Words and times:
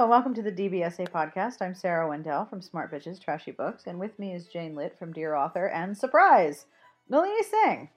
And 0.00 0.08
welcome 0.08 0.32
to 0.32 0.40
the 0.40 0.50
DBSA 0.50 1.10
podcast. 1.10 1.60
I'm 1.60 1.74
Sarah 1.74 2.08
Wendell 2.08 2.46
from 2.46 2.62
Smart 2.62 2.90
Bitches 2.90 3.22
Trashy 3.22 3.50
Books, 3.50 3.86
and 3.86 4.00
with 4.00 4.18
me 4.18 4.32
is 4.32 4.46
Jane 4.46 4.74
Litt 4.74 4.98
from 4.98 5.12
Dear 5.12 5.34
Author 5.34 5.66
and 5.66 5.94
surprise, 5.94 6.64
Nalini 7.10 7.42
Singh. 7.42 7.90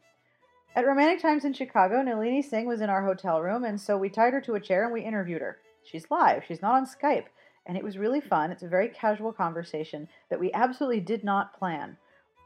At 0.75 0.85
Romantic 0.85 1.21
Times 1.21 1.45
in 1.45 1.53
Chicago, 1.53 2.01
Nalini 2.01 2.41
Singh 2.41 2.67
was 2.67 2.81
in 2.81 2.89
our 2.89 3.05
hotel 3.05 3.41
room, 3.41 3.63
and 3.63 3.79
so 3.79 3.97
we 3.97 4.09
tied 4.09 4.33
her 4.33 4.41
to 4.41 4.55
a 4.55 4.59
chair 4.59 4.83
and 4.83 4.91
we 4.91 4.99
interviewed 4.99 5.39
her. 5.41 5.59
She's 5.85 6.11
live, 6.11 6.43
she's 6.45 6.61
not 6.61 6.75
on 6.75 6.85
Skype, 6.85 7.27
and 7.65 7.77
it 7.77 7.85
was 7.85 7.97
really 7.97 8.19
fun. 8.19 8.51
It's 8.51 8.63
a 8.63 8.67
very 8.67 8.89
casual 8.89 9.31
conversation 9.31 10.09
that 10.29 10.41
we 10.41 10.51
absolutely 10.51 10.99
did 10.99 11.23
not 11.23 11.57
plan. 11.57 11.95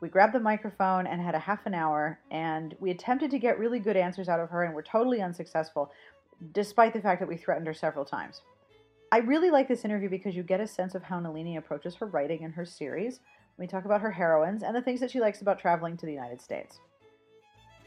We 0.03 0.09
grabbed 0.09 0.35
the 0.35 0.39
microphone 0.39 1.07
and 1.07 1.19
had 1.19 1.33
a 1.33 1.39
half 1.39 1.65
an 1.65 1.73
hour, 1.73 2.19
and 2.29 2.75
we 2.79 2.91
attempted 2.91 3.31
to 3.31 3.39
get 3.39 3.57
really 3.57 3.79
good 3.79 3.97
answers 3.97 4.29
out 4.29 4.39
of 4.39 4.51
her, 4.51 4.65
and 4.65 4.75
were 4.75 4.83
totally 4.83 5.23
unsuccessful, 5.23 5.91
despite 6.51 6.93
the 6.93 7.01
fact 7.01 7.19
that 7.21 7.27
we 7.27 7.37
threatened 7.37 7.65
her 7.65 7.73
several 7.73 8.05
times. 8.05 8.43
I 9.11 9.19
really 9.19 9.49
like 9.49 9.69
this 9.69 9.85
interview 9.85 10.09
because 10.09 10.35
you 10.35 10.43
get 10.43 10.59
a 10.59 10.67
sense 10.67 10.93
of 10.93 11.03
how 11.03 11.19
Nalini 11.19 11.55
approaches 11.55 11.95
her 11.95 12.07
writing 12.07 12.43
and 12.43 12.53
her 12.53 12.65
series. 12.65 13.21
We 13.57 13.65
talk 13.65 13.85
about 13.85 14.01
her 14.01 14.11
heroines 14.11 14.63
and 14.63 14.75
the 14.75 14.81
things 14.81 14.99
that 14.99 15.11
she 15.11 15.21
likes 15.21 15.41
about 15.41 15.59
traveling 15.59 15.95
to 15.97 16.05
the 16.05 16.11
United 16.11 16.41
States. 16.41 16.79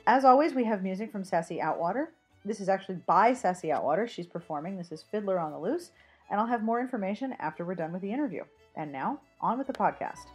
As 0.07 0.25
always, 0.25 0.55
we 0.55 0.65
have 0.65 0.83
music 0.83 1.13
from 1.13 1.25
Sassy 1.25 1.59
Outwater. 1.59 2.07
This 2.45 2.59
is 2.59 2.71
actually 2.71 2.97
by 3.07 3.35
Sassy 3.35 3.69
Outwater. 3.69 4.09
She's 4.09 4.27
performing. 4.27 4.79
This 4.79 4.93
is 4.93 5.05
Fiddler 5.11 5.39
on 5.39 5.53
the 5.53 5.59
Loose. 5.59 5.91
And 6.31 6.41
I'll 6.41 6.47
have 6.47 6.63
more 6.63 6.81
information 6.81 7.35
after 7.39 7.67
we're 7.67 7.75
done 7.75 7.93
with 7.93 8.03
the 8.03 8.13
interview. 8.13 8.45
And 8.77 8.91
now, 8.91 9.21
on 9.43 9.59
with 9.59 9.67
the 9.67 9.73
podcast. 9.75 10.27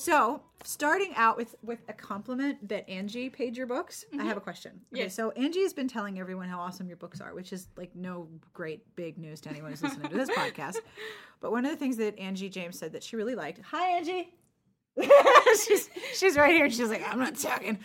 So, 0.00 0.40
starting 0.64 1.12
out 1.14 1.36
with 1.36 1.56
with 1.62 1.80
a 1.90 1.92
compliment 1.92 2.70
that 2.70 2.88
Angie 2.88 3.28
paid 3.28 3.54
your 3.54 3.66
books, 3.66 4.06
I 4.10 4.16
mm-hmm. 4.16 4.26
have 4.28 4.38
a 4.38 4.40
question. 4.40 4.80
Okay, 4.94 5.02
Yes. 5.02 5.14
so 5.14 5.30
Angie 5.32 5.60
has 5.60 5.74
been 5.74 5.88
telling 5.88 6.18
everyone 6.18 6.48
how 6.48 6.58
awesome 6.58 6.88
your 6.88 6.96
books 6.96 7.20
are, 7.20 7.34
which 7.34 7.52
is 7.52 7.68
like 7.76 7.94
no 7.94 8.26
great 8.54 8.96
big 8.96 9.18
news 9.18 9.42
to 9.42 9.50
anyone 9.50 9.70
who's 9.70 9.82
listening 9.82 10.08
to 10.08 10.16
this 10.16 10.30
podcast. 10.38 10.76
But 11.42 11.50
one 11.52 11.66
of 11.66 11.70
the 11.70 11.76
things 11.76 11.98
that 11.98 12.18
Angie 12.18 12.48
James 12.48 12.78
said 12.78 12.94
that 12.94 13.02
she 13.02 13.14
really 13.14 13.34
liked. 13.34 13.60
Hi, 13.62 13.98
Angie. 13.98 14.32
she's 15.66 15.90
she's 16.14 16.34
right 16.34 16.54
here. 16.54 16.70
She's 16.70 16.88
like, 16.88 17.06
I'm 17.06 17.18
not 17.18 17.36
talking. 17.36 17.78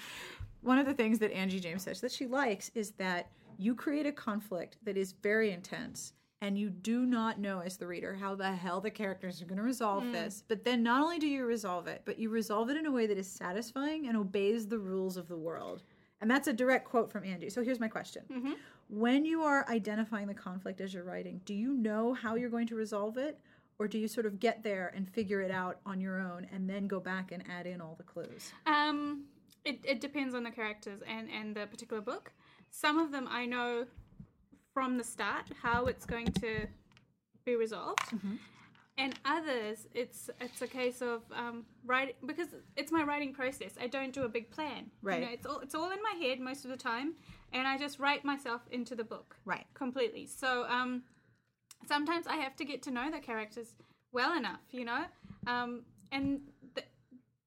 One 0.62 0.80
of 0.80 0.86
the 0.86 0.94
things 0.94 1.20
that 1.20 1.34
Angie 1.34 1.60
James 1.60 1.84
says 1.84 2.00
that 2.00 2.14
she 2.14 2.28
likes 2.28 2.72
is 2.76 2.92
that 2.92 3.30
you 3.58 3.76
create 3.76 4.06
a 4.06 4.14
conflict 4.14 4.78
that 4.86 4.96
is 4.96 5.12
very 5.22 5.52
intense 5.52 6.14
and 6.46 6.60
you 6.60 6.70
do 6.70 7.08
not 7.08 7.40
know 7.40 7.60
as 7.62 7.76
the 7.78 7.88
reader 7.88 8.14
how 8.14 8.36
the 8.36 8.52
hell 8.52 8.80
the 8.80 8.92
characters 8.92 9.42
are 9.42 9.46
going 9.46 9.58
to 9.58 9.64
resolve 9.64 10.04
this. 10.12 10.44
But 10.48 10.64
then 10.64 10.84
not 10.84 11.02
only 11.02 11.18
do 11.18 11.26
you 11.26 11.44
resolve 11.44 11.88
it, 11.88 12.04
but 12.06 12.20
you 12.20 12.30
resolve 12.30 12.70
it 12.70 12.78
in 12.78 12.86
a 12.86 12.92
way 12.92 13.08
that 13.08 13.18
is 13.18 13.28
satisfying 13.28 14.08
and 14.08 14.16
obeys 14.16 14.68
the 14.68 14.78
rules 14.78 15.18
of 15.18 15.28
the 15.28 15.38
world. 15.38 15.82
And 16.22 16.30
that's 16.30 16.48
a 16.48 16.54
direct 16.54 16.88
quote 16.88 17.12
from 17.12 17.24
Angie. 17.24 17.50
So 17.50 17.64
here's 17.64 17.80
my 17.80 17.88
question. 17.88 18.24
When 18.90 19.26
you 19.26 19.42
are 19.42 19.68
identifying 19.70 20.28
the 20.28 20.36
conflict 20.36 20.82
as 20.82 20.94
you're 20.94 21.04
writing, 21.04 21.42
do 21.46 21.56
you 21.56 21.74
know 21.74 22.14
how 22.14 22.36
you're 22.36 22.52
going 22.52 22.68
to 22.68 22.76
resolve 22.76 23.18
it? 23.18 23.40
Or 23.80 23.88
do 23.88 23.98
you 23.98 24.08
sort 24.08 24.28
of 24.28 24.40
get 24.40 24.62
there 24.62 24.94
and 24.96 25.10
figure 25.10 25.42
it 25.42 25.52
out 25.52 25.80
on 25.84 26.00
your 26.00 26.20
own 26.22 26.46
and 26.54 26.70
then 26.70 26.86
go 26.86 27.00
back 27.00 27.32
and 27.32 27.44
add 27.50 27.66
in 27.66 27.82
all 27.82 27.96
the 27.98 28.04
clues? 28.04 28.54
Um, 28.68 29.24
it, 29.66 29.80
it 29.84 30.00
depends 30.00 30.36
on 30.36 30.44
the 30.44 30.52
characters 30.52 31.02
and, 31.08 31.28
and 31.32 31.56
the 31.56 31.66
particular 31.66 32.02
book. 32.04 32.32
Some 32.70 33.00
of 33.00 33.12
them 33.12 33.28
I 33.30 33.48
know 33.48 33.88
from 34.76 34.98
the 34.98 35.04
start 35.04 35.46
how 35.64 35.86
it's 35.86 36.06
going 36.06 36.28
to 36.28 36.68
be 37.46 37.56
resolved. 37.56 38.14
And 38.98 39.14
others, 39.26 39.88
it's 39.94 40.30
it's 40.40 40.62
a 40.62 40.68
case 40.68 41.02
of 41.02 41.24
um, 41.34 41.66
writing 41.86 42.16
because 42.26 42.50
it's 42.78 42.92
my 42.94 43.04
writing 43.04 43.34
process. 43.34 43.72
I 43.82 43.88
don't 43.88 44.14
do 44.14 44.24
a 44.24 44.30
big 44.30 44.50
plan. 44.52 44.92
Right. 45.02 45.20
You 45.20 45.26
know, 45.26 45.32
it's 45.34 45.46
all 45.46 45.60
it's 45.60 45.76
all 45.76 45.92
in 45.92 46.00
my 46.02 46.16
head 46.26 46.40
most 46.40 46.64
of 46.64 46.72
the 46.72 46.78
time, 46.78 47.16
and 47.52 47.68
I 47.68 47.78
just 47.78 48.00
write 48.00 48.24
myself 48.24 48.62
into 48.72 48.96
the 48.96 49.04
book. 49.04 49.36
Right. 49.44 49.66
Completely. 49.74 50.28
So 50.28 50.66
um, 50.70 51.04
sometimes 51.86 52.26
I 52.26 52.38
have 52.38 52.56
to 52.58 52.66
get 52.66 52.82
to 52.84 52.92
know 52.92 53.12
the 53.12 53.20
characters 53.20 53.76
well 54.14 54.38
enough, 54.38 54.62
you 54.72 54.86
know, 54.86 55.04
um, 55.46 55.82
and 56.14 56.40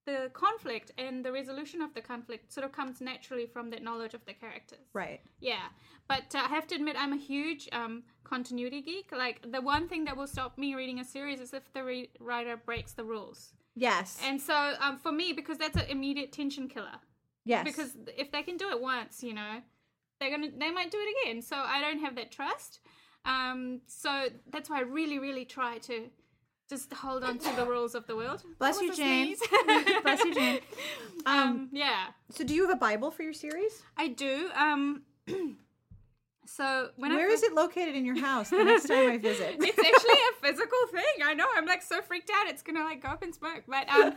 the, 0.08 0.30
conflict 0.32 0.92
and 0.98 1.24
the 1.24 1.32
resolution 1.32 1.82
of 1.82 1.92
the 1.94 2.00
conflict 2.00 2.52
sort 2.52 2.64
of 2.64 2.72
comes 2.72 3.00
naturally 3.00 3.46
from 3.46 3.70
that 3.70 3.82
knowledge 3.82 4.14
of 4.14 4.24
the 4.26 4.32
characters. 4.32 4.86
Right. 4.92 5.20
Yeah, 5.40 5.66
but 6.08 6.34
uh, 6.34 6.38
I 6.38 6.48
have 6.48 6.66
to 6.68 6.74
admit, 6.74 6.96
I'm 6.98 7.12
a 7.12 7.16
huge 7.16 7.68
um, 7.72 8.02
continuity 8.24 8.80
geek. 8.80 9.12
Like 9.12 9.36
the 9.50 9.60
one 9.60 9.88
thing 9.88 10.04
that 10.06 10.16
will 10.16 10.26
stop 10.26 10.56
me 10.56 10.74
reading 10.74 10.98
a 11.00 11.04
series 11.04 11.40
is 11.40 11.52
if 11.52 11.72
the 11.72 11.84
re- 11.84 12.10
writer 12.20 12.56
breaks 12.56 12.92
the 12.92 13.04
rules. 13.04 13.52
Yes. 13.74 14.18
And 14.24 14.40
so, 14.40 14.74
um, 14.80 14.98
for 14.98 15.12
me, 15.12 15.32
because 15.32 15.58
that's 15.58 15.76
an 15.76 15.86
immediate 15.88 16.32
tension 16.32 16.68
killer. 16.68 16.98
yes. 17.44 17.64
Because 17.64 17.90
if 18.16 18.32
they 18.32 18.42
can 18.42 18.56
do 18.56 18.70
it 18.70 18.80
once, 18.80 19.22
you 19.22 19.34
know, 19.34 19.60
they're 20.18 20.30
gonna 20.30 20.48
they 20.58 20.70
might 20.70 20.90
do 20.90 20.98
it 21.00 21.10
again. 21.16 21.42
So 21.42 21.56
I 21.56 21.80
don't 21.80 22.00
have 22.00 22.16
that 22.16 22.32
trust. 22.32 22.80
Um, 23.24 23.82
so 23.86 24.28
that's 24.50 24.70
why 24.70 24.78
I 24.78 24.82
really, 24.82 25.18
really 25.18 25.44
try 25.44 25.78
to 25.78 26.08
just 26.68 26.92
hold 26.92 27.24
on 27.24 27.38
to 27.38 27.56
the 27.56 27.64
rules 27.64 27.94
of 27.94 28.06
the 28.06 28.14
world. 28.14 28.42
Bless 28.58 28.80
you, 28.80 28.88
was 28.90 28.98
a 28.98 29.02
Jane. 29.02 29.36
sneeze. 29.36 29.48
Bless 30.02 30.20
So, 32.30 32.44
do 32.44 32.54
you 32.54 32.62
have 32.66 32.70
a 32.70 32.78
Bible 32.78 33.10
for 33.10 33.22
your 33.22 33.32
series? 33.32 33.82
I 33.96 34.08
do. 34.08 34.50
Um, 34.54 35.02
so 36.46 36.90
when 36.96 37.14
Where 37.14 37.28
I 37.28 37.32
is 37.32 37.42
it 37.42 37.54
located 37.54 37.94
in 37.94 38.04
your 38.04 38.18
house 38.18 38.50
the 38.50 38.62
next 38.64 38.86
time 38.86 39.10
I 39.10 39.18
visit? 39.18 39.56
It's 39.58 39.78
actually 39.78 40.14
a 40.14 40.46
physical 40.46 40.78
thing. 40.92 41.24
I 41.24 41.34
know. 41.34 41.46
I'm 41.56 41.66
like 41.66 41.82
so 41.82 42.02
freaked 42.02 42.30
out. 42.34 42.48
It's 42.48 42.62
gonna 42.62 42.84
like 42.84 43.02
go 43.02 43.08
up 43.08 43.22
in 43.22 43.32
smoke. 43.32 43.64
But 43.66 43.88
um, 43.88 44.14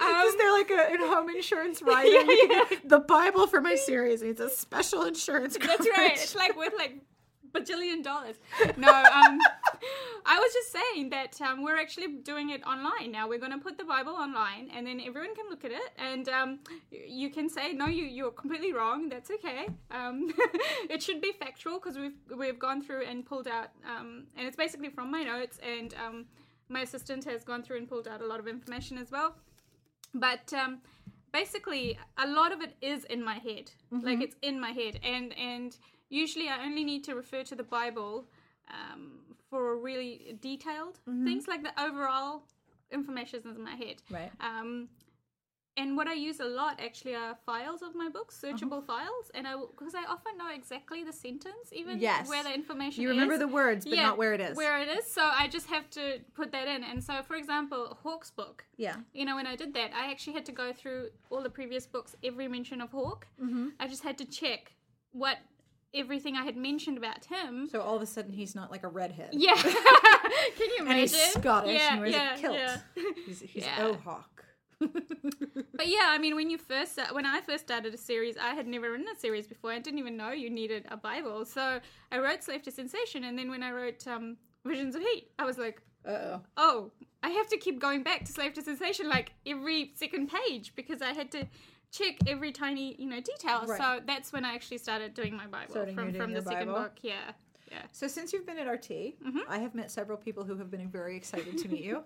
um, 0.00 0.26
is 0.26 0.36
there 0.36 0.52
like 0.52 0.70
a 0.70 0.94
in 0.94 1.00
home 1.00 1.28
insurance 1.30 1.82
rider? 1.82 2.08
Yeah, 2.08 2.24
yeah. 2.48 2.64
The 2.84 3.00
Bible 3.00 3.46
for 3.46 3.60
my 3.60 3.74
series 3.74 4.22
needs 4.22 4.40
a 4.40 4.48
special 4.48 5.02
insurance. 5.04 5.56
That's 5.58 5.86
right. 5.96 6.12
It's 6.14 6.34
like 6.34 6.56
with 6.56 6.72
like 6.76 7.00
bajillion 7.56 8.02
dollars. 8.02 8.36
No, 8.76 8.88
um, 8.88 9.38
I 10.26 10.38
was 10.38 10.52
just 10.52 10.72
saying 10.72 11.10
that 11.10 11.40
um, 11.40 11.62
we're 11.62 11.78
actually 11.78 12.08
doing 12.22 12.50
it 12.50 12.62
online 12.66 13.12
now. 13.12 13.28
We're 13.28 13.38
going 13.38 13.52
to 13.52 13.58
put 13.58 13.78
the 13.78 13.84
Bible 13.84 14.12
online, 14.12 14.70
and 14.74 14.86
then 14.86 15.00
everyone 15.00 15.34
can 15.34 15.46
look 15.48 15.64
at 15.64 15.70
it, 15.70 15.90
and 15.98 16.28
um, 16.28 16.58
you 16.90 17.30
can 17.30 17.48
say, 17.48 17.72
"No, 17.72 17.86
you 17.86 18.04
you're 18.04 18.30
completely 18.30 18.72
wrong." 18.72 19.08
That's 19.08 19.30
okay. 19.30 19.68
Um, 19.90 20.32
it 20.90 21.02
should 21.02 21.20
be 21.20 21.32
factual 21.32 21.74
because 21.78 21.96
we've 21.98 22.18
we've 22.36 22.58
gone 22.58 22.82
through 22.82 23.04
and 23.04 23.24
pulled 23.24 23.48
out, 23.48 23.70
um, 23.86 24.24
and 24.36 24.46
it's 24.46 24.56
basically 24.56 24.90
from 24.90 25.10
my 25.10 25.22
notes, 25.22 25.58
and 25.76 25.94
um, 25.94 26.26
my 26.68 26.80
assistant 26.80 27.24
has 27.24 27.44
gone 27.44 27.62
through 27.62 27.78
and 27.78 27.88
pulled 27.88 28.08
out 28.08 28.20
a 28.20 28.26
lot 28.26 28.40
of 28.40 28.48
information 28.48 28.98
as 28.98 29.10
well. 29.10 29.36
But 30.14 30.52
um, 30.52 30.80
basically, 31.32 31.98
a 32.18 32.26
lot 32.26 32.52
of 32.52 32.60
it 32.60 32.74
is 32.80 33.04
in 33.04 33.22
my 33.22 33.38
head. 33.38 33.70
Like 33.90 34.20
it's 34.20 34.36
in 34.42 34.60
my 34.60 34.70
head, 34.70 34.98
and 35.02 35.36
and 35.38 35.76
usually 36.10 36.48
I 36.48 36.64
only 36.64 36.84
need 36.84 37.04
to 37.04 37.14
refer 37.14 37.42
to 37.44 37.54
the 37.54 37.62
Bible 37.64 38.26
um, 38.68 39.20
for 39.50 39.76
really 39.78 40.36
detailed 40.40 40.98
things, 41.24 41.46
like 41.46 41.62
the 41.62 41.80
overall 41.80 42.42
information 42.90 43.40
is 43.40 43.46
in 43.46 43.62
my 43.62 43.74
head. 43.76 43.96
Right. 44.10 44.30
Um, 44.40 44.88
and 45.78 45.94
what 45.94 46.08
I 46.08 46.14
use 46.14 46.40
a 46.40 46.44
lot 46.46 46.80
actually 46.82 47.14
are 47.14 47.36
files 47.44 47.82
of 47.82 47.94
my 47.94 48.08
books, 48.08 48.42
searchable 48.42 48.82
files, 48.82 49.30
and 49.34 49.46
I 49.46 49.56
because 49.78 49.94
I 49.94 50.04
often 50.08 50.38
know 50.38 50.48
exactly 50.54 51.04
the 51.04 51.12
sentence, 51.12 51.70
even 51.70 51.98
Yes. 51.98 52.30
where 52.30 52.42
the 52.42 52.54
information 52.54 53.02
You 53.02 53.10
remember 53.10 53.34
is. 53.34 53.40
the 53.40 53.48
words, 53.48 53.84
but 53.84 53.94
not 53.96 54.16
where 54.16 54.32
it 54.32 54.40
is. 54.40 54.56
Where 54.56 54.80
it 54.80 54.88
is, 54.88 55.04
so 55.10 55.22
I 55.22 55.48
just 55.48 55.66
have 55.66 55.90
to 55.90 56.20
put 56.34 56.50
that 56.52 56.66
in. 56.66 56.82
And 56.82 57.04
so, 57.04 57.22
for 57.22 57.36
example, 57.36 57.98
Hawk's 58.02 58.30
book. 58.30 58.64
Yeah. 58.78 58.96
You 59.12 59.26
know, 59.26 59.36
when 59.36 59.46
I 59.46 59.54
did 59.54 59.74
that, 59.74 59.90
I 59.94 60.10
actually 60.10 60.32
had 60.32 60.46
to 60.46 60.52
go 60.52 60.72
through 60.72 61.10
all 61.28 61.42
the 61.42 61.50
previous 61.50 61.86
books, 61.86 62.16
every 62.24 62.48
mention 62.48 62.80
of 62.80 62.90
Hawk. 62.92 63.26
Mm-hmm. 63.38 63.68
I 63.78 63.86
just 63.86 64.02
had 64.02 64.16
to 64.18 64.24
check 64.24 64.72
what 65.12 65.36
everything 65.96 66.36
I 66.36 66.44
had 66.44 66.56
mentioned 66.56 66.98
about 66.98 67.24
him. 67.24 67.68
So 67.70 67.80
all 67.80 67.96
of 67.96 68.02
a 68.02 68.06
sudden 68.06 68.32
he's 68.32 68.54
not 68.54 68.70
like 68.70 68.84
a 68.84 68.88
redhead. 68.88 69.30
Yeah. 69.32 69.54
Can 69.62 69.72
you 70.58 70.76
imagine? 70.80 70.88
And 70.90 70.98
he's 71.00 71.32
Scottish 71.32 71.74
Yeah, 71.74 71.92
and 71.92 72.00
wears 72.00 72.12
yeah, 72.14 72.34
a 72.34 72.38
kilt. 72.38 72.54
yeah. 72.56 72.76
He's, 73.26 73.40
he's 73.40 73.64
Yeah. 73.64 73.76
oh 73.80 73.94
hawk. 74.04 74.44
But 75.74 75.88
yeah, 75.88 76.06
I 76.08 76.18
mean, 76.18 76.34
when 76.36 76.48
you 76.50 76.58
first 76.58 76.98
when 77.12 77.26
I 77.26 77.40
first 77.40 77.64
started 77.64 77.92
a 77.94 77.98
series, 77.98 78.36
I 78.38 78.54
had 78.54 78.66
never 78.66 78.90
written 78.90 79.06
a 79.14 79.18
series 79.18 79.46
before. 79.46 79.72
I 79.72 79.78
didn't 79.78 79.98
even 79.98 80.16
know 80.16 80.30
you 80.32 80.48
needed 80.50 80.86
a 80.90 80.96
Bible. 80.96 81.44
So 81.44 81.80
I 82.10 82.18
wrote 82.18 82.42
Slave 82.42 82.62
to 82.62 82.70
Sensation, 82.70 83.24
and 83.24 83.38
then 83.38 83.50
when 83.50 83.62
I 83.62 83.72
wrote 83.72 84.06
um, 84.06 84.36
Visions 84.64 84.94
of 84.94 85.02
Heat, 85.02 85.30
I 85.38 85.44
was 85.44 85.58
like, 85.58 85.82
Uh-oh. 86.06 86.40
oh, 86.56 86.90
I 87.22 87.28
have 87.30 87.48
to 87.48 87.56
keep 87.58 87.78
going 87.78 88.02
back 88.02 88.24
to 88.24 88.32
Slave 88.32 88.54
to 88.54 88.62
Sensation 88.62 89.08
like 89.08 89.32
every 89.46 89.92
second 89.96 90.30
page 90.30 90.74
because 90.74 91.02
I 91.02 91.12
had 91.12 91.30
to 91.32 91.46
check 91.92 92.16
every 92.26 92.52
tiny 92.52 92.94
you 92.98 93.08
know 93.08 93.20
detail. 93.20 93.64
Right. 93.66 93.78
So 93.78 94.00
that's 94.06 94.32
when 94.32 94.44
I 94.44 94.54
actually 94.54 94.78
started 94.78 95.14
doing 95.14 95.36
my 95.36 95.46
Bible 95.46 95.70
Starting 95.70 95.94
from 95.94 96.12
from 96.14 96.32
the 96.32 96.42
second 96.42 96.68
Bible. 96.68 96.82
book. 96.84 96.92
Yeah, 97.02 97.32
yeah. 97.70 97.82
So 97.92 98.06
since 98.08 98.32
you've 98.32 98.46
been 98.46 98.58
at 98.58 98.66
RT, 98.66 98.88
Mm-hmm. 98.90 99.38
I 99.48 99.58
have 99.58 99.74
met 99.74 99.90
several 99.90 100.18
people 100.18 100.44
who 100.44 100.56
have 100.56 100.70
been 100.70 100.88
very 100.88 101.16
excited 101.16 101.58
to 101.58 101.68
meet 101.68 101.82
you. 101.84 102.02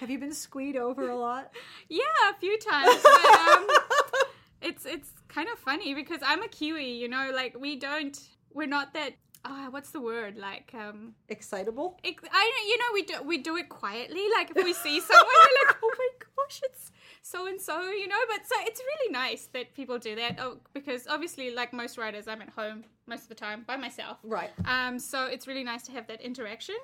have 0.00 0.10
you 0.10 0.18
been 0.18 0.32
squeed 0.34 0.76
over 0.76 1.08
a 1.10 1.16
lot? 1.16 1.52
Yeah, 1.88 2.02
a 2.30 2.34
few 2.38 2.58
times. 2.58 2.96
But, 3.02 3.24
um, 3.40 3.66
it's 4.62 4.84
it's 4.86 5.10
kind 5.28 5.48
of 5.52 5.58
funny 5.58 5.94
because 5.94 6.20
I'm 6.24 6.42
a 6.42 6.48
Kiwi, 6.48 6.92
you 6.92 7.08
know, 7.08 7.30
like 7.34 7.56
we 7.58 7.76
don't 7.76 8.18
we're 8.52 8.66
not 8.66 8.92
that 8.94 9.12
ah, 9.44 9.68
what's 9.70 9.90
the 9.90 10.00
word? 10.00 10.36
Like 10.36 10.72
um 10.74 11.14
Excitable? 11.28 11.98
it, 12.02 12.16
I 12.32 12.52
don't- 12.52 12.68
you 12.68 12.78
know 12.78 12.90
we 12.92 13.02
do 13.02 13.22
we 13.28 13.38
do 13.38 13.56
it 13.56 13.68
quietly. 13.68 14.24
Like 14.36 14.50
if 14.54 14.64
we 14.64 14.72
see 14.72 15.00
someone 15.08 15.26
we're 15.26 15.66
like, 15.68 15.76
"Oh 15.82 15.92
my 15.96 16.08
gosh, 16.18 16.60
it's 16.64 16.90
so 17.22 17.46
and 17.46 17.60
so," 17.60 17.90
you 17.90 18.08
know, 18.08 18.16
but 18.28 18.46
so 18.46 18.54
it's 18.60 18.80
really 18.80 19.12
nice 19.12 19.46
that 19.52 19.74
people 19.74 19.98
do 19.98 20.14
that. 20.16 20.38
Oh, 20.38 20.58
because 20.72 21.06
obviously 21.06 21.50
like 21.54 21.72
most 21.72 21.98
writers 21.98 22.28
I'm 22.28 22.42
at 22.42 22.50
home 22.50 22.84
most 23.06 23.22
of 23.22 23.28
the 23.28 23.34
time 23.34 23.64
by 23.66 23.76
myself. 23.76 24.18
Right. 24.22 24.50
Um, 24.64 24.98
so 24.98 25.26
it's 25.26 25.46
really 25.46 25.64
nice 25.64 25.82
to 25.84 25.92
have 25.92 26.06
that 26.08 26.20
interaction. 26.20 26.76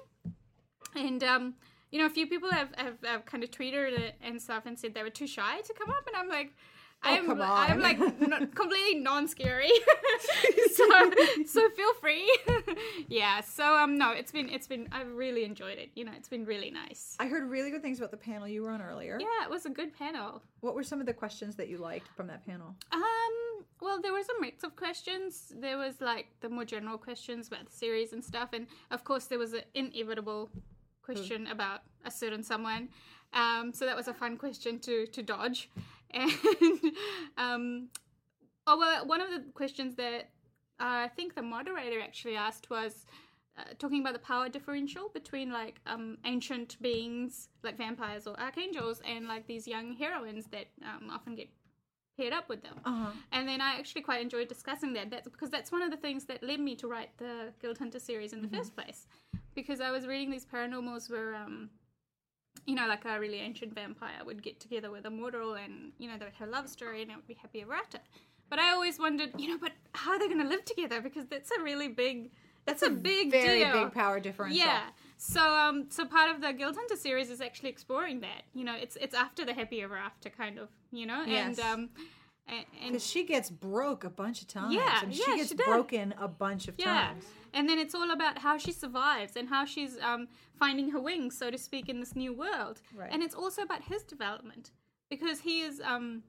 And 0.94 1.22
um, 1.25 1.54
you 1.90 1.98
know, 1.98 2.06
a 2.06 2.10
few 2.10 2.26
people 2.26 2.50
have, 2.50 2.70
have, 2.76 2.96
have 3.04 3.25
kind 3.25 3.42
of 3.44 3.50
tweeted 3.50 3.98
it 3.98 4.16
and 4.22 4.40
stuff 4.40 4.66
and 4.66 4.78
said 4.78 4.94
they 4.94 5.02
were 5.02 5.10
too 5.10 5.26
shy 5.26 5.60
to 5.60 5.75
come 5.75 5.90
up, 5.90 6.06
and 6.06 6.16
I'm 6.16 6.28
like. 6.28 6.52
I'm, 7.04 7.26
come 7.26 7.40
I'm 7.40 7.80
like 7.80 7.98
n- 8.20 8.50
completely 8.54 9.00
non-scary, 9.00 9.70
so 10.74 11.10
so 11.46 11.68
feel 11.70 11.94
free. 12.00 12.38
yeah. 13.08 13.40
So 13.40 13.76
um 13.76 13.98
no, 13.98 14.12
it's 14.12 14.32
been 14.32 14.48
it's 14.48 14.66
been 14.66 14.88
I've 14.92 15.12
really 15.14 15.44
enjoyed 15.44 15.78
it. 15.78 15.90
You 15.94 16.04
know, 16.04 16.12
it's 16.16 16.28
been 16.28 16.44
really 16.44 16.70
nice. 16.70 17.16
I 17.20 17.26
heard 17.26 17.48
really 17.50 17.70
good 17.70 17.82
things 17.82 17.98
about 17.98 18.10
the 18.10 18.16
panel 18.16 18.48
you 18.48 18.62
were 18.62 18.70
on 18.70 18.82
earlier. 18.82 19.18
Yeah, 19.20 19.44
it 19.44 19.50
was 19.50 19.66
a 19.66 19.70
good 19.70 19.96
panel. 19.96 20.42
What 20.60 20.74
were 20.74 20.82
some 20.82 21.00
of 21.00 21.06
the 21.06 21.14
questions 21.14 21.56
that 21.56 21.68
you 21.68 21.78
liked 21.78 22.08
from 22.16 22.26
that 22.28 22.44
panel? 22.46 22.74
Um, 22.92 23.64
well, 23.80 24.00
there 24.00 24.12
was 24.12 24.26
a 24.28 24.40
mix 24.40 24.64
of 24.64 24.76
questions. 24.76 25.52
There 25.54 25.76
was 25.76 26.00
like 26.00 26.28
the 26.40 26.48
more 26.48 26.64
general 26.64 26.96
questions 26.98 27.48
about 27.48 27.66
the 27.66 27.72
series 27.72 28.12
and 28.12 28.24
stuff, 28.24 28.50
and 28.52 28.66
of 28.90 29.04
course 29.04 29.26
there 29.26 29.38
was 29.38 29.52
an 29.52 29.62
inevitable 29.74 30.50
question 31.02 31.46
about 31.48 31.80
a 32.04 32.10
certain 32.10 32.42
someone. 32.42 32.88
Um, 33.34 33.72
so 33.72 33.84
that 33.84 33.96
was 33.96 34.08
a 34.08 34.14
fun 34.14 34.36
question 34.36 34.78
to 34.80 35.06
to 35.06 35.22
dodge. 35.22 35.70
And 36.14 36.32
um, 37.37 37.88
oh 38.66 38.78
well, 38.78 39.06
one 39.06 39.20
of 39.20 39.31
the 39.31 39.44
questions 39.52 39.96
that 39.96 40.31
uh, 40.81 41.06
I 41.06 41.11
think 41.14 41.34
the 41.34 41.43
moderator 41.43 42.00
actually 42.00 42.37
asked 42.37 42.70
was. 42.70 43.06
Uh, 43.56 43.62
talking 43.78 44.00
about 44.00 44.14
the 44.14 44.19
power 44.19 44.49
differential 44.49 45.08
between 45.14 45.52
like 45.52 45.81
um, 45.87 46.19
ancient 46.25 46.76
beings 46.82 47.50
like 47.62 47.78
vampires 47.78 48.26
or 48.26 48.34
archangels 48.40 49.00
and 49.06 49.28
like 49.28 49.46
these 49.46 49.69
young 49.69 49.93
heroines 49.93 50.46
that 50.46 50.66
um, 50.82 51.08
often 51.08 51.37
get 51.37 51.49
paired 52.16 52.32
up 52.32 52.49
with 52.49 52.62
them. 52.62 52.81
Uh-huh. 52.84 53.11
And 53.32 53.49
then 53.49 53.61
I 53.61 53.78
actually 53.78 54.02
quite 54.02 54.20
enjoyed 54.20 54.49
discussing 54.49 54.93
that. 54.94 55.11
That's 55.11 55.28
because 55.28 55.50
that's 55.50 55.72
one 55.72 55.82
of 55.82 55.90
the 55.90 55.96
things 55.96 56.25
that 56.26 56.43
led 56.43 56.61
me 56.61 56.76
to 56.76 56.87
write 56.87 57.16
the 57.19 57.52
Guild 57.61 57.78
Hunter 57.78 57.99
series 57.99 58.32
in 58.32 58.43
the 58.43 58.49
first 58.49 58.75
place. 58.76 59.06
Because 59.55 59.81
I 59.81 59.90
was 59.90 60.06
reading 60.06 60.31
these 60.31 60.46
paranormals 60.46 61.11
where, 61.11 61.34
um, 61.34 61.70
you 62.66 62.74
know, 62.74 62.86
like 62.86 63.04
a 63.04 63.18
really 63.20 63.40
ancient 63.40 63.74
vampire 63.74 64.24
would 64.24 64.42
get 64.42 64.60
together 64.60 64.90
with 64.90 65.04
a 65.04 65.10
mortal 65.10 65.54
and, 65.54 65.92
you 65.98 66.08
know, 66.08 66.16
they 66.18 66.24
would 66.24 66.34
have 66.34 66.48
a 66.48 66.50
love 66.50 66.68
story 66.68 67.02
and 67.02 67.11
it 67.11 67.16
would 67.16 67.26
be 67.26 67.34
happy 67.34 67.62
ever 67.62 67.75
after. 67.75 67.99
But 68.50 68.58
I 68.58 68.73
always 68.73 68.99
wondered, 68.99 69.30
you 69.38 69.49
know, 69.49 69.58
but 69.58 69.73
how 69.92 70.12
are 70.12 70.18
they 70.18 70.28
going 70.28 70.40
to 70.40 70.49
live 70.49 70.64
together? 70.64 71.00
Because 71.00 71.26
that's 71.26 71.50
a 71.50 71.62
really 71.62 71.88
big, 71.88 72.30
that's, 72.64 72.82
a, 72.82 72.90
big 72.90 73.30
Very 73.30 73.61
deal. 73.61 73.73
big 73.73 73.92
power 73.92 74.20
differential. 74.20 74.58
Yeah. 74.58 74.84
So 75.16 75.40
um 75.40 75.87
so 75.90 76.04
part 76.04 76.30
of 76.34 76.40
the 76.40 76.52
Guild 76.52 76.75
Hunter 76.76 76.96
series 76.96 77.30
is 77.30 77.40
actually 77.40 77.70
exploring 77.70 78.20
that. 78.20 78.42
You 78.52 78.64
know, 78.64 78.75
it's 78.75 78.96
it's 78.96 79.14
after 79.14 79.44
the 79.44 79.54
happy 79.54 79.80
ever 79.82 79.96
after 79.96 80.28
kind 80.28 80.58
of, 80.58 80.68
you 80.92 81.06
know? 81.06 81.25
Yes. 81.26 81.58
And 81.58 81.61
um 81.61 81.88
Because 82.46 83.06
she 83.06 83.24
gets 83.24 83.50
broke 83.50 84.04
a 84.04 84.10
bunch 84.10 84.42
of 84.42 84.48
times. 84.48 84.74
Yeah, 84.74 85.00
and 85.02 85.12
yeah, 85.12 85.24
she 85.24 85.36
gets 85.36 85.48
she 85.50 85.54
broken 85.54 86.14
a 86.18 86.28
bunch 86.28 86.68
of 86.68 86.74
yeah. 86.78 87.08
times. 87.08 87.24
And 87.52 87.68
then 87.68 87.78
it's 87.78 87.94
all 87.94 88.10
about 88.10 88.38
how 88.38 88.58
she 88.58 88.72
survives 88.72 89.36
and 89.36 89.48
how 89.48 89.64
she's 89.64 89.98
um 90.00 90.28
finding 90.58 90.90
her 90.90 91.00
wings, 91.00 91.36
so 91.38 91.50
to 91.50 91.58
speak, 91.58 91.88
in 91.88 92.00
this 92.00 92.14
new 92.14 92.32
world. 92.32 92.82
Right. 92.94 93.10
And 93.12 93.22
it's 93.22 93.34
also 93.34 93.62
about 93.62 93.82
his 93.82 94.02
development. 94.02 94.72
Because 95.08 95.40
he 95.40 95.62
is 95.62 95.80
um 95.84 96.22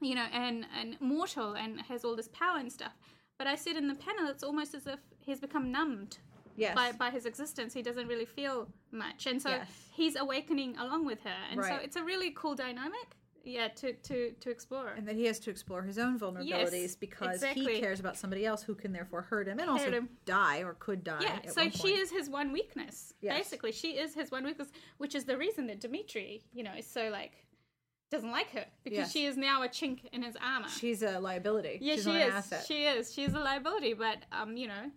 you 0.00 0.14
know, 0.14 0.26
an 0.32 0.66
an 0.80 0.96
mortal 1.00 1.54
and 1.54 1.80
has 1.82 2.04
all 2.04 2.16
this 2.16 2.28
power 2.28 2.58
and 2.58 2.70
stuff. 2.72 2.92
But 3.38 3.46
I 3.46 3.56
said 3.56 3.76
in 3.76 3.88
the 3.88 3.94
panel 3.94 4.28
it's 4.28 4.42
almost 4.44 4.74
as 4.74 4.86
if 4.86 5.00
he's 5.18 5.40
become 5.40 5.72
numbed 5.72 6.18
Yes. 6.54 6.74
by, 6.74 6.92
by 6.92 7.10
his 7.10 7.24
existence. 7.24 7.72
He 7.72 7.82
doesn't 7.82 8.06
really 8.06 8.26
feel 8.26 8.68
much. 8.90 9.26
And 9.26 9.40
so 9.40 9.48
Yes. 9.50 9.68
he's 9.90 10.16
awakening 10.16 10.76
along 10.76 11.06
with 11.06 11.22
her. 11.22 11.36
And 11.50 11.64
so 11.64 11.76
it's 11.76 11.96
a 11.96 12.04
really 12.04 12.30
cool 12.30 12.54
dynamic, 12.54 13.16
yeah, 13.44 13.68
to, 13.68 13.92
to, 13.92 14.30
to 14.40 14.50
explore. 14.50 14.88
and 14.96 15.06
that 15.08 15.14
he 15.16 15.24
has 15.26 15.38
to 15.40 15.50
explore 15.50 15.82
his 15.82 15.98
own 15.98 16.18
vulnerabilities 16.18 16.72
Yes, 16.72 16.96
because 16.96 17.34
exactly. 17.36 17.74
he 17.74 17.80
cares 17.80 18.00
about 18.00 18.16
somebody 18.16 18.44
else 18.46 18.62
who 18.62 18.74
can 18.74 18.92
therefore 18.92 19.22
hurt 19.22 19.48
him 19.48 19.58
and 19.58 19.68
also 19.68 19.90
him. 19.90 20.08
die 20.24 20.58
or 20.62 20.74
could 20.74 21.02
die. 21.04 21.20
yeah, 21.22 21.50
so 21.50 21.68
she 21.70 21.88
is 21.96 22.10
his 22.10 22.28
one 22.30 22.52
weakness. 22.52 23.12
Yes. 23.20 23.36
Basically, 23.38 23.72
she 23.72 23.92
is 23.98 24.14
his 24.14 24.30
one 24.30 24.44
weakness, 24.44 24.68
which 24.98 25.14
is 25.14 25.24
the 25.24 25.36
reason 25.36 25.66
that 25.68 25.80
Dmitri, 25.80 26.42
you 26.52 26.62
know, 26.62 26.72
is 26.76 26.86
so 26.86 27.08
like 27.10 27.32
doesn't 28.10 28.30
like 28.30 28.50
her 28.50 28.66
because 28.84 28.98
Yes. 28.98 29.12
she 29.12 29.24
is 29.24 29.36
now 29.38 29.62
a 29.62 29.68
chink 29.68 30.00
in 30.12 30.22
his 30.22 30.36
armor. 30.36 30.68
She's 30.68 31.02
a 31.02 31.18
liability. 31.18 31.78
yeah, 31.80 31.94
She's 31.94 32.04
she 32.04 32.10
is. 32.10 32.34
asset. 32.34 32.64
She 32.68 32.84
is. 32.84 33.12
She's 33.14 33.32
a 33.32 33.38
liability, 33.38 33.94
but 33.94 34.18
um, 34.32 34.56
you 34.56 34.68
know, 34.68 34.90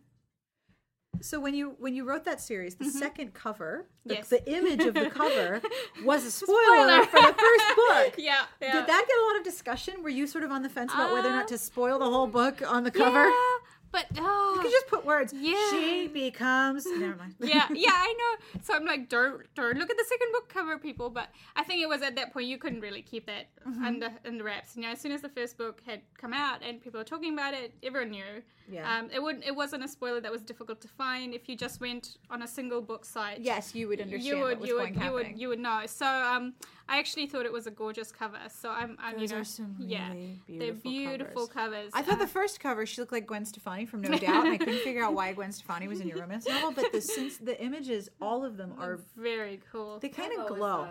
So 1.21 1.39
when 1.39 1.53
you 1.55 1.75
when 1.79 1.95
you 1.95 2.03
wrote 2.03 2.25
that 2.25 2.41
series, 2.41 2.75
the 2.75 2.85
second 2.89 3.33
cover, 3.33 3.87
the, 4.05 4.15
Mm-hmm. 4.15 4.19
Yes. 4.19 4.29
the 4.29 4.51
image 4.57 4.83
of 4.85 4.93
the 4.93 5.09
cover 5.09 5.61
was 6.05 6.23
a 6.25 6.31
spoiler, 6.31 6.59
Spoiler. 6.59 7.05
for 7.05 7.19
the 7.21 7.33
first 7.33 7.75
book. 7.75 8.13
yeah, 8.17 8.45
yeah. 8.61 8.73
Did 8.73 8.87
that 8.87 9.05
get 9.07 9.17
a 9.17 9.25
lot 9.27 9.37
of 9.37 9.43
discussion? 9.43 10.03
Were 10.03 10.09
you 10.09 10.27
sort 10.27 10.43
of 10.43 10.51
on 10.51 10.61
the 10.61 10.69
fence 10.69 10.93
about 10.93 11.11
whether 11.13 11.29
or 11.29 11.31
Uh, 11.31 11.35
not 11.37 11.47
to 11.49 11.57
spoil 11.57 11.97
the 11.99 12.05
whole 12.05 12.27
book 12.27 12.61
on 12.67 12.83
the 12.83 12.91
cover? 12.91 13.23
Yeah, 13.25 13.57
but 13.91 14.05
oh, 14.19 14.53
You 14.57 14.61
can 14.61 14.71
just 14.71 14.87
put 14.87 15.05
words. 15.05 15.33
Yeah. 15.33 15.55
She 15.71 16.07
becomes. 16.07 16.85
Never 16.85 17.15
mind. 17.15 17.35
yeah, 17.39 17.67
yeah, 17.73 17.91
I 17.93 18.13
know. 18.19 18.59
So 18.63 18.73
I'm 18.75 18.85
like, 18.85 19.09
don't 19.09 19.41
don't 19.55 19.77
look 19.77 19.89
at 19.89 19.97
the 19.97 20.05
second 20.07 20.31
book 20.33 20.49
cover, 20.49 20.77
people. 20.77 21.09
But 21.09 21.29
I 21.55 21.63
think 21.63 21.81
it 21.81 21.87
was 21.89 22.01
at 22.01 22.15
that 22.17 22.31
point 22.33 22.47
you 22.47 22.57
couldn't 22.57 22.81
really 22.81 23.01
keep 23.01 23.25
that 23.27 23.47
Mm-hmm. 23.65 23.83
under 23.85 24.09
under 24.25 24.43
wraps. 24.43 24.75
You 24.75 24.83
know, 24.83 24.89
as 24.89 25.01
soon 25.01 25.11
as 25.11 25.21
the 25.21 25.29
first 25.29 25.57
book 25.57 25.81
had 25.85 26.01
come 26.21 26.33
out 26.33 26.61
and 26.61 26.79
people 26.81 26.99
were 26.99 27.03
talking 27.05 27.33
about 27.33 27.53
it, 27.55 27.73
everyone 27.81 28.11
knew. 28.11 28.43
Yeah. 28.71 28.97
Um, 28.99 29.09
it 29.13 29.21
wouldn't. 29.21 29.45
it 29.45 29.55
wasn't 29.55 29.83
a 29.83 29.87
spoiler 29.87 30.19
that 30.21 30.31
was 30.31 30.41
difficult 30.41 30.81
to 30.81 30.87
find 30.87 31.33
if 31.33 31.47
you 31.47 31.55
just 31.55 31.79
went 31.81 32.17
on 32.29 32.41
a 32.41 32.47
single 32.47 32.81
book 32.81 33.05
site. 33.05 33.39
Yes, 33.39 33.75
you 33.75 33.87
would 33.87 34.01
understand 34.01 34.23
You 34.25 34.37
what 34.39 34.47
would, 34.47 34.59
was 34.61 34.69
you 34.69 34.77
going 34.77 34.93
would, 34.95 35.03
you 35.05 35.11
would, 35.13 35.39
you 35.41 35.47
would 35.49 35.59
know. 35.59 35.81
So, 35.85 36.05
um, 36.05 36.53
I 36.87 36.99
actually 36.99 37.25
thought 37.27 37.45
it 37.45 37.51
was 37.53 37.67
a 37.67 37.71
gorgeous 37.71 38.11
cover. 38.11 38.37
So 38.49 38.69
I'm, 38.69 38.97
I'm 38.99 39.19
Those 39.19 39.29
you 39.31 39.35
know, 39.35 39.41
are 39.41 39.43
some 39.43 39.75
really 39.79 39.91
yeah, 39.91 40.09
really 40.09 40.39
they're 40.47 40.73
beautiful 40.73 40.91
beautiful 40.91 41.47
covers. 41.47 41.75
covers. 41.75 41.91
I 41.93 42.01
thought 42.03 42.15
Uh, 42.15 42.25
the 42.25 42.27
first 42.27 42.59
cover 42.59 42.85
she 42.85 43.01
looked 43.01 43.11
like 43.11 43.25
Gwen 43.27 43.45
Stefani 43.45 43.85
from 43.85 44.01
No 44.01 44.17
Doubt, 44.17 44.45
and 44.45 44.53
I 44.53 44.57
couldn't 44.57 44.79
figure 44.79 45.03
out 45.03 45.13
why 45.13 45.31
Gwen 45.33 45.51
Stefani 45.51 45.87
was 45.87 45.99
in 45.99 46.07
your 46.07 46.19
romance 46.19 46.47
novel. 46.47 46.71
But 46.71 46.91
the 46.91 47.01
since 47.01 47.37
the 47.37 47.59
images, 47.63 48.09
all 48.21 48.43
of 48.45 48.57
them 48.57 48.73
are 48.79 48.99
very 49.15 49.61
cool. 49.71 49.99
they 49.99 50.09
kind 50.09 50.31
I've 50.33 50.39
of 50.39 50.45
always 50.45 50.59
glow. 50.59 50.87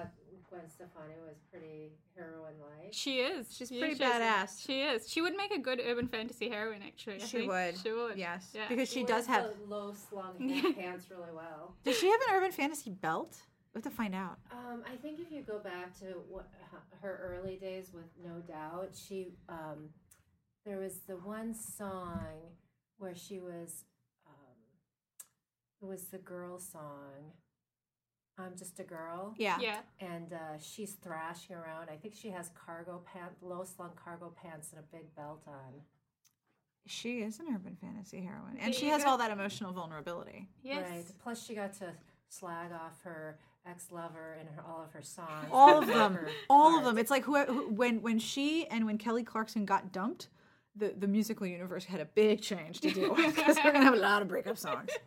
Thought 0.54 0.60
Gwen 0.60 0.70
Stefani 0.70 1.14
was 1.26 1.36
pretty 1.50 1.92
heroine-like. 2.16 2.92
She 2.92 3.18
is. 3.18 3.54
She's 3.54 3.70
pretty 3.70 3.94
she 3.96 4.02
is. 4.04 4.10
badass. 4.10 4.64
She 4.66 4.80
is. 4.82 5.10
She 5.10 5.20
would 5.20 5.36
make 5.36 5.52
a 5.52 5.58
good 5.58 5.80
urban 5.84 6.08
fantasy 6.08 6.48
heroine, 6.48 6.82
actually. 6.86 7.16
I 7.16 7.18
She 7.18 7.38
think. 7.38 7.50
would. 7.50 7.78
She 7.78 7.92
would. 7.92 8.16
Yes, 8.16 8.50
Yeah. 8.54 8.68
because 8.68 8.88
she 8.88 9.00
She 9.00 9.04
does 9.06 9.26
have. 9.26 9.44
the 9.44 9.66
low 9.68 9.92
slung 9.92 10.36
pants 10.76 11.10
really 11.10 11.32
well. 11.34 11.74
Does 11.84 11.98
she 11.98 12.08
have 12.10 12.20
an 12.28 12.34
urban 12.36 12.52
fantasy 12.52 12.90
belt? 12.90 13.36
We 13.74 13.78
have 13.78 13.84
to 13.84 13.90
find 13.90 14.14
out. 14.14 14.38
Um, 14.52 14.82
I 14.90 14.96
think 14.96 15.18
if 15.18 15.32
you 15.32 15.42
go 15.42 15.58
back 15.58 15.98
to 16.00 16.06
what 16.28 16.48
her 17.02 17.36
early 17.36 17.56
days 17.56 17.90
with 17.92 18.04
No 18.24 18.38
Doubt, 18.40 18.90
she 18.94 19.32
um, 19.48 19.88
there 20.64 20.78
was 20.78 21.00
the 21.08 21.16
one 21.16 21.54
song 21.54 22.20
where 22.98 23.16
she 23.16 23.40
was 23.40 23.84
um, 24.28 24.54
it 25.82 25.86
was 25.86 26.04
the 26.06 26.18
girl 26.18 26.58
song. 26.60 27.32
I'm 28.38 28.56
just 28.56 28.80
a 28.80 28.82
girl. 28.82 29.34
Yeah. 29.36 29.58
Yeah. 29.60 29.78
And 30.00 30.32
uh, 30.32 30.58
she's 30.60 30.94
thrashing 30.94 31.54
around. 31.56 31.88
I 31.90 31.96
think 31.96 32.14
she 32.14 32.30
has 32.30 32.50
cargo 32.66 33.00
pants, 33.12 33.36
low 33.42 33.64
slung 33.64 33.92
cargo 34.02 34.32
pants, 34.42 34.70
and 34.72 34.80
a 34.80 34.96
big 34.96 35.14
belt 35.14 35.42
on. 35.46 35.82
She 36.86 37.20
is 37.22 37.38
an 37.40 37.46
urban 37.54 37.76
fantasy 37.80 38.20
heroine, 38.20 38.58
and 38.60 38.72
There 38.74 38.78
she 38.80 38.88
has 38.88 39.04
go. 39.04 39.10
all 39.10 39.18
that 39.18 39.30
emotional 39.30 39.72
vulnerability. 39.72 40.48
Yes. 40.62 40.86
Right. 40.90 41.04
Plus, 41.22 41.42
she 41.42 41.54
got 41.54 41.72
to 41.78 41.92
slag 42.28 42.72
off 42.72 43.00
her 43.04 43.38
ex 43.66 43.90
lover 43.90 44.36
in 44.38 44.46
her, 44.48 44.62
all 44.68 44.82
of 44.82 44.92
her 44.92 45.00
songs. 45.00 45.48
All 45.50 45.78
of 45.78 45.86
them, 45.86 46.14
her 46.14 46.28
all 46.50 46.76
of 46.78 46.84
them. 46.84 46.98
It's 46.98 47.10
like 47.10 47.24
who, 47.24 47.38
who, 47.44 47.70
when 47.72 48.02
when 48.02 48.18
she 48.18 48.66
and 48.66 48.84
when 48.84 48.98
Kelly 48.98 49.22
Clarkson 49.22 49.64
got 49.64 49.92
dumped, 49.92 50.28
the 50.76 50.92
the 50.98 51.06
musical 51.06 51.46
universe 51.46 51.84
had 51.84 52.00
a 52.00 52.04
big 52.04 52.40
change 52.42 52.80
to 52.80 52.90
deal 52.90 53.14
with 53.14 53.34
because 53.36 53.56
we're 53.62 53.72
gonna 53.72 53.84
have 53.84 53.94
a 53.94 53.98
lot 54.10 54.22
of 54.22 54.28
breakup 54.28 54.58
songs. 54.58 54.90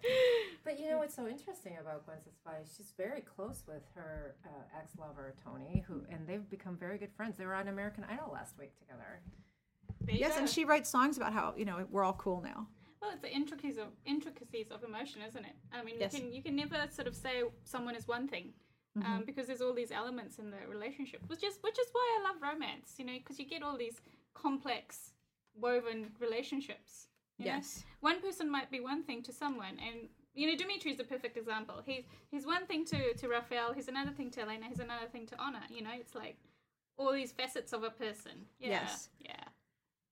But 0.64 0.82
you 0.82 0.90
know 0.90 0.98
what's 0.98 1.16
so 1.16 1.26
interesting 1.28 1.78
about 1.80 2.06
Gwen 2.06 2.18
Stefani? 2.20 2.66
She's 2.76 2.92
very 2.98 3.22
close 3.22 3.64
with 3.66 3.84
her 3.96 4.36
uh, 4.46 4.78
ex 4.78 4.92
lover 5.00 5.34
Tony, 5.42 5.82
who 5.88 6.02
and 6.12 6.28
they've 6.28 6.50
become 6.50 6.76
very 6.76 6.98
good 6.98 7.14
friends. 7.16 7.38
They 7.38 7.46
were 7.46 7.54
on 7.56 7.70
American 7.70 8.04
Idol 8.04 8.32
last 8.34 8.58
week 8.60 8.78
together. 8.78 9.22
There 10.02 10.14
you 10.16 10.20
Yes, 10.20 10.34
go. 10.34 10.40
and 10.42 10.50
she 10.50 10.66
writes 10.66 10.90
songs 10.90 11.16
about 11.16 11.32
how 11.32 11.54
you 11.56 11.64
know 11.64 11.88
we're 11.90 12.04
all 12.04 12.14
cool 12.26 12.42
now. 12.42 12.68
Well, 13.02 13.12
it's 13.12 13.22
the 13.22 13.32
intricacies 13.34 13.78
of 13.78 13.88
intricacies 14.06 14.68
of 14.70 14.84
emotion, 14.84 15.22
isn't 15.26 15.46
it? 15.46 15.56
I 15.72 15.84
mean, 15.86 15.96
Yes. 16.00 16.14
you 16.14 16.20
can 16.20 16.34
you 16.34 16.44
can 16.44 16.56
never 16.58 16.76
sort 16.92 17.08
of 17.08 17.16
say 17.16 17.44
someone 17.64 17.96
is 17.96 18.06
one 18.06 18.28
thing. 18.28 18.48
Mm-hmm. 18.98 19.10
Um, 19.14 19.24
because 19.26 19.48
there's 19.48 19.62
all 19.62 19.74
these 19.74 19.92
elements 19.92 20.38
in 20.40 20.50
the 20.50 20.58
relationship, 20.68 21.22
which 21.28 21.44
is 21.46 21.60
which 21.62 21.80
is 21.80 21.88
why 21.94 22.06
I 22.20 22.24
love 22.28 22.42
romance, 22.42 22.96
you 22.98 23.06
know, 23.06 23.14
because 23.14 23.40
you 23.40 23.46
get 23.46 23.64
all 23.64 23.78
these 23.78 24.02
complex, 24.34 25.14
woven 25.60 26.12
relationships. 26.20 27.08
you 27.38 27.46
know? 27.46 27.52
Yes. 27.54 27.84
one 28.02 28.22
person 28.22 28.50
might 28.50 28.70
be 28.72 28.80
one 28.80 29.04
thing 29.04 29.22
to 29.24 29.34
someone, 29.34 29.78
and 29.86 30.10
you 30.34 30.48
know, 30.48 30.56
Dmitri 30.56 30.92
is 30.92 30.98
the 30.98 31.04
perfect 31.04 31.36
example. 31.38 31.82
He's 31.86 32.04
he's 32.30 32.46
one 32.46 32.66
thing 32.68 32.86
to 32.86 33.14
to 33.16 33.28
Raphael, 33.28 33.74
he's 33.74 33.88
another 33.88 34.12
thing 34.12 34.30
to 34.32 34.42
Elena, 34.42 34.66
he's 34.70 34.80
another 34.80 35.08
thing 35.12 35.26
to 35.28 35.36
Honor. 35.40 35.64
You 35.70 35.82
know, 35.84 35.92
it's 35.94 36.14
like 36.16 36.38
all 36.98 37.12
these 37.14 37.32
facets 37.32 37.74
of 37.74 37.84
a 37.84 37.90
person. 37.90 38.46
Yeah, 38.60 38.70
Yes. 38.70 39.10
yeah. 39.20 39.44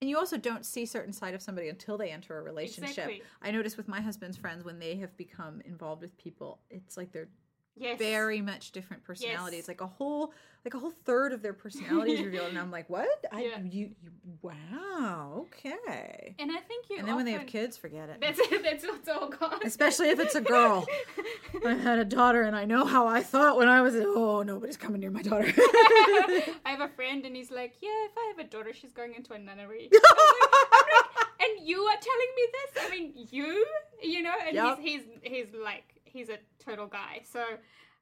And 0.01 0.09
you 0.09 0.17
also 0.17 0.37
don't 0.37 0.65
see 0.65 0.85
certain 0.85 1.13
side 1.13 1.33
of 1.33 1.41
somebody 1.41 1.69
until 1.69 1.97
they 1.97 2.09
enter 2.11 2.37
a 2.37 2.41
relationship. 2.43 2.89
Exactly. 2.89 3.23
I 3.41 3.49
notice 3.51 3.77
with 3.77 3.87
my 3.87 4.01
husband's 4.01 4.35
friends 4.37 4.63
when 4.65 4.77
they 4.77 4.95
have 4.97 5.15
become 5.15 5.61
involved 5.65 6.01
with 6.01 6.15
people, 6.17 6.59
it's 6.69 6.97
like 6.97 7.11
they're 7.11 7.29
Yes. 7.77 7.99
very 7.99 8.41
much 8.41 8.71
different 8.71 9.03
personalities. 9.03 9.59
Yes. 9.63 9.67
Like 9.67 9.81
a 9.81 9.87
whole 9.87 10.31
like 10.63 10.73
a 10.73 10.79
whole 10.79 10.93
third 11.05 11.31
of 11.33 11.41
their 11.43 11.53
personalities 11.53 12.21
revealed, 12.23 12.49
and 12.49 12.57
I'm 12.57 12.71
like, 12.71 12.89
what? 12.89 13.07
I, 13.31 13.43
Yeah. 13.43 13.59
you, 13.63 13.91
you 14.01 14.11
wow, 14.41 15.45
okay. 15.47 16.35
And 16.39 16.51
I 16.51 16.57
think 16.59 16.89
you. 16.89 16.97
And 16.97 17.07
then 17.07 17.15
when 17.15 17.25
they 17.25 17.33
have 17.33 17.45
kids, 17.45 17.77
forget 17.77 18.09
it. 18.09 18.17
That's 18.21 18.39
that's 18.63 18.83
what's 18.85 19.09
all 19.09 19.29
gone. 19.29 19.59
Especially 19.63 20.09
if 20.09 20.19
it's 20.19 20.35
a 20.35 20.41
girl. 20.41 20.87
I 21.65 21.73
had 21.75 21.99
a 21.99 22.05
daughter, 22.05 22.41
and 22.43 22.55
I 22.55 22.65
know 22.65 22.85
how 22.85 23.05
I 23.07 23.21
thought 23.21 23.57
when 23.57 23.67
I 23.67 23.81
was. 23.81 23.95
Oh, 23.95 24.41
nobody's 24.43 24.77
coming 24.77 25.01
near 25.01 25.11
my 25.11 25.21
daughter. 25.21 25.51
I 25.57 26.53
have 26.65 26.81
a 26.81 26.89
friend, 26.89 27.25
and 27.25 27.35
he's 27.35 27.51
like, 27.51 27.75
"Yeah, 27.81 27.89
if 28.05 28.11
I 28.17 28.33
have 28.35 28.45
a 28.45 28.49
daughter, 28.49 28.73
she's 28.73 28.93
going 28.93 29.13
into 29.15 29.33
a 29.33 29.37
nunnery." 29.39 29.89
I'm 29.93 29.99
like, 30.01 30.49
I'm 30.73 30.85
like, 31.27 31.49
and 31.59 31.67
you 31.67 31.79
are 31.81 31.97
telling 32.01 32.31
me 32.35 32.43
this? 32.53 32.83
I 32.85 32.89
mean, 32.89 33.27
you, 33.31 33.65
you 34.01 34.21
know? 34.23 34.33
And 34.47 34.55
Yep. 34.55 34.79
he's 34.79 35.01
he's 35.23 35.31
he's 35.45 35.47
like 35.63 35.83
he's 36.15 36.29
a 36.29 36.37
total 36.63 36.87
guy. 36.87 37.21
So 37.23 37.43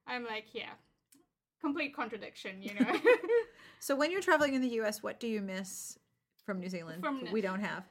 I'm 0.08 0.26
like, 0.26 0.46
yeah, 0.54 0.72
complete 1.60 1.96
contradiction, 1.96 2.62
you 2.62 2.74
know. 2.80 3.00
so 3.80 3.96
when 3.96 4.12
you're 4.12 4.22
traveling 4.22 4.54
in 4.54 4.62
the 4.62 4.70
U.S., 4.70 5.02
what 5.02 5.20
do 5.20 5.28
you 5.28 5.42
miss 5.42 5.98
from 6.46 6.60
New 6.60 6.70
Zealand? 6.70 7.02
From- 7.04 7.28
we 7.32 7.42
don't 7.42 7.62
have. 7.62 7.88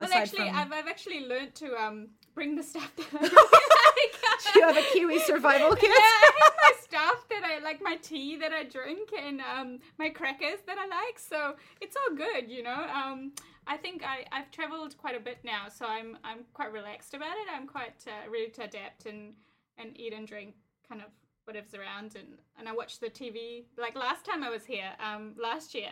well, 0.00 0.10
actually, 0.12 0.48
from- 0.48 0.56
I've 0.56 0.72
I've 0.72 0.88
actually 0.88 1.26
learned 1.26 1.54
to 1.56 1.74
um 1.76 2.08
bring 2.34 2.54
the 2.54 2.62
stuff 2.62 2.92
that 2.96 3.06
I 3.12 3.22
like. 3.22 4.52
Do 4.52 4.60
you 4.60 4.66
have 4.66 4.76
a 4.76 4.82
Kiwi 4.92 5.18
survival 5.20 5.74
kit? 5.74 5.90
Yeah, 5.90 5.96
I 5.96 6.30
have 6.44 6.54
my 6.62 6.72
stuff 6.82 7.28
that 7.30 7.42
I 7.44 7.64
like, 7.64 7.80
my 7.82 7.96
tea 7.96 8.36
that 8.36 8.52
I 8.52 8.64
drink, 8.64 9.10
and 9.18 9.40
um, 9.40 9.78
my 9.98 10.10
crackers 10.10 10.60
that 10.66 10.76
I 10.78 10.86
like. 10.86 11.18
So 11.18 11.56
it's 11.80 11.96
all 11.96 12.16
good, 12.16 12.50
you 12.50 12.62
know. 12.62 12.86
Um, 12.94 13.32
I 13.66 13.76
think 13.76 14.04
I, 14.04 14.24
I've 14.30 14.50
traveled 14.50 14.96
quite 14.98 15.16
a 15.16 15.20
bit 15.20 15.38
now, 15.44 15.68
so 15.68 15.86
I'm 15.86 16.18
I'm 16.22 16.44
quite 16.52 16.72
relaxed 16.72 17.14
about 17.14 17.32
it. 17.32 17.48
I'm 17.54 17.66
quite 17.66 18.04
uh, 18.06 18.30
ready 18.30 18.50
to 18.50 18.64
adapt 18.64 19.06
and 19.06 19.34
and 19.78 19.98
eat 19.98 20.12
and 20.12 20.26
drink 20.26 20.54
kind 20.88 21.00
of 21.00 21.08
whatever's 21.44 21.74
around, 21.74 22.16
and 22.16 22.38
and 22.58 22.68
I 22.68 22.72
watch 22.72 22.98
the 23.00 23.08
TV. 23.08 23.64
Like 23.78 23.94
last 23.96 24.24
time 24.24 24.42
I 24.42 24.50
was 24.50 24.64
here, 24.64 24.90
um, 25.04 25.34
last 25.40 25.74
year. 25.74 25.90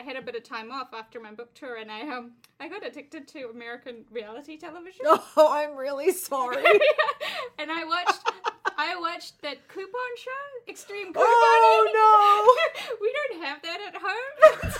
I 0.00 0.02
had 0.02 0.14
a 0.14 0.22
bit 0.22 0.36
of 0.36 0.44
time 0.44 0.70
off 0.70 0.94
after 0.94 1.18
my 1.18 1.32
book 1.32 1.54
tour, 1.54 1.76
and 1.76 1.90
I 1.90 2.02
um 2.02 2.32
I 2.60 2.68
got 2.68 2.86
addicted 2.86 3.26
to 3.28 3.48
American 3.48 4.04
reality 4.12 4.56
television. 4.56 5.04
Oh, 5.36 5.48
I'm 5.52 5.76
really 5.76 6.12
sorry. 6.12 6.62
and 7.58 7.70
I 7.72 7.84
watched 7.84 8.20
I 8.78 8.94
watched 9.00 9.42
that 9.42 9.66
coupon 9.66 10.12
show, 10.16 10.70
Extreme 10.70 11.08
Couponing. 11.08 11.18
Oh, 11.18 12.54
no! 12.86 12.94
we 13.00 13.12
don't 13.12 13.42
have 13.44 13.60
that 13.62 13.80
at 13.88 13.94
home. 14.00 14.72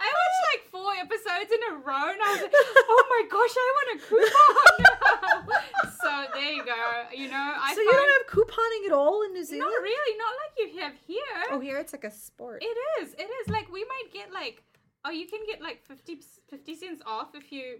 I 0.00 0.08
watched 0.16 0.42
like 0.52 0.62
four 0.70 0.92
episodes 0.98 1.50
in 1.52 1.74
a 1.74 1.76
row, 1.76 2.08
and 2.08 2.20
I 2.22 2.32
was 2.32 2.40
like, 2.42 2.52
"Oh 2.54 3.04
my 3.10 3.22
gosh, 3.28 3.54
I 3.54 3.72
want 3.76 4.00
a 4.00 4.06
coupon 4.06 4.76
now!" 4.80 5.90
so 6.00 6.24
there 6.32 6.52
you 6.52 6.64
go. 6.64 6.72
You 7.14 7.28
know, 7.28 7.52
I 7.60 7.74
so 7.74 7.80
you 7.82 7.90
find- 7.92 8.00
don't 8.00 8.12
have 8.16 8.32
couponing 8.32 8.86
at 8.86 8.92
all 8.92 9.22
in 9.24 9.32
New 9.34 9.35
Zealand? 9.46 9.70
not 9.70 9.82
really, 9.82 10.18
not 10.18 10.34
like 10.42 10.52
you 10.58 10.80
have 10.80 10.92
here. 11.06 11.42
Oh, 11.50 11.60
here 11.60 11.78
it's 11.78 11.92
like 11.92 12.04
a 12.04 12.10
sport. 12.10 12.62
It 12.62 12.76
is. 13.00 13.14
It 13.14 13.28
is. 13.40 13.48
Like 13.48 13.72
we 13.72 13.84
might 13.84 14.12
get 14.12 14.32
like 14.32 14.62
oh 15.04 15.10
you 15.10 15.26
can 15.26 15.40
get 15.46 15.62
like 15.62 15.82
50, 15.86 16.18
50 16.50 16.74
cents 16.74 17.02
off 17.06 17.34
if 17.34 17.52
you 17.52 17.78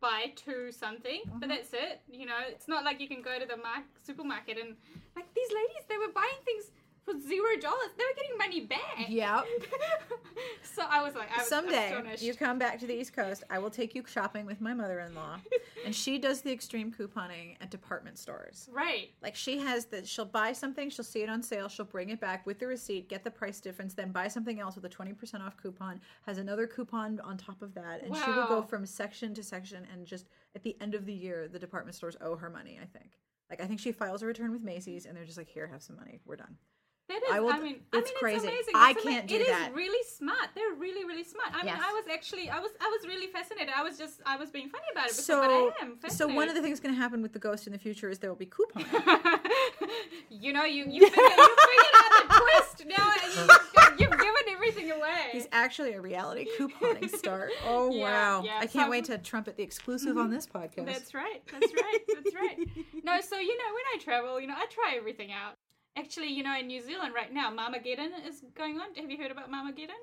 buy 0.00 0.32
two 0.34 0.72
something, 0.72 1.20
but 1.26 1.40
mm-hmm. 1.40 1.48
that's 1.48 1.72
it. 1.72 2.00
You 2.10 2.26
know, 2.26 2.38
it's 2.48 2.68
not 2.68 2.84
like 2.84 3.00
you 3.00 3.08
can 3.08 3.22
go 3.22 3.38
to 3.38 3.46
the 3.46 3.56
mar- 3.56 3.84
supermarket 4.02 4.58
and 4.58 4.76
like 5.14 5.26
these 5.34 5.50
ladies 5.52 5.84
they 5.88 5.98
were 5.98 6.12
buying 6.14 6.40
things 6.44 6.70
for 7.04 7.14
zero 7.20 7.56
dollars. 7.60 7.90
They 7.96 8.04
were 8.04 8.14
getting 8.16 8.38
money 8.38 8.60
back. 8.66 9.08
Yep. 9.08 9.44
so 10.62 10.82
I 10.88 11.02
was 11.02 11.14
like, 11.14 11.28
I 11.34 11.38
was 11.38 11.48
Someday 11.48 11.86
astonished. 11.90 12.22
you 12.22 12.34
come 12.34 12.58
back 12.58 12.78
to 12.80 12.86
the 12.86 12.94
East 12.94 13.12
Coast, 13.12 13.44
I 13.50 13.58
will 13.58 13.70
take 13.70 13.94
you 13.94 14.04
shopping 14.06 14.46
with 14.46 14.60
my 14.60 14.74
mother-in-law, 14.74 15.38
and 15.84 15.94
she 15.94 16.18
does 16.18 16.40
the 16.42 16.52
extreme 16.52 16.92
couponing 16.92 17.56
at 17.60 17.70
department 17.70 18.18
stores. 18.18 18.68
right. 18.72 19.10
Like 19.22 19.34
she 19.36 19.58
has 19.58 19.86
the 19.86 20.04
she'll 20.04 20.24
buy 20.24 20.52
something, 20.52 20.90
she'll 20.90 21.04
see 21.04 21.22
it 21.22 21.28
on 21.28 21.42
sale, 21.42 21.68
she'll 21.68 21.84
bring 21.84 22.10
it 22.10 22.20
back 22.20 22.46
with 22.46 22.58
the 22.58 22.66
receipt, 22.66 23.08
get 23.08 23.24
the 23.24 23.30
price 23.30 23.60
difference, 23.60 23.94
then 23.94 24.12
buy 24.12 24.28
something 24.28 24.60
else 24.60 24.76
with 24.76 24.84
a 24.84 24.88
20% 24.88 25.40
off 25.40 25.56
coupon, 25.56 26.00
has 26.26 26.38
another 26.38 26.66
coupon 26.66 27.20
on 27.20 27.36
top 27.36 27.62
of 27.62 27.74
that, 27.74 28.02
and 28.02 28.16
she 28.16 28.30
will 28.30 28.46
go 28.46 28.62
from 28.62 28.86
section 28.86 29.34
to 29.34 29.42
section 29.42 29.86
and 29.92 30.06
just 30.06 30.26
at 30.54 30.62
the 30.62 30.76
end 30.80 30.94
of 30.94 31.06
the 31.06 31.12
year 31.12 31.48
the 31.48 31.58
department 31.58 31.94
stores 31.94 32.16
owe 32.20 32.36
her 32.36 32.50
money, 32.50 32.78
I 32.80 32.86
think. 32.86 33.10
Like 33.48 33.60
I 33.60 33.66
think 33.66 33.80
she 33.80 33.90
files 33.92 34.22
a 34.22 34.26
return 34.26 34.52
with 34.52 34.62
Macy's 34.62 35.06
and 35.06 35.16
they're 35.16 35.24
just 35.24 35.36
like, 35.38 35.48
"Here, 35.48 35.66
have 35.66 35.82
some 35.82 35.96
money. 35.96 36.20
We're 36.24 36.36
done." 36.36 36.56
That 37.10 37.22
is, 37.24 37.30
I 37.32 37.36
I, 37.36 37.40
will- 37.40 37.52
mean, 37.58 37.80
I 37.92 37.98
it's 37.98 38.08
mean, 38.10 38.18
crazy. 38.18 38.36
It's 38.48 38.68
amazing. 38.68 38.74
I 38.76 38.90
It's 38.92 39.02
can't 39.02 39.26
do 39.26 39.34
It 39.34 39.40
is 39.42 39.46
that. 39.48 39.74
really 39.74 40.02
smart. 40.08 40.48
They're 40.54 40.74
really, 40.78 41.04
really 41.04 41.24
smart. 41.24 41.50
I 41.52 41.58
mean, 41.58 41.66
Yes. 41.66 41.82
I 41.84 41.92
was 41.92 42.04
actually, 42.12 42.48
I 42.50 42.60
was, 42.60 42.70
I 42.80 42.88
was 42.88 43.06
really 43.06 43.26
fascinated. 43.26 43.74
I 43.76 43.82
was 43.82 43.98
just, 43.98 44.20
I 44.24 44.36
was 44.36 44.50
being 44.50 44.68
funny 44.68 44.84
about 44.92 45.06
it. 45.06 45.10
Because, 45.10 45.24
So, 45.26 45.40
but 45.40 45.50
I 45.50 45.84
am 45.84 45.98
so 46.10 46.26
one 46.28 46.48
of 46.48 46.54
the 46.54 46.62
things 46.62 46.78
going 46.80 46.94
to 46.94 47.00
happen 47.00 47.20
with 47.22 47.32
the 47.32 47.38
ghost 47.38 47.66
in 47.66 47.72
the 47.72 47.78
future 47.78 48.08
is 48.08 48.18
there 48.20 48.30
will 48.30 48.36
be 48.36 48.46
couponing. 48.46 48.86
you 50.30 50.52
know, 50.52 50.64
you 50.64 50.84
you 50.88 51.08
figured, 51.08 51.36
you 51.36 51.56
figured 51.70 51.94
out 51.96 52.28
the 52.28 52.34
twist. 52.40 52.86
Now 52.86 53.08
uh, 53.10 53.46
you, 53.98 54.06
you've 54.06 54.18
given 54.18 54.44
everything 54.50 54.90
away. 54.90 55.28
He's 55.32 55.48
actually 55.52 55.92
a 55.94 56.00
reality 56.00 56.46
couponing 56.58 57.10
star. 57.16 57.48
Oh 57.66 57.90
Yeah, 57.92 58.02
wow! 58.04 58.42
yeah. 58.44 58.58
I 58.60 58.66
can't 58.66 58.90
wait 58.90 59.04
to 59.06 59.18
trumpet 59.18 59.56
the 59.56 59.62
exclusive 59.62 60.16
on 60.16 60.26
mm-hmm. 60.26 60.34
this 60.34 60.46
podcast. 60.46 60.86
That's 60.86 61.14
right. 61.14 61.42
That's 61.52 61.72
right. 61.74 61.98
That's 62.14 62.34
right. 62.34 62.58
No, 63.04 63.18
so 63.20 63.38
you 63.38 63.56
know, 63.56 63.64
when 63.64 63.84
I 63.94 63.98
travel, 64.02 64.40
you 64.40 64.46
know, 64.46 64.54
I 64.56 64.66
try 64.66 64.94
everything 64.96 65.30
out. 65.32 65.56
Actually, 65.96 66.28
you 66.28 66.42
know, 66.42 66.56
in 66.58 66.66
New 66.68 66.80
Zealand 66.82 67.14
right 67.14 67.32
now, 67.32 67.50
Marmageddon 67.50 68.10
is 68.26 68.42
going 68.56 68.78
on. 68.80 68.94
Have 68.94 69.10
you 69.10 69.18
heard 69.18 69.30
about 69.30 69.50
Marmageddon? 69.50 69.98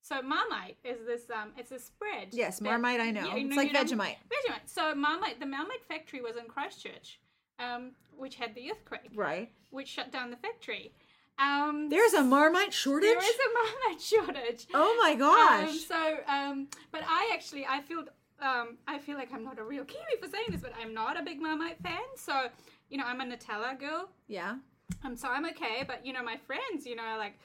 So 0.00 0.22
Marmite 0.22 0.76
is 0.84 0.98
this 1.06 1.22
um, 1.30 1.50
it's 1.56 1.70
a 1.72 1.78
spread. 1.78 2.28
Yes, 2.32 2.60
Marmite 2.60 3.00
I 3.00 3.10
know. 3.10 3.26
Yeah, 3.26 3.36
you 3.36 3.48
It's 3.48 3.56
like 3.56 3.72
Vegemite. 3.72 4.16
Vegemite. 4.30 4.66
So 4.66 4.94
Marmite, 4.94 5.38
the 5.40 5.46
Marmite 5.46 5.84
factory 5.86 6.20
was 6.22 6.36
in 6.36 6.46
Christchurch, 6.46 7.20
um, 7.58 7.90
which 8.16 8.36
had 8.36 8.54
the 8.54 8.70
earthquake, 8.70 9.10
right. 9.14 9.50
which 9.70 9.88
shut 9.88 10.10
down 10.12 10.30
the 10.30 10.36
factory. 10.36 10.92
Um, 11.38 11.88
There's 11.90 12.14
a 12.14 12.22
Marmite 12.22 12.72
shortage. 12.72 13.08
there 13.10 13.18
is 13.18 13.36
a 13.36 13.54
Marmite 13.54 14.00
shortage. 14.42 14.66
oh 14.72 14.98
my 15.02 15.14
gosh! 15.14 15.68
Um, 15.68 15.78
so, 15.78 16.16
um, 16.26 16.68
but 16.90 17.02
I 17.06 17.30
actually, 17.34 17.66
I 17.66 17.80
feel, 17.82 18.04
um, 18.40 18.78
I 18.88 18.98
feel 18.98 19.16
like 19.16 19.32
I'm 19.32 19.44
not 19.44 19.58
a 19.58 19.62
real 19.62 19.84
Kiwi 19.84 20.20
for 20.20 20.28
saying 20.28 20.46
this, 20.50 20.62
but 20.62 20.72
I'm 20.80 20.94
not 20.94 21.20
a 21.20 21.22
big 21.22 21.40
Marmite 21.40 21.80
fan. 21.82 22.00
So, 22.16 22.48
you 22.88 22.98
know, 22.98 23.04
I'm 23.04 23.20
a 23.20 23.24
Nutella 23.24 23.78
girl. 23.78 24.08
yeah. 24.26 24.56
Um, 25.04 25.16
so 25.16 25.28
I'm 25.28 25.44
okay. 25.46 25.84
But 25.86 26.04
you 26.04 26.12
know, 26.12 26.22
my 26.22 26.36
friends, 26.36 26.86
you 26.86 26.96
know, 26.96 27.02
are 27.02 27.18
like, 27.18 27.38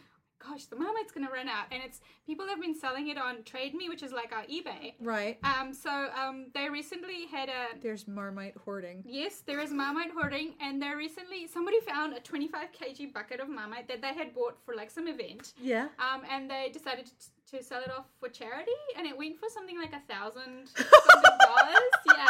gosh, 0.45 0.65
the 0.65 0.75
Marmite's 0.75 1.11
gonna 1.11 1.31
run 1.31 1.47
out, 1.47 1.65
and 1.71 1.81
it's 1.85 2.01
people 2.25 2.45
have 2.47 2.59
been 2.59 2.75
selling 2.75 3.07
it 3.09 3.17
on 3.17 3.43
Trade 3.43 3.73
Me, 3.73 3.89
which 3.89 4.03
is 4.03 4.11
like 4.11 4.33
our 4.33 4.43
eBay. 4.43 4.93
Right. 4.99 5.37
Um, 5.43 5.73
so 5.73 5.89
um, 5.89 6.47
they 6.53 6.69
recently 6.69 7.27
had 7.31 7.49
a 7.49 7.79
There's 7.81 8.07
Marmite 8.07 8.55
hoarding. 8.65 9.03
Yes, 9.05 9.41
there 9.45 9.59
is 9.59 9.71
Marmite 9.71 10.11
hoarding, 10.11 10.53
and 10.61 10.81
there 10.81 10.97
recently 10.97 11.47
somebody 11.47 11.79
found 11.81 12.13
a 12.13 12.19
25 12.19 12.69
kg 12.73 13.13
bucket 13.13 13.39
of 13.39 13.49
Marmite 13.49 13.87
that 13.87 14.01
they 14.01 14.13
had 14.13 14.33
bought 14.33 14.57
for 14.65 14.75
like 14.75 14.91
some 14.91 15.07
event. 15.07 15.53
Yeah. 15.61 15.87
Um, 15.99 16.23
and 16.29 16.49
they 16.49 16.69
decided 16.73 17.05
to, 17.05 17.57
to 17.57 17.63
sell 17.63 17.81
it 17.81 17.91
off 17.91 18.05
for 18.19 18.29
charity, 18.29 18.71
and 18.97 19.07
it 19.07 19.17
went 19.17 19.37
for 19.39 19.47
something 19.49 19.77
like 19.79 19.93
a 19.93 20.01
thousand 20.13 20.71
dollars. 20.75 21.93
Yeah. 22.07 22.29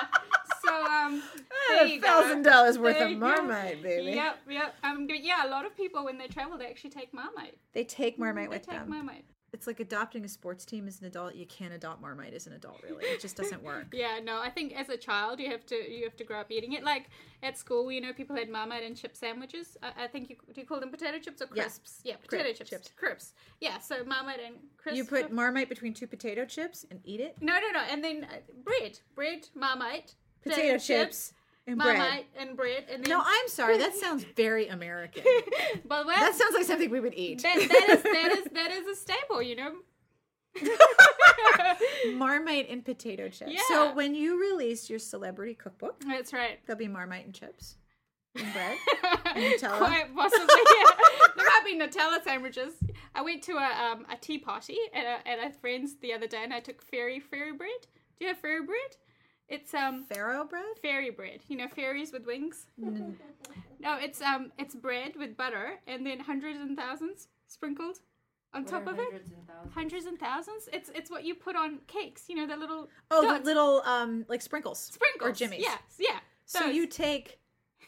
So 0.66 0.86
um, 0.86 1.22
A 1.82 2.00
thousand 2.00 2.44
dollars 2.44 2.78
worth 2.78 2.96
There 2.98 3.06
of 3.06 3.12
you 3.12 3.20
go. 3.20 3.28
Marmite, 3.28 3.82
baby. 3.84 4.12
Yep, 4.14 4.36
yep. 4.50 4.76
Um, 4.84 5.08
but 5.08 5.24
yeah, 5.24 5.46
a 5.46 5.50
lot 5.50 5.66
of 5.66 5.76
people 5.76 6.06
when 6.06 6.18
they 6.18 6.28
travel, 6.28 6.58
they 6.58 6.68
actually 6.68 6.92
take 6.92 7.14
Marmite. 7.14 7.58
They 7.74 7.84
take 7.84 8.18
Marmite 8.20 8.50
They 8.50 8.58
with 8.58 8.66
take 8.68 8.80
them. 8.80 8.90
Marmite. 8.90 9.26
It's 9.52 9.68
like 9.68 9.80
adopting 9.80 10.26
a 10.26 10.28
sports 10.28 10.66
team 10.66 10.88
as 10.88 11.00
an 11.00 11.06
adult. 11.06 11.36
You 11.36 11.46
can't 11.46 11.76
adopt 11.76 12.02
Marmite 12.02 12.34
as 12.34 12.48
an 12.48 12.54
adult, 12.54 12.82
really. 12.84 13.06
It 13.06 13.22
just 13.22 13.36
doesn't 13.38 13.62
work. 13.62 13.86
Yeah, 13.94 14.20
no, 14.24 14.42
I 14.42 14.50
think 14.50 14.74
as 14.74 14.90
a 14.90 14.98
child 14.98 15.40
you 15.40 15.48
have 15.52 15.64
to 15.68 15.76
you 15.76 16.06
have 16.06 16.16
to 16.18 16.24
grow 16.24 16.40
up 16.40 16.50
eating 16.52 16.74
it. 16.74 16.84
Like 16.84 17.10
at 17.44 17.56
school, 17.60 17.92
you 17.92 18.02
know, 18.02 18.14
people 18.14 18.36
had 18.36 18.50
Marmite 18.50 18.82
and 18.84 18.98
chip 18.98 19.16
sandwiches. 19.16 19.78
I, 19.84 20.06
I 20.06 20.08
think 20.08 20.32
you 20.32 20.38
do 20.56 20.62
you 20.62 20.66
call 20.66 20.80
them 20.80 20.90
potato 20.90 21.20
chips 21.20 21.40
or 21.40 21.46
crisps? 21.46 22.00
Yeah, 22.04 22.16
potato 22.16 22.46
Crisp 22.46 22.58
chips. 22.58 22.70
chips. 22.72 22.90
Crisps. 22.98 23.34
Yeah, 23.62 23.78
so 23.78 24.04
Marmite 24.06 24.40
and 24.44 24.56
crisps. 24.78 24.98
You 24.98 25.06
put 25.06 25.32
Marmite 25.32 25.70
between 25.70 25.94
two 25.94 26.08
potato 26.08 26.46
chips 26.46 26.84
and 26.90 27.00
eat 27.04 27.20
it. 27.20 27.36
no, 27.40 27.54
no, 27.60 27.70
no, 27.72 27.82
and 27.92 28.04
then 28.04 28.24
uh, 28.24 28.38
bread, 28.64 29.00
bread, 29.14 29.50
Marmite, 29.54 30.16
Potato 30.44 30.78
chips 30.78 31.34
and 31.68 31.78
bread. 31.78 31.98
Marmite 31.98 32.26
and 32.38 32.58
bread, 32.58 32.86
and 32.92 33.04
then 33.04 33.10
No, 33.10 33.22
I'm 33.26 33.48
sorry. 33.48 33.78
That 33.78 33.96
sounds 34.04 34.24
very 34.36 34.68
American. 34.68 35.24
but 35.86 36.06
well, 36.06 36.20
That 36.20 36.36
sounds 36.36 36.54
like 36.54 36.66
something 36.66 36.90
we 36.90 37.00
would 37.00 37.14
eat. 37.16 37.42
that, 37.44 37.56
that 37.56 37.90
is 37.90 38.04
that 38.04 38.32
is 38.38 38.48
that 38.54 38.72
is 38.72 38.88
a 38.88 38.96
staple, 38.96 39.42
you 39.42 39.56
know. 39.56 39.74
Marmite 42.14 42.70
and 42.70 42.84
potato 42.86 43.30
chips. 43.30 43.52
Yeah. 43.52 43.62
So 43.68 43.94
when 43.94 44.14
you 44.16 44.40
release 44.40 44.90
your 44.90 45.00
celebrity 45.00 45.54
cookbook, 45.56 46.02
That's 46.06 46.34
right. 46.34 46.60
there'll 46.66 46.78
be 46.80 46.88
Marmite 46.88 47.26
and 47.26 47.34
chips 47.34 47.78
and 48.36 48.52
bread. 48.54 48.78
And 49.26 49.44
Nutella? 49.44 49.78
Quite 49.78 50.16
possibly, 50.16 50.46
yeah. 50.48 50.90
there 51.36 51.46
might 51.46 51.62
be 51.66 51.80
Nutella 51.80 52.24
sandwiches. 52.24 52.74
I 53.16 53.22
went 53.22 53.42
to 53.44 53.54
a 53.54 53.92
um, 53.92 54.06
a 54.12 54.18
tea 54.20 54.38
party 54.38 54.78
at 54.94 55.06
a, 55.06 55.28
at 55.28 55.40
a 55.40 55.52
friend's 55.58 55.96
the 55.96 56.14
other 56.14 56.28
day, 56.28 56.44
and 56.44 56.54
I 56.54 56.60
took 56.60 56.82
fairy 56.82 57.20
fairy 57.20 57.54
bread. 57.54 57.88
Do 58.20 58.26
you 58.26 58.28
have 58.28 58.38
fairy 58.38 58.64
bread? 58.64 58.98
It's 59.50 59.74
um 59.74 60.06
Farrow 60.06 60.46
bread? 60.46 60.64
fairy 60.82 61.10
bread. 61.10 61.42
You 61.48 61.58
know 61.58 61.68
fairies 61.68 62.12
with 62.12 62.26
wings. 62.26 62.66
no, 62.78 63.98
it's 64.00 64.22
um 64.22 64.52
it's 64.58 64.76
bread 64.76 65.14
with 65.18 65.36
butter 65.38 65.80
and 65.88 66.06
then 66.06 66.20
hundreds 66.20 66.60
and 66.60 66.78
thousands 66.78 67.28
sprinkled 67.48 68.00
on 68.54 68.64
What 68.64 68.72
top 68.72 68.88
are 68.88 68.92
of 68.94 69.00
it. 69.00 69.04
hundreds 69.06 69.32
and 69.32 69.48
thousands? 69.48 69.74
Hundreds 69.74 70.06
and 70.06 70.20
thousands. 70.20 70.70
It's 70.74 70.90
it's 70.96 71.12
what 71.12 71.24
you 71.26 71.36
put 71.36 71.56
on 71.56 71.80
cakes. 71.88 72.24
You 72.30 72.36
know 72.36 72.48
the 72.48 72.56
little 72.58 72.90
Oh, 73.12 73.22
dots. 73.24 73.40
the 73.42 73.46
little 73.46 73.82
um 73.86 74.26
like 74.30 74.42
sprinkles. 74.42 74.80
sprinkles. 74.80 75.30
Or 75.30 75.34
jimmies. 75.34 75.60
Yes, 75.62 75.82
yeah. 76.00 76.20
So 76.46 76.66
you 76.66 76.88
take 76.88 77.40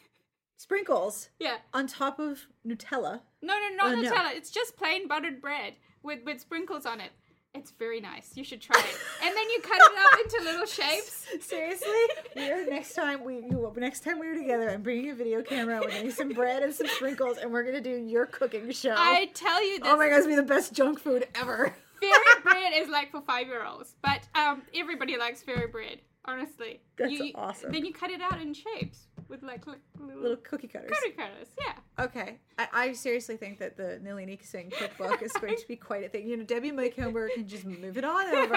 sprinkles 0.56 1.28
yeah. 1.38 1.56
on 1.74 1.86
top 1.86 2.18
of 2.18 2.46
Nutella. 2.66 3.20
No, 3.42 3.54
no, 3.54 3.76
not 3.76 3.86
Oh, 3.86 4.00
no. 4.00 4.10
Nutella. 4.10 4.34
It's 4.34 4.50
just 4.50 4.76
plain 4.76 5.08
buttered 5.08 5.40
bread 5.40 5.74
with 6.02 6.20
with 6.24 6.40
sprinkles 6.40 6.86
on 6.86 7.00
it. 7.00 7.10
It's 7.56 7.70
very 7.72 8.00
nice. 8.00 8.32
You 8.34 8.44
should 8.44 8.60
try 8.60 8.78
it. 8.78 8.98
And 9.24 9.34
then 9.36 9.50
you 9.50 9.60
cut 9.60 9.78
it 9.78 9.98
up 9.98 10.20
into 10.20 10.44
little 10.50 10.66
shapes. 10.66 11.26
Seriously, 11.40 11.88
we're 12.36 12.66
next 12.68 12.94
time 12.94 13.24
we 13.24 13.36
you, 13.36 13.72
next 13.76 14.04
time 14.04 14.18
we're 14.18 14.34
together. 14.36 14.70
I'm 14.70 14.82
bringing 14.82 15.10
a 15.10 15.14
video 15.14 15.42
camera. 15.42 15.80
We're 15.82 15.90
getting 15.90 16.10
some 16.10 16.28
bread 16.30 16.62
and 16.62 16.74
some 16.74 16.86
sprinkles, 16.88 17.38
and 17.38 17.52
we're 17.52 17.64
gonna 17.64 17.80
do 17.80 17.90
your 17.96 18.26
cooking 18.26 18.70
show. 18.70 18.94
I 18.96 19.30
tell 19.34 19.64
you 19.66 19.80
this. 19.80 19.88
oh 19.90 19.96
my 19.96 20.08
god, 20.08 20.16
it's 20.18 20.26
gonna 20.26 20.36
be 20.36 20.42
the 20.42 20.54
best 20.54 20.72
junk 20.72 21.00
food 21.00 21.26
ever. 21.34 21.74
fairy 22.00 22.12
bread 22.42 22.72
is 22.76 22.88
like 22.88 23.10
for 23.10 23.22
five 23.22 23.46
year 23.46 23.64
olds, 23.64 23.96
but 24.02 24.20
um, 24.34 24.62
everybody 24.74 25.16
likes 25.16 25.42
fairy 25.42 25.66
bread. 25.66 26.00
Honestly, 26.24 26.80
That's 26.98 27.12
You- 27.12 27.32
awesome. 27.36 27.72
Then 27.72 27.84
you 27.84 27.92
cut 27.92 28.10
it 28.10 28.20
out 28.20 28.40
in 28.40 28.52
shapes 28.52 29.05
with 29.28 29.42
like 29.42 29.66
li- 29.66 29.74
little, 29.98 30.22
Little 30.22 30.36
cookie 30.38 30.68
cutters. 30.68 30.90
cookie 30.90 31.16
cutters. 31.16 31.48
Yeah. 31.58 32.04
Okay, 32.04 32.38
I, 32.58 32.68
I 32.72 32.92
seriously 32.92 33.36
think 33.36 33.58
that 33.58 33.76
the 33.76 33.98
Nalini 34.02 34.38
Singh 34.42 34.70
cookbook 34.70 35.22
is 35.22 35.32
going 35.32 35.56
to 35.56 35.66
be 35.66 35.76
quite 35.76 36.04
a 36.04 36.08
thing. 36.08 36.28
You 36.28 36.36
know, 36.36 36.44
Debbie 36.44 36.72
Macomber 36.72 37.28
can 37.34 37.46
just 37.48 37.64
move 37.64 37.96
it 37.96 38.04
on 38.04 38.26
over. 38.34 38.52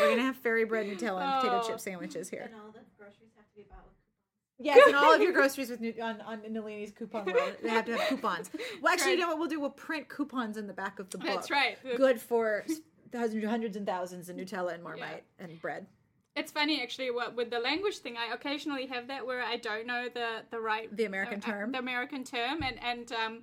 We're 0.00 0.10
gonna 0.10 0.22
have 0.22 0.36
fairy 0.36 0.64
bread, 0.64 0.86
Nutella, 0.86 1.22
and 1.22 1.32
oh. 1.34 1.40
potato 1.40 1.60
Oh. 1.62 1.68
chip 1.68 1.80
sandwiches 1.80 2.28
here. 2.28 2.42
And 2.52 2.54
all 2.54 2.72
the 2.72 2.80
groceries 2.98 3.30
have 3.36 3.46
to 3.48 3.54
be 3.56 3.62
bought 3.68 3.84
Yes, 4.58 4.78
and 4.86 4.96
all 4.96 5.14
of 5.14 5.20
your 5.20 5.32
groceries 5.34 5.68
with 5.70 5.80
Nu- 5.80 5.94
on 6.02 6.20
on 6.22 6.40
Nalini's 6.50 6.92
coupon 6.92 7.26
world, 7.26 7.54
they 7.62 7.68
have 7.68 7.84
to 7.86 7.96
have 7.96 8.08
coupons. 8.08 8.50
Well, 8.80 8.92
actually, 8.92 9.12
you 9.12 9.18
know 9.18 9.28
what 9.28 9.38
we'll 9.38 9.48
do? 9.48 9.60
We'll 9.60 9.70
print 9.70 10.08
coupons 10.08 10.56
in 10.56 10.66
the 10.66 10.72
back 10.72 10.98
of 10.98 11.10
the 11.10 11.18
book. 11.18 11.26
That's 11.28 11.50
right. 11.50 11.76
Good 11.96 12.20
for 12.20 12.64
thousands, 13.12 13.44
hundreds 13.44 13.76
and 13.76 13.86
thousands 13.86 14.28
of 14.28 14.36
Nutella 14.36 14.74
and 14.74 14.82
Marmite 14.82 15.24
and 15.38 15.60
bread. 15.60 15.86
It's 16.36 16.52
funny 16.52 16.82
actually. 16.82 17.10
What 17.10 17.34
with 17.34 17.50
the 17.50 17.58
language 17.58 17.98
thing, 17.98 18.16
I 18.16 18.32
occasionally 18.32 18.86
have 18.86 19.08
that 19.08 19.26
where 19.26 19.42
I 19.42 19.56
don't 19.56 19.86
know 19.86 20.08
the 20.12 20.42
the 20.50 20.60
right 20.60 20.94
The 20.94 21.06
American 21.06 21.40
uh, 21.42 21.48
uh, 21.48 21.50
term. 21.50 21.72
the 21.72 21.78
American 21.78 22.24
term, 22.24 22.62
and 22.62 22.78
and 22.82 23.10
um, 23.12 23.38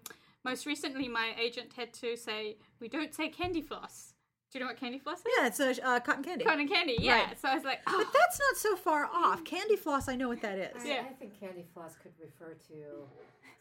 most 0.45 0.65
recently 0.65 1.08
my 1.08 1.34
agent 1.41 1.73
had 1.75 1.91
to 1.95 2.15
say 2.15 2.58
we 2.79 2.88
don't 2.88 3.13
say 3.13 3.29
candy 3.29 3.62
floss. 3.62 4.13
Do 4.51 4.60
you 4.60 4.65
know 4.65 4.69
what 4.69 4.79
candy 4.79 4.99
floss 4.99 5.17
is? 5.19 5.25
Yeah, 5.36 5.47
it's 5.47 5.60
a 5.60 5.84
uh, 5.84 5.99
cotton 5.99 6.23
candy. 6.23 6.45
Cotton 6.45 6.67
candy. 6.67 6.97
Yeah. 6.99 7.23
Right. 7.23 7.41
So 7.41 7.47
I 7.49 7.56
was 7.56 7.63
like, 7.63 7.84
But 7.86 7.93
oh, 7.95 8.06
that's 8.13 8.39
not 8.39 8.58
so 8.58 8.75
far 8.75 9.06
off. 9.12 9.43
Candy 9.43 9.75
floss, 9.75 10.08
I 10.08 10.15
know 10.15 10.27
what 10.27 10.41
that 10.41 10.60
is. 10.60 10.84
I, 10.84 10.88
Yeah. 10.88 11.03
I 11.10 11.13
think 11.13 11.39
candy 11.39 11.65
floss 11.73 11.95
could 11.95 12.12
refer 12.21 12.53
to 12.67 13.08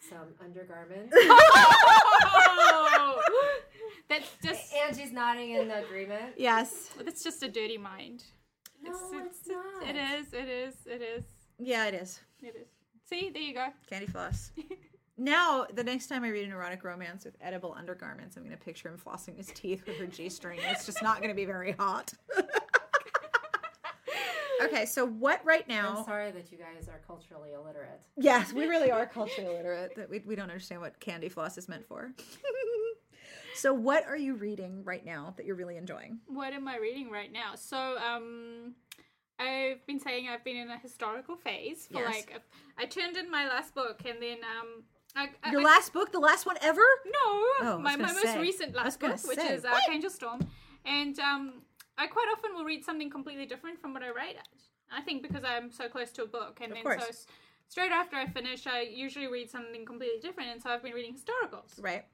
some 0.07 0.35
undergarments. 0.45 1.17
that's 4.11 4.29
just 4.45 4.75
Angie's 4.75 5.13
nodding 5.13 5.53
in 5.53 5.71
agreement. 5.71 6.35
Yes. 6.37 6.91
that's 7.03 7.25
just 7.25 7.43
a 7.43 7.49
dirty 7.49 7.79
mind. 7.79 8.25
No, 8.83 8.91
it's, 8.91 9.47
not. 9.47 9.89
It 9.89 9.97
is. 9.97 10.33
It 10.33 10.49
is. 10.49 10.75
It 10.87 11.03
is. 11.03 11.25
Yeah, 11.59 11.87
it 11.87 11.95
is. 11.95 12.21
It 12.43 12.57
is. 12.61 12.69
See, 13.09 13.31
there 13.31 13.43
you 13.43 13.55
go. 13.55 13.69
Candy 13.89 14.07
floss. 14.07 14.53
now, 15.19 15.67
the 15.73 15.85
next 15.85 16.09
time 16.09 16.25
I 16.25 16.29
read 16.29 16.47
an 16.47 16.53
erotic 16.53 16.83
romance 16.83 17.25
with 17.25 17.37
edible 17.41 17.75
undergarments, 17.79 18.37
I'm 18.37 18.43
going 18.43 18.57
to 18.57 18.63
picture 18.63 18.89
him 18.89 18.99
flossing 18.99 19.37
his 19.37 19.49
teeth 19.49 19.87
with 19.87 19.97
her 19.99 20.07
G 20.07 20.29
string. 20.29 20.59
It's 20.71 20.87
just 20.87 21.03
not 21.03 21.19
going 21.19 21.29
to 21.29 21.35
be 21.35 21.45
very 21.45 21.73
hot. 21.73 22.13
okay, 24.63 24.87
so 24.87 25.07
what 25.07 25.45
right 25.45 25.69
now? 25.69 25.97
I'm 25.99 26.05
sorry 26.05 26.31
that 26.33 26.51
you 26.51 26.59
guys 26.59 26.89
are 26.89 27.01
culturally 27.07 27.53
illiterate. 27.53 28.03
Yes, 28.17 28.53
we 28.53 28.67
really 28.67 28.91
are 28.91 29.07
culturally 29.07 29.51
illiterate. 29.51 29.95
That 29.97 30.11
we, 30.11 30.21
we 30.21 30.35
don't 30.35 30.51
understand 30.51 30.81
what 30.81 30.99
candy 30.99 31.29
floss 31.29 31.59
is 31.59 31.69
meant 31.69 31.87
for. 31.87 32.13
so, 33.55 33.73
what 33.73 34.07
are 34.07 34.17
you 34.17 34.35
reading 34.35 34.83
right 34.85 35.05
now 35.05 35.35
that 35.37 35.47
you're 35.47 35.57
really 35.57 35.77
enjoying? 35.77 36.21
What 36.27 36.53
am 36.53 36.67
I 36.69 36.79
reading 36.79 37.11
right 37.11 37.33
now? 37.33 37.55
So, 37.57 37.77
um, 37.99 38.75
I've 39.39 39.85
been 39.87 39.99
saying 39.99 40.29
I've 40.29 40.45
been 40.45 40.57
in 40.57 40.71
a 40.71 40.79
historical 40.79 41.37
phase 41.37 41.87
for 41.91 42.01
Yes. 42.01 42.15
like 42.15 42.33
a, 42.37 42.81
I 42.83 42.87
turned 42.87 43.17
in 43.17 43.31
my 43.31 43.49
last 43.49 43.75
book 43.75 44.03
and 44.05 44.23
then 44.23 44.39
um, 44.59 44.85
I, 45.17 45.31
I, 45.43 45.51
Your 45.51 45.61
I- 45.63 45.65
last 45.65 45.93
book, 45.93 46.13
the 46.13 46.21
last 46.21 46.47
one 46.47 46.57
ever? 46.63 46.83
No, 47.07 47.43
Oh, 47.63 47.79
my, 47.83 47.97
my 47.97 48.13
most 48.13 48.37
recent 48.39 48.75
last 48.75 49.01
book, 49.01 49.11
gonna 49.11 49.21
which 49.29 49.39
is 49.39 49.65
uh? 49.65 49.69
Archangel 49.69 50.11
Storm, 50.11 50.41
and 50.85 51.19
um, 51.19 51.63
I 51.99 52.07
quite 52.07 52.27
often 52.37 52.55
will 52.55 52.65
read 52.65 52.85
something 52.85 53.11
completely 53.11 53.47
different 53.47 53.81
from 53.81 53.93
what 53.95 54.03
I 54.03 54.11
write. 54.11 54.37
I 54.95 55.01
think 55.03 55.23
because 55.23 55.43
I'm 55.45 55.71
so 55.73 55.89
close 55.89 56.13
to 56.13 56.23
a 56.23 56.27
book, 56.27 56.59
and 56.63 56.71
Of 56.73 56.77
then 56.77 56.85
course. 56.85 57.05
so 57.05 57.33
straight 57.69 57.93
after 57.93 58.17
I 58.17 58.27
finish, 58.27 58.67
I 58.67 58.83
usually 58.83 59.27
read 59.27 59.51
something 59.51 59.85
completely 59.87 60.21
different, 60.21 60.51
and 60.51 60.63
so 60.63 60.71
I've 60.71 60.83
been 60.83 60.93
reading 60.93 61.15
historicals. 61.15 61.83
Right. 61.83 62.05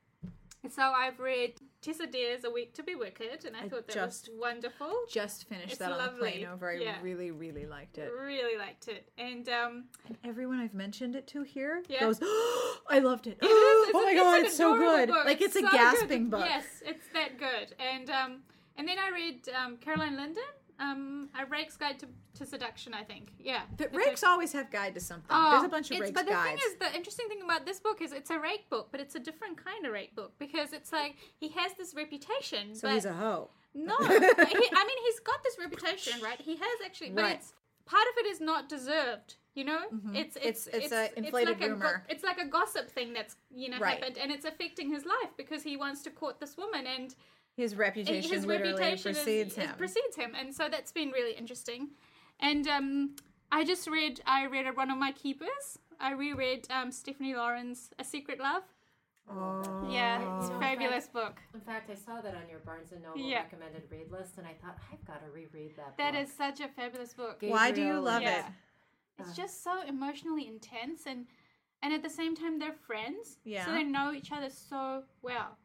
So 0.69 0.83
I've 0.83 1.19
read 1.21 1.55
Tessa 1.81 2.07
Dare's 2.07 2.45
A 2.45 2.51
Week 2.51 2.75
to 2.75 2.83
Be 2.83 2.95
Wicked, 2.97 3.45
and 3.47 3.57
I, 3.57 3.61
I 3.61 3.69
thought 3.69 3.87
that 3.87 3.95
just- 3.95 4.29
was 4.29 4.39
wonderful. 4.39 4.93
Just 5.09 5.49
finished 5.49 5.71
It's 5.71 5.79
that 5.79 5.93
on 5.93 6.05
the 6.05 6.19
plane 6.19 6.45
over. 6.47 6.71
I 6.71 6.75
Yeah. 6.75 6.97
really, 7.01 7.31
really 7.31 7.65
liked 7.65 7.97
it. 7.97 8.11
Really 8.13 8.59
liked 8.59 8.89
it, 8.89 9.09
and 9.17 9.49
um, 9.49 9.85
And 10.07 10.19
everyone 10.25 10.59
I've 10.59 10.75
mentioned 10.75 11.15
it 11.15 11.27
to 11.29 11.43
here 11.43 11.83
Yeah. 11.89 12.01
goes, 12.01 12.19
oh, 12.21 12.79
I 12.91 12.99
loved 12.99 13.29
it. 13.29 13.39
It 13.41 13.45
is. 13.47 13.51
oh 13.51 13.85
It's 13.89 13.95
my 14.05 14.11
a- 14.11 14.15
god, 14.17 14.43
it's 14.45 14.57
so 14.57 14.77
good. 14.77 15.09
book. 15.09 15.25
Like 15.25 15.41
it's 15.41 15.57
a 15.57 15.61
so 15.61 15.71
gasping 15.71 16.25
good. 16.25 16.31
book. 16.33 16.45
Yes, 16.47 16.67
it's 16.85 17.07
that 17.15 17.39
good. 17.39 17.75
And 17.79 18.11
um, 18.11 18.43
And 18.77 18.87
then 18.87 18.99
I 18.99 19.11
read 19.11 19.49
um, 19.51 19.77
Caroline 19.79 20.17
Linden, 20.17 20.43
um, 20.81 21.29
A 21.41 21.45
Rake's 21.47 21.77
Guide 21.77 21.99
to, 22.01 22.07
to 22.39 22.47
Seduction, 22.47 22.95
I 22.95 23.03
think. 23.03 23.33
Yeah. 23.39 23.63
But 23.77 23.89
It's 23.89 23.97
rakes 23.97 24.23
a- 24.23 24.29
always 24.29 24.53
have 24.53 24.71
guide 24.71 24.95
to 24.95 25.01
something. 25.01 25.27
Oh, 25.31 25.51
There's 25.53 25.65
a 25.65 25.69
bunch 25.69 25.87
of 25.91 25.97
it's- 25.97 26.09
rakes 26.11 26.15
But 26.15 26.27
the 26.27 26.33
guides. 26.33 26.61
thing 26.63 26.71
is, 26.73 26.79
the 26.79 26.95
interesting 26.97 27.29
thing 27.29 27.43
about 27.43 27.67
this 27.67 27.81
book 27.81 28.01
is 28.01 28.13
it's 28.13 28.31
a 28.31 28.39
rake 28.39 28.69
book, 28.71 28.89
but 28.93 29.01
it's 29.01 29.15
a 29.15 29.21
different 29.21 29.57
kind 29.63 29.85
of 29.87 29.93
rake 29.93 30.15
book 30.15 30.33
because 30.39 30.73
it's 30.73 30.93
like 30.93 31.17
he 31.39 31.49
has 31.49 31.73
this 31.75 31.95
reputation. 31.95 32.75
so 32.75 32.89
but 32.89 32.95
he's 32.95 33.05
a 33.05 33.13
hoe. 33.13 33.51
no, 33.75 33.97
he, 33.99 34.05
I 34.15 34.85
mean 34.89 34.99
he's 35.07 35.21
got 35.21 35.43
this 35.45 35.57
reputation, 35.59 36.21
right? 36.23 36.41
He 36.41 36.57
has 36.57 36.79
actually, 36.85 37.11
but 37.11 37.23
Right. 37.23 37.35
it's 37.37 37.53
part 37.85 38.07
of 38.13 38.19
it 38.19 38.27
is 38.27 38.41
not 38.41 38.69
deserved. 38.69 39.37
You 39.55 39.65
know, 39.65 39.81
it's 40.15 40.37
It's- 40.37 40.69
it's 40.69 40.85
it's 40.85 40.93
a 40.93 41.19
inflated 41.19 41.59
like 41.59 41.69
A 41.69 41.73
rumor. 41.73 42.05
go- 42.07 42.13
it's 42.15 42.23
like 42.23 42.39
a 42.39 42.47
gossip 42.47 42.89
thing 42.89 43.13
that's 43.13 43.35
you 43.53 43.69
know 43.69 43.79
Right. 43.81 43.99
happened, 43.99 44.17
and 44.17 44.31
it's 44.31 44.45
affecting 44.45 44.89
his 44.89 45.05
life 45.05 45.31
because 45.37 45.65
he 45.65 45.77
wants 45.77 46.03
to 46.03 46.11
court 46.11 46.39
this 46.39 46.57
woman, 46.57 46.87
and 46.87 47.17
His 47.59 47.75
reputation 47.75 48.31
his 48.33 48.47
literally 48.47 48.73
reputation 48.73 49.13
precedes 49.15 49.51
is, 49.51 49.57
him. 49.59 49.71
Is 49.71 49.77
precedes 49.77 50.15
him, 50.17 50.33
and 50.39 50.55
so 50.55 50.69
that's 50.71 50.93
been 50.93 51.11
really 51.11 51.33
interesting. 51.33 51.89
And 52.39 52.69
um, 52.69 53.17
I 53.51 53.65
just 53.65 53.89
read 53.89 54.21
I 54.25 54.47
read 54.47 54.65
one 54.77 54.93
of 54.93 54.97
my 54.97 55.11
keepers. 55.11 55.79
I 55.99 56.13
reread 56.13 56.69
um, 56.71 56.93
Stephanie 56.93 57.35
Laurens 57.35 57.91
A 57.99 58.05
Secret 58.05 58.39
Love. 58.39 58.63
oh. 59.29 59.89
Yeah, 59.91 60.39
it's 60.39 60.51
a 60.51 60.59
fabulous 60.61 61.09
book. 61.09 61.41
In 61.53 61.61
fact, 61.61 61.91
I 61.91 61.97
saw 61.97 62.21
that 62.21 62.37
on 62.37 62.49
your 62.49 62.61
Barnes 62.61 62.93
and 62.93 63.03
Noble 63.03 63.19
Yeah. 63.21 63.43
recommended 63.43 63.83
read 63.91 64.13
list, 64.13 64.39
and 64.39 64.47
I 64.47 64.55
thought 64.63 64.79
I've 64.93 65.05
got 65.05 65.21
to 65.25 65.31
reread 65.33 65.75
that. 65.79 65.97
That 65.99 66.13
book. 66.13 66.23
is 66.23 66.33
such 66.33 66.61
a 66.61 66.69
fabulous 66.69 67.13
book. 67.13 67.39
Why 67.41 67.73
do 67.73 67.83
you 67.83 67.99
love 67.99 68.23
and- 68.23 68.31
it? 68.31 68.45
Yeah. 68.47 69.25
It's 69.27 69.37
just 69.37 69.65
so 69.65 69.83
emotionally 69.85 70.47
intense 70.47 71.03
and 71.07 71.27
and 71.83 71.93
at 71.93 72.05
the 72.05 72.11
same 72.11 72.37
time 72.37 72.61
they're 72.61 72.73
friends. 72.87 73.39
Yeah. 73.43 73.65
So 73.67 73.73
they 73.73 73.83
know 73.83 74.13
each 74.13 74.31
other 74.31 74.49
so 74.49 75.03
well. 75.23 75.59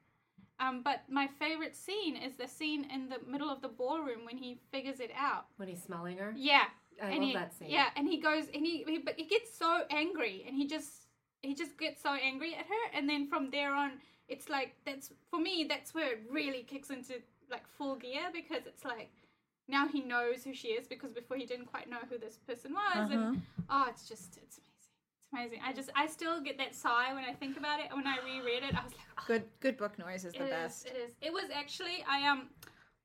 Um, 0.63 0.81
but 0.83 1.01
my 1.09 1.27
favorite 1.39 1.75
scene 1.75 2.15
is 2.15 2.33
the 2.35 2.47
scene 2.47 2.85
in 2.93 3.09
the 3.09 3.17
middle 3.29 3.49
of 3.49 3.61
the 3.61 3.67
ballroom 3.67 4.25
when 4.25 4.37
he 4.37 4.59
figures 4.71 4.99
it 4.99 5.11
out. 5.17 5.45
when 5.57 5.67
he's 5.67 5.83
smelling 5.83 6.17
her. 6.17 6.33
Yeah. 6.37 6.65
I 7.01 7.09
and 7.09 7.19
love 7.19 7.27
he, 7.27 7.33
that 7.33 7.53
scene. 7.53 7.69
Yeah, 7.69 7.87
and 7.95 8.07
he 8.07 8.19
goes 8.19 8.45
and 8.53 8.65
he, 8.65 8.83
he 8.87 8.99
but 8.99 9.15
he 9.17 9.25
gets 9.25 9.57
so 9.57 9.81
angry 9.89 10.43
and 10.47 10.55
he 10.55 10.67
just 10.67 11.07
he 11.41 11.55
just 11.55 11.77
gets 11.77 12.01
so 12.01 12.13
angry 12.13 12.53
at 12.53 12.65
her 12.65 12.97
and 12.97 13.09
then 13.09 13.27
from 13.27 13.49
there 13.49 13.73
on 13.73 13.93
it's 14.27 14.47
like 14.47 14.75
that's 14.85 15.11
for 15.29 15.39
me 15.39 15.65
that's 15.67 15.93
where 15.93 16.13
it 16.13 16.21
really 16.29 16.63
kicks 16.63 16.91
into 16.91 17.15
like 17.51 17.67
full 17.67 17.95
gear 17.95 18.29
because 18.31 18.65
it's 18.67 18.85
like 18.85 19.09
now 19.67 19.87
he 19.87 20.01
knows 20.01 20.43
who 20.43 20.53
she 20.53 20.69
is 20.69 20.87
because 20.87 21.11
before 21.11 21.35
he 21.35 21.45
didn't 21.45 21.65
quite 21.65 21.89
know 21.89 21.97
who 22.09 22.17
this 22.17 22.37
person 22.47 22.73
was 22.73 23.11
and 23.11 23.41
oh 23.69 23.85
it's 23.89 24.07
just 24.07 24.37
it's 24.37 24.59
amazing. 24.59 24.72
Amazing. 25.33 25.59
I 25.65 25.73
just 25.73 25.89
I 25.95 26.05
still 26.07 26.41
get 26.41 26.57
that 26.59 26.75
sigh 26.75 27.13
when 27.13 27.23
I 27.23 27.33
think 27.33 27.57
about 27.57 27.79
it 27.79 27.87
and 27.89 27.97
when 27.97 28.07
I 28.07 28.17
reread 28.23 28.63
it 28.63 28.75
I 28.75 28.83
was 28.83 28.93
like 28.93 29.01
oh, 29.17 29.23
Good 29.27 29.43
good 29.59 29.77
book 29.77 29.97
noise 29.97 30.25
is 30.25 30.33
the 30.33 30.39
it 30.43 30.45
is, 30.45 30.49
best. 30.51 30.85
It 30.85 30.95
is. 31.05 31.11
It 31.21 31.33
was 31.33 31.45
actually 31.53 32.03
I 32.07 32.27
um 32.27 32.49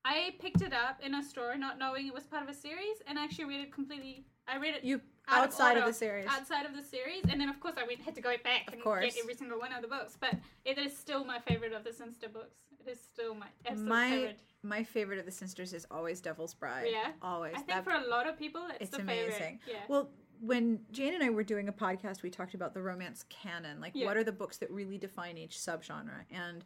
I 0.05 0.35
picked 0.41 0.63
it 0.63 0.73
up 0.73 1.01
in 1.03 1.15
a 1.15 1.23
store 1.23 1.57
not 1.57 1.79
knowing 1.79 2.07
it 2.07 2.15
was 2.15 2.25
part 2.25 2.43
of 2.43 2.49
a 2.49 2.55
series 2.55 2.97
and 3.07 3.19
I 3.19 3.25
actually 3.25 3.47
read 3.47 3.61
it 3.61 3.73
completely. 3.73 4.25
I 4.47 4.59
read 4.59 4.75
it 4.75 4.85
You- 4.85 5.01
out 5.31 5.45
outside 5.45 5.73
of 5.73 5.83
order, 5.83 5.89
the 5.89 5.95
series. 5.95 6.27
Outside 6.27 6.65
of 6.65 6.75
the 6.75 6.83
series, 6.83 7.23
and 7.29 7.39
then 7.39 7.51
of 7.51 7.61
course 7.61 7.75
I 7.77 7.85
went 7.87 8.01
had 8.01 8.15
to 8.15 8.23
go 8.23 8.35
back 8.43 8.73
and 8.73 8.81
course. 8.81 9.05
get 9.15 9.23
every 9.23 9.35
single 9.35 9.59
one 9.59 9.75
of 9.75 9.83
the 9.83 9.89
books. 9.89 10.17
But 10.19 10.37
it 10.65 10.79
is 10.79 10.97
still 10.97 11.23
my 11.23 11.39
favorite 11.41 11.75
of 11.75 11.85
the 11.85 11.91
Cynster 11.93 12.31
books. 12.33 12.57
It 12.81 12.91
is 12.91 12.99
still 12.99 13.35
my 13.35 13.49
absolute 13.67 13.87
my 13.89 14.09
favorite. 14.11 14.39
my 14.63 14.83
favorite 14.85 15.19
of 15.19 15.27
the 15.27 15.31
Cynsters 15.31 15.75
is 15.75 15.87
always 15.91 16.23
Devil's 16.23 16.55
Bride. 16.55 16.89
Yeah, 16.91 17.13
always. 17.21 17.53
I 17.53 17.57
think 17.59 17.69
That- 17.69 17.85
for 17.85 17.93
a 17.93 18.07
lot 18.09 18.27
of 18.27 18.39
people, 18.39 18.63
it's, 18.71 18.79
it's 18.85 18.91
the 18.97 19.03
amazing. 19.03 19.33
favorite. 19.33 19.59
Yeah. 19.67 19.81
Well, 19.87 20.09
when 20.41 20.81
Jane 20.91 21.15
and 21.15 21.23
I 21.23 21.31
were 21.31 21.43
doing 21.43 21.69
a 21.69 21.73
podcast, 21.73 22.23
we 22.23 22.31
talked 22.31 22.55
about 22.55 22.75
the 22.75 22.83
romance 22.83 23.25
canon. 23.29 23.81
Like, 23.81 23.93
Yeah. 23.95 24.07
what 24.07 24.17
are 24.17 24.25
the 24.25 24.33
books 24.33 24.59
that 24.59 24.71
really 24.71 24.99
define 24.99 25.37
each 25.39 25.57
subgenre? 25.57 26.25
And 26.31 26.65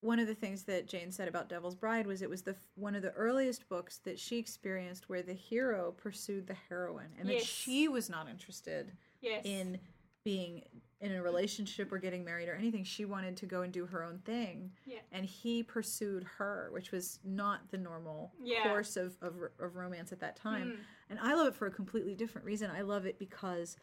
one 0.00 0.18
of 0.18 0.26
the 0.28 0.34
things 0.34 0.64
that 0.64 0.86
Jane 0.86 1.10
said 1.10 1.28
about 1.28 1.48
Devil's 1.48 1.74
Bride 1.74 2.06
was 2.06 2.22
it 2.22 2.30
was 2.30 2.42
the 2.42 2.56
one 2.76 2.94
of 2.94 3.02
the 3.02 3.10
earliest 3.12 3.68
books 3.68 3.98
that 3.98 4.18
she 4.18 4.38
experienced 4.38 5.08
where 5.08 5.22
the 5.22 5.34
hero 5.34 5.92
pursued 5.92 6.46
the 6.46 6.56
heroine, 6.68 7.14
and 7.18 7.28
that 7.28 7.42
she 7.42 7.88
was 7.88 8.08
not 8.08 8.28
interested 8.28 8.92
yes. 9.20 9.44
in 9.44 9.80
being 10.24 10.62
in 11.00 11.12
a 11.12 11.22
relationship 11.22 11.92
or 11.92 11.98
getting 11.98 12.24
married 12.24 12.48
or 12.48 12.54
anything. 12.54 12.82
She 12.82 13.04
wanted 13.04 13.36
to 13.36 13.46
go 13.46 13.62
and 13.62 13.72
do 13.72 13.86
her 13.86 14.02
own 14.02 14.18
thing. 14.24 14.72
Yeah. 14.84 14.98
And 15.12 15.24
he 15.24 15.62
pursued 15.62 16.24
her, 16.38 16.70
which 16.72 16.90
was 16.90 17.20
not 17.24 17.70
the 17.70 17.78
normal 17.78 18.32
Yeah. 18.42 18.64
course 18.64 18.96
of, 18.96 19.16
of, 19.22 19.34
of 19.60 19.76
romance 19.76 20.10
at 20.10 20.18
that 20.20 20.34
time. 20.34 20.72
Mm. 20.72 20.76
And 21.10 21.18
I 21.20 21.34
love 21.34 21.46
it 21.46 21.54
for 21.54 21.66
a 21.66 21.70
completely 21.70 22.14
different 22.16 22.44
reason. 22.46 22.70
I 22.70 22.80
love 22.80 23.06
it 23.06 23.16
because 23.18 23.76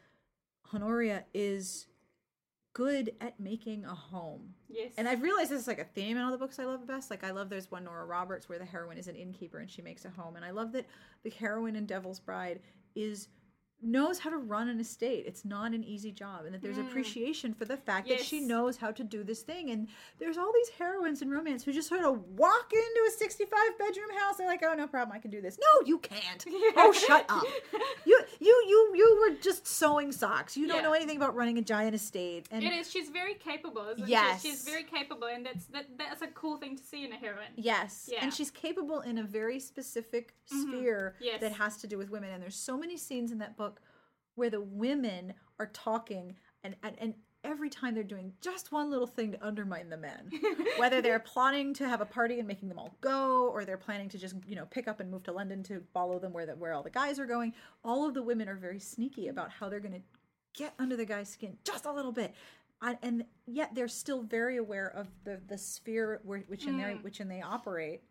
Honoria 0.73 1.23
is 1.33 1.87
good 2.73 3.13
at 3.21 3.39
making 3.39 3.85
a 3.85 3.95
home. 3.95 4.53
yes. 4.67 4.91
And 4.97 5.07
I've 5.07 5.21
realized 5.21 5.49
this 5.49 5.61
is 5.61 5.67
like 5.67 5.79
a 5.79 5.85
theme 5.85 6.17
in 6.17 6.23
all 6.23 6.31
the 6.31 6.37
books 6.37 6.59
I 6.59 6.65
love 6.65 6.85
best. 6.85 7.09
Like 7.09 7.23
I 7.23 7.31
love 7.31 7.49
there's 7.49 7.71
one 7.71 7.85
Nora 7.85 8.03
Roberts 8.05 8.49
where 8.49 8.59
the 8.59 8.65
heroine 8.65 8.97
is 8.97 9.07
an 9.07 9.15
innkeeper 9.15 9.59
and 9.59 9.71
she 9.71 9.81
makes 9.81 10.03
a 10.03 10.09
home. 10.09 10.35
And 10.35 10.43
I 10.43 10.51
love 10.51 10.73
that 10.73 10.85
the 11.23 11.29
heroine 11.29 11.77
in 11.77 11.85
Devil's 11.85 12.19
Bride 12.19 12.59
is 12.93 13.29
knows 13.81 14.19
how 14.19 14.29
to 14.29 14.37
run 14.37 14.69
an 14.69 14.79
estate. 14.79 15.25
It's 15.27 15.43
not 15.45 15.73
an 15.73 15.83
easy 15.83 16.11
job. 16.11 16.45
And 16.45 16.53
that 16.55 16.61
there's 16.61 16.77
appreciation 16.77 17.53
for 17.53 17.65
the 17.65 17.77
fact 17.77 18.07
that 18.09 18.21
she. 18.21 18.45
Knows 18.45 18.77
how 18.77 18.91
to 18.91 19.03
do 19.03 19.23
this 19.23 19.41
thing. 19.41 19.71
And 19.71 19.87
there's 20.19 20.37
all 20.37 20.51
these 20.53 20.69
heroines 20.77 21.21
in 21.23 21.31
romance 21.31 21.63
who 21.63 21.73
just 21.73 21.89
sort 21.89 22.03
of 22.05 22.21
walk 22.37 22.71
into 22.71 23.01
a 23.07 23.11
65 23.17 23.49
bedroom 23.79 24.09
house. 24.19 24.37
They're 24.37 24.45
like, 24.45 24.61
oh 24.63 24.75
no 24.75 24.85
problem, 24.87 25.15
I 25.15 25.19
can 25.19 25.31
do 25.31 25.41
this. 25.41 25.57
No, 25.57 25.85
you 25.87 25.97
can't. 25.99 26.45
Oh 26.77 26.91
shut 26.91 27.25
up. 27.29 27.43
You 28.05 28.19
you 28.39 28.63
you 28.67 28.91
you 28.95 29.17
were 29.29 29.37
just 29.41 29.65
sewing 29.65 30.11
socks. 30.11 30.55
You 30.55 30.67
don't 30.67 30.77
Yeah. 30.77 30.83
know 30.83 30.93
anything 30.93 31.17
about 31.17 31.33
running 31.35 31.57
a 31.57 31.61
giant 31.61 31.95
estate. 31.95 32.47
And 32.51 32.63
it 32.63 32.71
is. 32.73 32.91
She's 32.91 33.09
very 33.09 33.33
capable, 33.33 33.87
isn't 33.95 34.07
Yes. 34.07 34.43
she? 34.43 34.49
She's 34.51 34.63
very 34.63 34.83
capable, 34.83 35.27
and 35.27 35.43
that's 35.45 35.65
that. 35.67 35.85
That's 35.97 36.21
a 36.21 36.27
cool 36.27 36.57
thing 36.57 36.77
to 36.77 36.83
see 36.83 37.03
in 37.03 37.11
a 37.13 37.17
heroine. 37.17 37.53
Yes. 37.55 38.07
Yeah. 38.07 38.17
Mm-hmm. 38.17 38.25
And 38.25 38.33
she's 38.33 38.51
capable 38.51 38.99
in 39.01 39.17
a 39.17 39.23
very 39.23 39.59
specific 39.59 40.35
sphere 40.45 41.15
Yes. 41.19 41.41
that 41.41 41.53
has 41.53 41.77
to 41.77 41.87
do 41.87 41.97
with 41.97 42.11
women. 42.11 42.29
And 42.31 42.43
there's 42.43 42.55
so 42.55 42.77
many 42.77 42.95
scenes 42.97 43.31
in 43.31 43.39
that 43.39 43.57
book 43.57 43.74
where 44.35 44.49
the 44.49 44.61
women 44.61 45.33
are 45.59 45.67
talking 45.67 46.35
and, 46.63 46.75
and, 46.83 46.95
and 46.99 47.13
every 47.43 47.69
time 47.69 47.93
they're 47.93 48.03
doing 48.03 48.33
just 48.41 48.71
one 48.71 48.89
little 48.89 49.05
thing 49.05 49.31
to 49.31 49.45
undermine 49.45 49.87
the 49.89 49.97
men. 49.97 50.31
Whether 50.77 50.99
they're 51.01 51.19
plotting 51.19 51.75
to 51.75 51.87
have 51.87 52.01
a 52.01 52.05
party 52.05 52.39
and 52.39 52.47
making 52.47 52.69
them 52.69 52.79
all 52.79 52.95
go, 53.01 53.47
or 53.49 53.65
they're 53.65 53.77
planning 53.77 54.09
to 54.09 54.17
just, 54.17 54.35
you 54.47 54.55
know, 54.55 54.65
pick 54.65 54.87
up 54.87 54.99
and 54.99 55.11
move 55.11 55.21
to 55.23 55.31
London 55.31 55.61
to 55.63 55.83
follow 55.93 56.17
them 56.17 56.33
where 56.33 56.47
the, 56.47 56.53
where 56.53 56.73
all 56.73 56.81
the 56.81 56.89
guys 56.89 57.19
are 57.19 57.27
going. 57.27 57.53
All 57.83 58.07
of 58.07 58.15
the 58.15 58.23
women 58.23 58.49
are 58.49 58.55
very 58.55 58.79
sneaky 58.79 59.27
about 59.27 59.51
how 59.51 59.69
they're 59.69 59.79
gonna 59.79 60.01
get 60.57 60.73
under 60.79 60.95
the 60.97 61.05
guy's 61.05 61.29
skin 61.29 61.57
just 61.63 61.85
a 61.85 61.91
little 61.93 62.11
bit. 62.11 62.33
I, 62.81 62.97
and 63.03 63.25
yet 63.45 63.75
they're 63.75 63.87
still 63.87 64.23
very 64.23 64.57
aware 64.57 64.87
of 64.87 65.07
the 65.23 65.39
the 65.47 65.57
sphere 65.57 66.19
where, 66.23 66.39
which 66.47 66.65
in 66.65 66.77
Mm. 66.77 66.83
they 66.83 66.93
which 67.03 67.21
in 67.21 67.27
they 67.29 67.41
operate, 67.41 68.01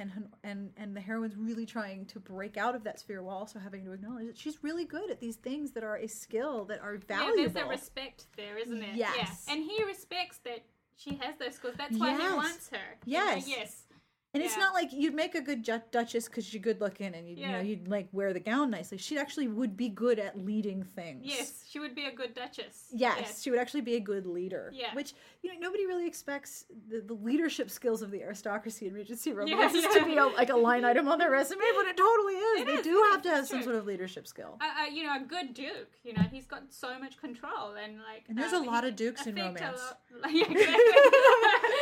and 0.00 0.10
and 0.42 0.70
and 0.76 0.96
the 0.96 1.00
heroine's 1.00 1.36
really 1.36 1.66
trying 1.66 2.06
to 2.06 2.18
break 2.18 2.56
out 2.56 2.74
of 2.74 2.82
that 2.84 2.98
sphere 2.98 3.22
while 3.22 3.36
also 3.36 3.58
having 3.58 3.84
to 3.84 3.92
acknowledge 3.92 4.26
that 4.26 4.36
she's 4.38 4.58
really 4.64 4.84
good 4.84 5.10
at 5.10 5.20
these 5.20 5.36
things 5.36 5.70
that 5.72 5.84
are 5.84 5.96
a 5.98 6.06
skill 6.08 6.64
that 6.64 6.80
are 6.80 6.96
valuable. 7.06 7.36
Yeah, 7.38 7.48
there's 7.48 7.66
a 7.66 7.68
respect 7.68 8.26
there, 8.36 8.58
isn't 8.58 8.82
it? 8.82 8.96
Yes. 8.96 9.44
Yeah. 9.46 9.54
And 9.54 9.62
he 9.64 9.84
respects 9.84 10.38
that 10.44 10.60
she 10.96 11.14
has 11.16 11.34
those 11.38 11.54
skills. 11.54 11.74
That's 11.78 11.96
why 11.96 12.10
Yes. 12.12 12.30
he 12.30 12.36
wants 12.36 12.68
her. 12.70 12.98
you 13.06 13.18
know? 13.18 13.42
Yes. 13.46 13.82
Yes. 14.32 14.42
And 14.42 14.44
it's 14.44 14.56
not 14.56 14.74
like 14.74 14.92
you'd 14.92 15.14
make 15.14 15.34
a 15.34 15.40
good 15.40 15.68
duchess 15.90 16.26
because 16.26 16.54
you're 16.54 16.62
good 16.62 16.80
looking 16.80 17.14
and 17.16 17.28
you, 17.28 17.34
you 17.34 17.48
know 17.48 17.58
you'd 17.58 17.88
like 17.88 18.08
wear 18.12 18.32
the 18.32 18.38
gown 18.38 18.70
nicely. 18.70 18.96
She 18.96 19.18
actually 19.18 19.48
would 19.48 19.76
be 19.76 19.88
good 19.88 20.20
at 20.20 20.38
leading 20.38 20.84
things. 20.84 21.22
Yes, 21.24 21.64
she 21.68 21.80
would 21.80 21.96
be 21.96 22.04
a 22.04 22.12
good 22.14 22.32
duchess. 22.34 22.86
Yes, 22.92 23.42
she 23.42 23.50
would 23.50 23.58
actually 23.58 23.80
be 23.80 23.96
a 23.96 24.00
good 24.00 24.26
leader. 24.26 24.70
Yeah. 24.72 24.94
Which 24.94 25.14
you 25.42 25.52
know 25.52 25.58
nobody 25.58 25.84
really 25.84 26.06
expects 26.06 26.66
the, 26.88 27.00
the 27.00 27.14
leadership 27.14 27.70
skills 27.70 28.02
of 28.02 28.12
the 28.12 28.22
aristocracy 28.22 28.86
and 28.86 28.94
Regency 28.94 29.32
romances 29.32 29.82
yeah. 29.82 29.98
to 30.00 30.04
be 30.04 30.16
a, 30.16 30.26
like 30.26 30.50
a 30.50 30.56
line 30.68 30.84
item 30.84 31.08
on 31.08 31.18
their 31.18 31.32
resume, 31.32 31.64
but 31.74 31.86
it 31.86 31.96
totally 31.96 32.34
is. 32.34 32.60
It 32.60 32.66
they 32.66 32.74
is, 32.74 32.84
do 32.84 33.04
have 33.10 33.22
to 33.22 33.30
have 33.30 33.40
it's 33.40 33.50
some 33.50 33.64
sort 33.64 33.74
of 33.74 33.86
leadership 33.86 34.28
skill. 34.28 34.58
Uh, 34.60 34.82
uh, 34.82 34.86
you 34.86 35.02
know, 35.02 35.16
a 35.16 35.24
good 35.26 35.54
duke. 35.54 35.90
You 36.04 36.14
know, 36.14 36.22
he's 36.30 36.46
got 36.46 36.72
so 36.72 36.96
much 37.00 37.18
control 37.18 37.74
and 37.82 37.98
like. 37.98 38.26
And 38.28 38.38
there's 38.38 38.52
um, 38.52 38.62
a 38.62 38.70
lot 38.70 38.84
he 38.84 38.90
of 38.90 38.96
dukes 38.96 39.26
in 39.26 39.34
romance. 39.34 39.60
lot- 39.60 40.30
yeah, 40.32 40.44
exactly. 40.48 40.76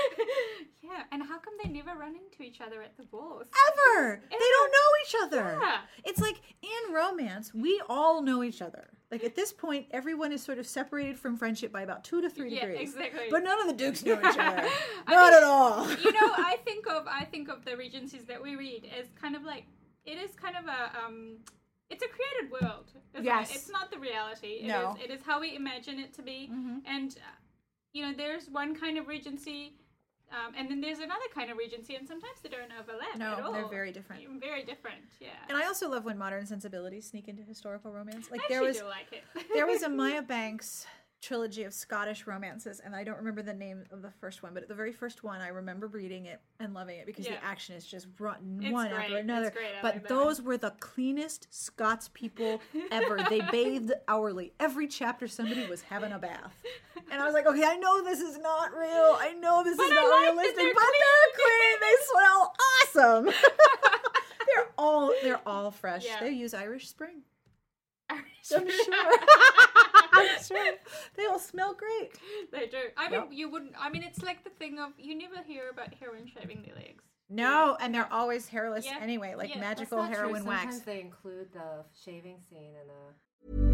yeah, 0.88 1.02
and 1.12 1.22
how 1.22 1.38
come 1.38 1.54
they 1.62 1.68
never 1.70 1.90
run 1.98 2.14
into 2.16 2.42
each 2.42 2.60
other 2.60 2.82
at 2.82 2.96
the 2.96 3.02
balls? 3.04 3.46
Ever 3.68 4.20
they 4.30 4.36
don't 4.38 4.72
know 4.72 4.90
each 5.06 5.14
other. 5.22 5.58
Yeah. 5.60 5.78
It's 6.04 6.20
like 6.20 6.40
in 6.62 6.94
romance, 6.94 7.52
we 7.52 7.80
all 7.88 8.22
know 8.22 8.42
each 8.42 8.62
other. 8.62 8.88
Like 9.10 9.24
at 9.24 9.34
this 9.34 9.52
point, 9.52 9.86
everyone 9.90 10.32
is 10.32 10.42
sort 10.42 10.58
of 10.58 10.66
separated 10.66 11.18
from 11.18 11.36
friendship 11.36 11.72
by 11.72 11.82
about 11.82 12.04
two 12.04 12.20
to 12.20 12.28
three 12.30 12.54
Yeah, 12.54 12.66
degrees. 12.66 12.90
exactly. 12.94 13.26
But 13.30 13.42
none 13.42 13.60
of 13.60 13.66
the 13.66 13.72
dukes 13.72 14.04
know 14.04 14.18
each 14.18 14.24
other. 14.38 14.38
Not 15.08 15.32
mean, 15.32 15.34
at 15.34 15.42
all. 15.44 15.88
you 15.90 16.12
know, 16.12 16.18
I 16.36 16.58
think 16.64 16.86
of 16.86 17.06
I 17.06 17.24
think 17.24 17.48
of 17.48 17.64
the 17.64 17.76
regencies 17.76 18.24
that 18.24 18.42
we 18.42 18.56
read 18.56 18.86
as 18.98 19.06
kind 19.20 19.34
of 19.36 19.44
like 19.44 19.64
it 20.04 20.18
is 20.18 20.30
kind 20.34 20.56
of 20.56 20.64
a 20.66 21.04
um 21.04 21.36
it's 21.90 22.02
a 22.04 22.08
created 22.08 22.52
world. 22.62 22.92
Yes. 23.20 23.50
it? 23.50 23.56
It's 23.56 23.70
not 23.70 23.90
the 23.90 23.98
reality. 23.98 24.58
It 24.60 24.64
is 24.64 24.68
No. 24.68 24.96
it 25.02 25.10
is 25.10 25.20
how 25.22 25.40
we 25.40 25.56
imagine 25.56 25.98
it 25.98 26.12
to 26.14 26.22
be. 26.22 26.50
And 26.86 27.10
uh, 27.16 27.34
you 27.94 28.02
know, 28.04 28.12
there's 28.16 28.48
one 28.50 28.74
kind 28.78 28.98
of 28.98 29.08
regency 29.08 29.72
um, 30.32 30.54
and 30.56 30.70
then 30.70 30.80
there's 30.80 30.98
another 30.98 31.24
kind 31.34 31.50
of 31.50 31.56
regency, 31.56 31.94
and 31.96 32.06
sometimes 32.06 32.38
they 32.42 32.48
don't 32.48 32.70
overlap 32.78 33.16
No, 33.16 33.32
at 33.32 33.40
all. 33.44 33.52
they're 33.52 33.66
very 33.68 33.92
different. 33.92 34.22
Very 34.40 34.62
different, 34.64 34.98
yeah. 35.20 35.28
And 35.48 35.56
I 35.56 35.66
also 35.66 35.88
love 35.88 36.04
when 36.04 36.18
modern 36.18 36.46
sensibilities 36.46 37.06
sneak 37.06 37.28
into 37.28 37.42
historical 37.42 37.92
romance. 37.92 38.30
Like 38.30 38.40
I 38.42 38.46
there 38.48 38.62
was 38.62 38.82
like 38.82 39.12
it. 39.12 39.24
there 39.54 39.66
was 39.66 39.82
a 39.82 39.88
Maya 40.00 40.22
Banks 40.22 40.86
trilogy 41.20 41.64
of 41.64 41.74
Scottish 41.74 42.28
romances, 42.28 42.78
and 42.78 42.94
I 42.94 43.02
don't 43.02 43.16
remember 43.16 43.42
the 43.42 43.52
name 43.52 43.82
of 43.90 44.02
the 44.02 44.10
first 44.20 44.44
one, 44.44 44.54
but 44.54 44.68
the 44.68 44.74
very 44.74 44.92
first 44.92 45.24
one, 45.24 45.40
I 45.40 45.48
remember 45.48 45.88
reading 45.88 46.26
it 46.26 46.40
and 46.60 46.74
loving 46.74 46.96
it 47.00 47.06
because 47.06 47.26
Yeah. 47.26 47.32
the 47.40 47.44
action 47.44 47.74
is 47.74 47.84
just 47.84 48.06
run 48.20 48.60
It's 48.62 48.72
one 48.72 48.88
great. 48.90 49.00
after 49.00 49.16
another. 49.16 49.52
But 49.82 50.06
those 50.06 50.40
were 50.40 50.56
the 50.56 50.70
cleanest 50.78 51.48
Scots 51.50 52.08
people 52.14 52.60
ever. 52.92 53.18
they 53.28 53.40
bathed 53.50 53.92
hourly. 54.06 54.52
Every 54.60 54.86
chapter, 54.86 55.26
somebody 55.26 55.66
was 55.66 55.82
having 55.82 56.12
a 56.12 56.20
bath, 56.20 56.62
and 57.10 57.20
I 57.20 57.24
was 57.24 57.34
like, 57.34 57.46
okay, 57.46 57.64
I 57.64 57.76
know 57.76 58.02
this 58.04 58.20
is 58.20 58.38
not 58.38 58.72
real. 58.72 59.16
I 59.18 59.34
know 59.40 59.62
this 59.64 59.74
is 59.74 59.80
I 59.80 59.88
not 59.94 60.08
like 60.10 60.22
realistic, 60.34 60.56
they're 60.56 60.74
but 60.74 60.82
they're 60.98 61.32
clean. 61.36 61.80
They 61.80 61.96
smell 62.12 62.54
awesome. 62.68 63.24
they're 64.54 64.66
all 64.78 65.12
they're 65.22 65.40
all 65.46 65.70
fresh. 65.70 66.04
Yeah. 66.04 66.20
They 66.20 66.30
use 66.30 66.54
Irish 66.54 66.88
Spring. 66.88 67.22
I'm 68.10 68.24
I'm 68.54 68.68
sure. 68.70 68.94
I'm 70.12 70.28
sure. 70.42 70.74
They 71.16 71.26
all 71.26 71.38
smell 71.38 71.74
great. 71.74 72.12
they 72.52 72.66
do. 72.66 72.78
I 72.96 73.10
mean, 73.10 73.20
Yep. 73.20 73.28
you 73.32 73.50
wouldn't. 73.50 73.72
I 73.78 73.90
mean, 73.90 74.02
it's 74.02 74.22
like 74.22 74.44
the 74.44 74.50
thing 74.50 74.78
of 74.78 74.92
you 74.98 75.14
never 75.18 75.42
hear 75.46 75.68
about 75.70 75.92
heroine 75.94 76.26
shaving 76.26 76.62
their 76.64 76.74
legs. 76.74 77.04
No, 77.28 77.76
and 77.78 77.94
they're 77.94 78.10
always 78.10 78.48
hairless 78.48 78.86
Yeah. 78.86 78.96
anyway, 79.02 79.34
like 79.34 79.50
Yeah, 79.50 79.60
that's 79.60 79.80
That's 79.80 79.90
magical 79.90 79.98
not 79.98 80.06
true. 80.12 80.16
heroine 80.16 80.44
wax. 80.46 80.62
Sometimes 80.62 80.82
they 80.84 81.00
include 81.02 81.52
the 81.52 81.84
shaving 82.02 82.38
scene 82.48 82.72
in 82.80 82.86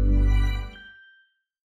the 0.09 0.14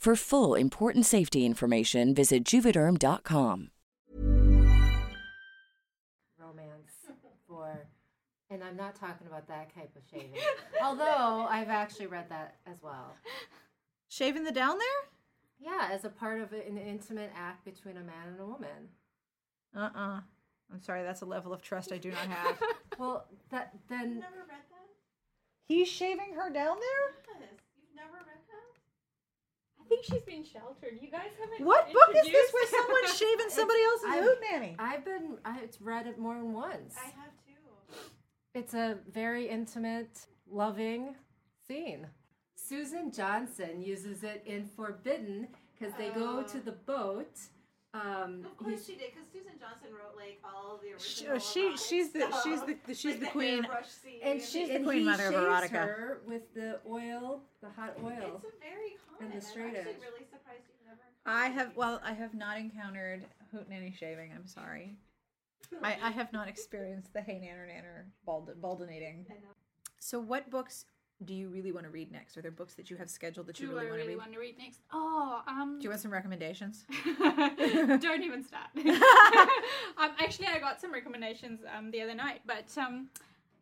For 0.00 0.16
full 0.16 0.54
important 0.54 1.04
safety 1.04 1.44
information, 1.44 2.14
visit 2.14 2.42
juvederm.com. 2.44 3.70
romance 6.38 6.92
for 7.46 7.86
and 8.48 8.64
I'm 8.64 8.78
not 8.78 8.94
talking 8.94 9.26
about 9.26 9.46
that 9.48 9.74
type 9.74 9.94
of 9.94 10.02
shaving. 10.10 10.40
Although 10.82 11.46
I've 11.50 11.68
actually 11.68 12.06
read 12.06 12.30
that 12.30 12.56
as 12.66 12.78
well. 12.82 13.14
Shaving 14.08 14.42
the 14.42 14.52
down 14.52 14.78
there? 14.78 15.70
Yeah, 15.70 15.90
as 15.92 16.06
a 16.06 16.08
part 16.08 16.40
of 16.40 16.54
an 16.54 16.78
intimate 16.78 17.30
act 17.36 17.66
between 17.66 17.98
a 17.98 18.02
man 18.02 18.28
and 18.28 18.40
a 18.40 18.46
woman. 18.46 18.88
Uh 19.76 19.90
uh 19.94 20.20
I'm 20.72 20.80
sorry, 20.80 21.02
that's 21.02 21.20
a 21.20 21.26
level 21.26 21.52
of 21.52 21.60
trust 21.60 21.92
I 21.92 21.98
do 21.98 22.10
not 22.10 22.26
have. 22.26 22.58
Well, 22.98 23.26
that 23.50 23.74
then 23.90 24.24
He's 25.68 25.88
shaving 25.88 26.32
her 26.34 26.50
down 26.50 26.78
there? 26.80 27.40
You've 27.76 27.96
never 27.96 28.12
read 28.14 28.24
that? 28.26 28.39
I 28.39 28.39
think 29.90 30.04
she's 30.04 30.22
been 30.22 30.44
sheltered. 30.44 30.98
You 31.00 31.10
guys 31.10 31.32
haven't. 31.38 31.66
What 31.66 31.92
book 31.92 32.14
is 32.16 32.26
this 32.30 32.52
where 32.52 32.68
someone's 32.68 33.18
shaving 33.18 33.46
somebody 33.50 33.80
else's 33.82 34.06
I've- 34.08 34.22
hoot 34.22 34.38
nanny? 34.50 34.76
I've 34.78 35.04
been 35.04 35.36
I've 35.44 35.76
read 35.80 36.06
it 36.06 36.18
more 36.18 36.34
than 36.34 36.52
once. 36.52 36.94
I 36.96 37.06
have 37.06 37.32
too. 37.44 37.98
It's 38.54 38.74
a 38.74 38.98
very 39.12 39.48
intimate, 39.48 40.26
loving 40.50 41.16
scene. 41.66 42.06
Susan 42.54 43.10
Johnson 43.10 43.82
uses 43.82 44.22
it 44.22 44.42
in 44.46 44.64
Forbidden 44.64 45.48
because 45.72 45.94
they 45.98 46.10
go 46.10 46.42
to 46.42 46.58
oh. 46.58 46.62
the 46.64 46.72
boat. 46.72 47.38
Um, 47.92 48.44
Of 48.46 48.56
course 48.56 48.70
he's- 48.74 48.86
she 48.86 48.94
did, 48.94 49.10
because 49.12 49.28
Susan 49.32 49.58
Johnson 49.58 49.88
wrote 49.92 50.16
like 50.16 50.38
all 50.44 50.78
the 50.82 50.92
original. 50.92 51.34
oh, 51.34 51.38
she 51.38 51.60
erotic 51.66 51.80
she's 51.80 52.12
the 52.12 52.20
stuff. 52.20 52.42
she's 52.44 52.60
the, 52.62 52.76
the 52.86 52.94
she's 53.02 53.04
Like 53.12 53.20
the 53.20 53.26
queen. 53.26 53.64
airbrush 53.64 53.86
scene 53.86 54.20
and 54.22 54.40
she 54.40 54.66
the 54.78 54.84
queen 54.84 55.04
mother 55.06 55.26
of 55.28 55.34
erotica. 55.34 55.70
her 55.70 56.20
with 56.26 56.54
the 56.54 56.78
oil, 56.88 57.42
the 57.60 57.68
hot 57.70 57.96
oil. 58.04 58.40
It's 58.44 58.54
a 58.54 58.60
very 58.60 58.96
common. 59.18 59.34
the 59.34 59.40
straight 59.40 59.70
I'm 59.70 59.76
actually 59.76 59.90
edge. 59.94 60.00
really 60.02 60.24
surprised 60.30 60.62
you've 60.68 60.86
never. 60.86 61.00
I 61.26 61.48
have 61.48 61.76
well, 61.76 62.00
I 62.04 62.12
have 62.12 62.32
not 62.34 62.58
encountered 62.58 63.24
hoot 63.50 63.68
nanny 63.68 63.92
shaving. 63.98 64.30
I'm 64.34 64.46
sorry. 64.46 64.96
I, 65.82 65.96
I 66.02 66.10
have 66.10 66.32
not 66.32 66.48
experienced 66.48 67.12
the 67.12 67.20
hey 67.22 67.34
nanner 67.44 67.66
nanner 67.68 68.04
bald 68.24 68.50
baldinating. 68.60 69.24
So, 69.98 70.18
what 70.20 70.48
books 70.50 70.84
do 71.24 71.34
you 71.34 71.48
really 71.48 71.70
want 71.72 71.84
to 71.84 71.90
read 71.90 72.10
next? 72.10 72.36
Are 72.36 72.42
there 72.42 72.50
books 72.50 72.74
that 72.74 72.90
you 72.90 72.96
have 72.96 73.10
scheduled 73.10 73.46
that 73.46 73.60
you 73.60 73.68
really, 73.68 73.76
want 73.76 73.88
to 73.88 73.94
really 73.94 74.08
read? 74.08 74.18
want 74.18 74.32
to 74.32 74.38
read 74.38 74.58
next? 74.58 74.80
Oh, 74.92 75.42
um. 75.46 75.78
Do 75.78 75.84
you 75.84 75.90
want 75.90 76.00
some 76.00 76.12
recommendations? 76.12 76.86
Don't 77.18 78.22
even 78.22 78.42
start. 78.42 78.68
um, 79.98 80.12
actually, 80.18 80.46
I 80.46 80.58
got 80.58 80.80
some 80.80 80.92
recommendations 80.92 81.60
um, 81.76 81.90
the 81.90 82.00
other 82.00 82.14
night, 82.14 82.40
but 82.46 82.66
um, 82.78 83.08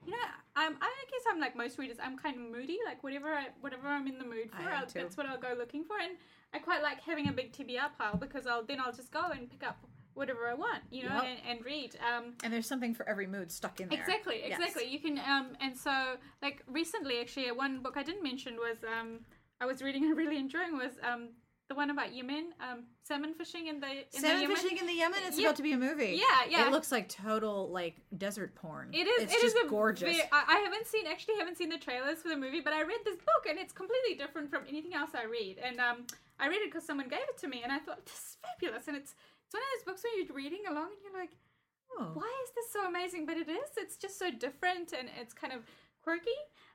you 0.07 0.13
know, 0.13 0.19
um, 0.57 0.77
I 0.81 1.05
guess 1.11 1.23
I'm 1.31 1.41
like 1.41 1.57
most 1.57 1.79
readers. 1.79 1.97
I'm 2.03 2.17
kind 2.17 2.37
of 2.37 2.43
moody. 2.43 2.79
Like 2.87 3.03
whatever, 3.03 3.29
I, 3.35 3.49
whatever 3.61 3.89
I'm 3.89 4.07
in 4.07 4.19
the 4.19 4.25
mood 4.25 4.51
for, 4.51 4.71
I'll, 4.71 4.87
that's 4.87 5.17
what 5.17 5.27
I'll 5.27 5.39
go 5.39 5.55
looking 5.59 5.85
for. 5.85 5.99
And 5.99 6.17
I 6.55 6.59
quite 6.59 6.83
like 6.83 7.01
having 7.01 7.29
a 7.29 7.33
big 7.33 7.53
TBR 7.53 7.91
pile 7.99 8.17
because 8.17 8.47
I'll 8.47 8.63
then 8.63 8.81
I'll 8.81 8.93
just 8.93 9.11
go 9.11 9.31
and 9.33 9.51
pick 9.51 9.67
up 9.67 9.79
whatever 10.19 10.47
I 10.49 10.55
want, 10.55 10.83
you 10.91 11.05
know, 11.05 11.15
Yep. 11.15 11.25
and, 11.25 11.39
and 11.49 11.65
read. 11.65 11.97
Um, 12.07 12.35
And 12.45 12.53
there's 12.53 12.67
something 12.67 12.93
for 12.95 13.09
every 13.09 13.27
mood 13.27 13.51
stuck 13.51 13.81
in 13.81 13.89
there. 13.89 13.99
Exactly, 14.01 14.41
Yes. 14.47 14.59
exactly. 14.59 14.85
You 14.91 14.99
can, 15.01 15.19
um, 15.21 15.57
and 15.61 15.77
so 15.77 16.17
like 16.43 16.63
recently, 16.67 17.21
actually, 17.21 17.51
one 17.53 17.81
book 17.81 17.95
I 17.97 18.03
didn't 18.03 18.23
mention 18.23 18.57
was 18.57 18.77
um, 18.85 19.21
I 19.61 19.67
was 19.67 19.81
reading 19.83 20.05
and 20.09 20.17
really 20.17 20.37
enjoying 20.39 20.77
was 20.77 20.93
um, 21.03 21.31
the 21.69 21.75
one 21.75 21.91
about 21.91 22.15
Yemen, 22.15 22.53
um, 22.61 22.85
salmon 23.05 23.35
fishing 23.35 23.67
in 23.67 23.79
the 23.79 23.87
in 23.91 24.05
the 24.13 24.21
Salmon 24.21 24.41
Yemen. 24.43 24.57
fishing 24.57 24.79
in 24.79 24.87
the 24.87 24.93
Yemen. 24.95 25.19
It's 25.27 25.39
Yeah. 25.39 25.49
about 25.49 25.57
to 25.57 25.63
be 25.63 25.73
a 25.73 25.77
movie. 25.79 26.19
Yeah, 26.19 26.25
yeah. 26.49 26.67
It 26.67 26.73
looks 26.73 26.91
like 26.91 27.09
total 27.11 27.71
like 27.71 27.97
desert 28.17 28.55
porn. 28.55 28.89
It 28.95 29.07
is. 29.07 29.25
It's 29.25 29.35
it 29.35 29.41
just 29.43 29.57
is 29.57 29.71
gorgeous. 29.71 30.17
ve- 30.17 30.23
I, 30.33 30.45
I 30.57 30.59
haven't 30.65 30.87
seen 30.87 31.07
actually 31.07 31.37
haven't 31.37 31.59
seen 31.59 31.69
the 31.69 31.77
trailers 31.79 32.19
for 32.23 32.29
the 32.31 32.37
movie, 32.39 32.61
but 32.63 32.73
I 32.73 32.83
read 32.83 33.01
this 33.05 33.17
book 33.17 33.45
and 33.49 33.59
it's 33.59 33.73
completely 33.75 34.15
different 34.15 34.49
from 34.51 34.63
anything 34.67 34.95
else 34.95 35.11
I 35.15 35.25
read. 35.25 35.59
And 35.63 35.79
um, 35.79 36.07
I 36.41 36.49
read 36.49 36.63
it 36.63 36.71
because 36.73 36.87
someone 36.87 37.09
gave 37.09 37.21
it 37.33 37.37
to 37.43 37.49
me, 37.49 37.63
and 37.63 37.71
I 37.71 37.81
thought 37.81 38.07
this 38.07 38.15
is 38.15 38.37
fabulous. 38.43 38.89
And 38.89 38.97
it's 38.97 39.15
it's 39.49 39.55
one 39.55 39.63
of 39.63 39.69
those 39.79 39.85
books 39.93 40.05
where 40.05 40.15
you're 40.19 40.37
reading 40.37 40.65
along 40.69 40.89
and 40.93 41.01
you're 41.03 41.19
like, 41.21 41.31
Oh. 41.99 42.11
why 42.13 42.31
is 42.45 42.51
this 42.55 42.71
so 42.71 42.87
amazing? 42.87 43.25
But 43.25 43.39
it 43.39 43.49
is. 43.49 43.71
It's 43.79 43.97
just 43.97 44.19
so 44.19 44.31
different 44.31 44.93
and 44.93 45.09
it's 45.19 45.33
kind 45.33 45.55
of 45.55 45.63
quirky. 46.03 46.31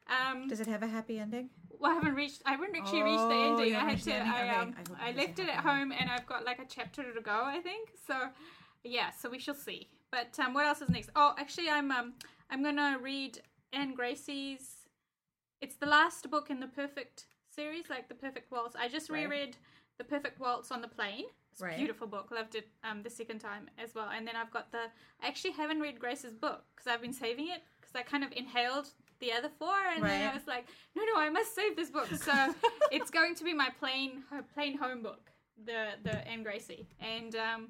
Um, 0.08 0.48
Does 0.48 0.60
it 0.60 0.66
have 0.68 0.82
a 0.82 0.88
happy 0.88 1.20
ending? 1.20 1.50
well, 1.80 1.92
I 1.92 1.96
haven't 1.96 2.16
reached. 2.16 2.42
I 2.46 2.52
haven't 2.52 2.76
actually 2.76 3.04
reached 3.04 3.30
the 3.30 3.36
Oh, 3.36 3.52
ending. 3.58 3.76
I 3.76 3.90
had 3.92 4.02
to. 4.02 4.16
I 4.16 4.50
um, 4.58 4.76
I 5.00 5.10
I 5.10 5.12
left 5.12 5.38
it 5.40 5.48
at 5.50 5.58
home, 5.58 5.92
and 5.92 6.10
I've 6.10 6.26
got 6.26 6.44
like 6.46 6.60
a 6.60 6.66
chapter 6.68 7.04
to 7.14 7.22
go. 7.22 7.44
I 7.46 7.60
think 7.62 7.92
so. 8.08 8.30
Yeah, 8.84 9.12
so 9.12 9.30
we 9.30 9.40
shall 9.40 9.56
see. 9.56 9.88
But 10.12 10.38
um, 10.40 10.54
what 10.54 10.66
else 10.66 10.82
is 10.82 10.90
next? 10.90 11.10
Oh, 11.16 11.36
actually, 11.38 11.70
I'm 11.70 11.90
um, 11.92 12.14
I'm 12.50 12.64
gonna 12.64 12.98
read 13.02 13.40
Anne 13.72 13.94
Gracie's. 13.96 14.88
It's 15.62 15.76
the 15.76 15.86
last 15.86 16.30
book 16.30 16.50
in 16.50 16.60
the 16.60 16.68
Perfect 16.68 17.28
series, 17.56 17.86
like 17.90 18.10
the 18.10 18.16
Perfect 18.16 18.52
Waltz. 18.52 18.76
I 18.76 18.90
just 18.90 19.10
Right. 19.10 19.24
reread 19.30 19.56
the 20.00 20.04
Perfect 20.04 20.40
Waltz 20.40 20.70
on 20.72 20.82
the 20.82 20.88
plane. 20.90 21.26
Right. 21.60 21.78
beautiful 21.78 22.08
book. 22.08 22.30
Loved 22.32 22.56
it 22.56 22.68
um, 22.84 23.04
the 23.04 23.10
second 23.10 23.40
time 23.40 23.70
as 23.78 23.94
well. 23.96 24.10
And 24.16 24.28
then 24.28 24.36
I've 24.36 24.52
got 24.52 24.72
the. 24.72 24.86
I 25.22 25.28
actually 25.28 25.52
haven't 25.52 25.80
read 25.80 26.00
Grace's 26.00 26.34
book 26.34 26.64
because 26.76 26.88
I've 26.92 27.02
been 27.02 27.14
saving 27.14 27.48
it 27.50 27.62
because 27.80 27.96
I 27.96 28.02
kind 28.04 28.24
of 28.24 28.32
inhaled 28.36 28.88
the 29.20 29.32
other 29.32 29.50
four, 29.60 29.76
and 29.96 30.04
then 30.04 30.30
I 30.30 30.34
was 30.34 30.48
like, 30.48 30.68
no, 30.96 31.04
no, 31.14 31.20
I 31.20 31.30
must 31.30 31.56
save 31.56 31.76
this 31.76 31.90
book. 31.90 32.08
So 32.14 32.54
it's 32.92 33.10
going 33.10 33.36
to 33.36 33.44
be 33.44 33.54
my 33.54 33.70
plain 33.80 34.24
plain 34.54 34.78
home 34.78 35.02
book, 35.04 35.32
the 35.66 35.92
the 36.04 36.28
Anne 36.28 36.44
Gracie, 36.44 36.88
and 37.00 37.36
um, 37.36 37.70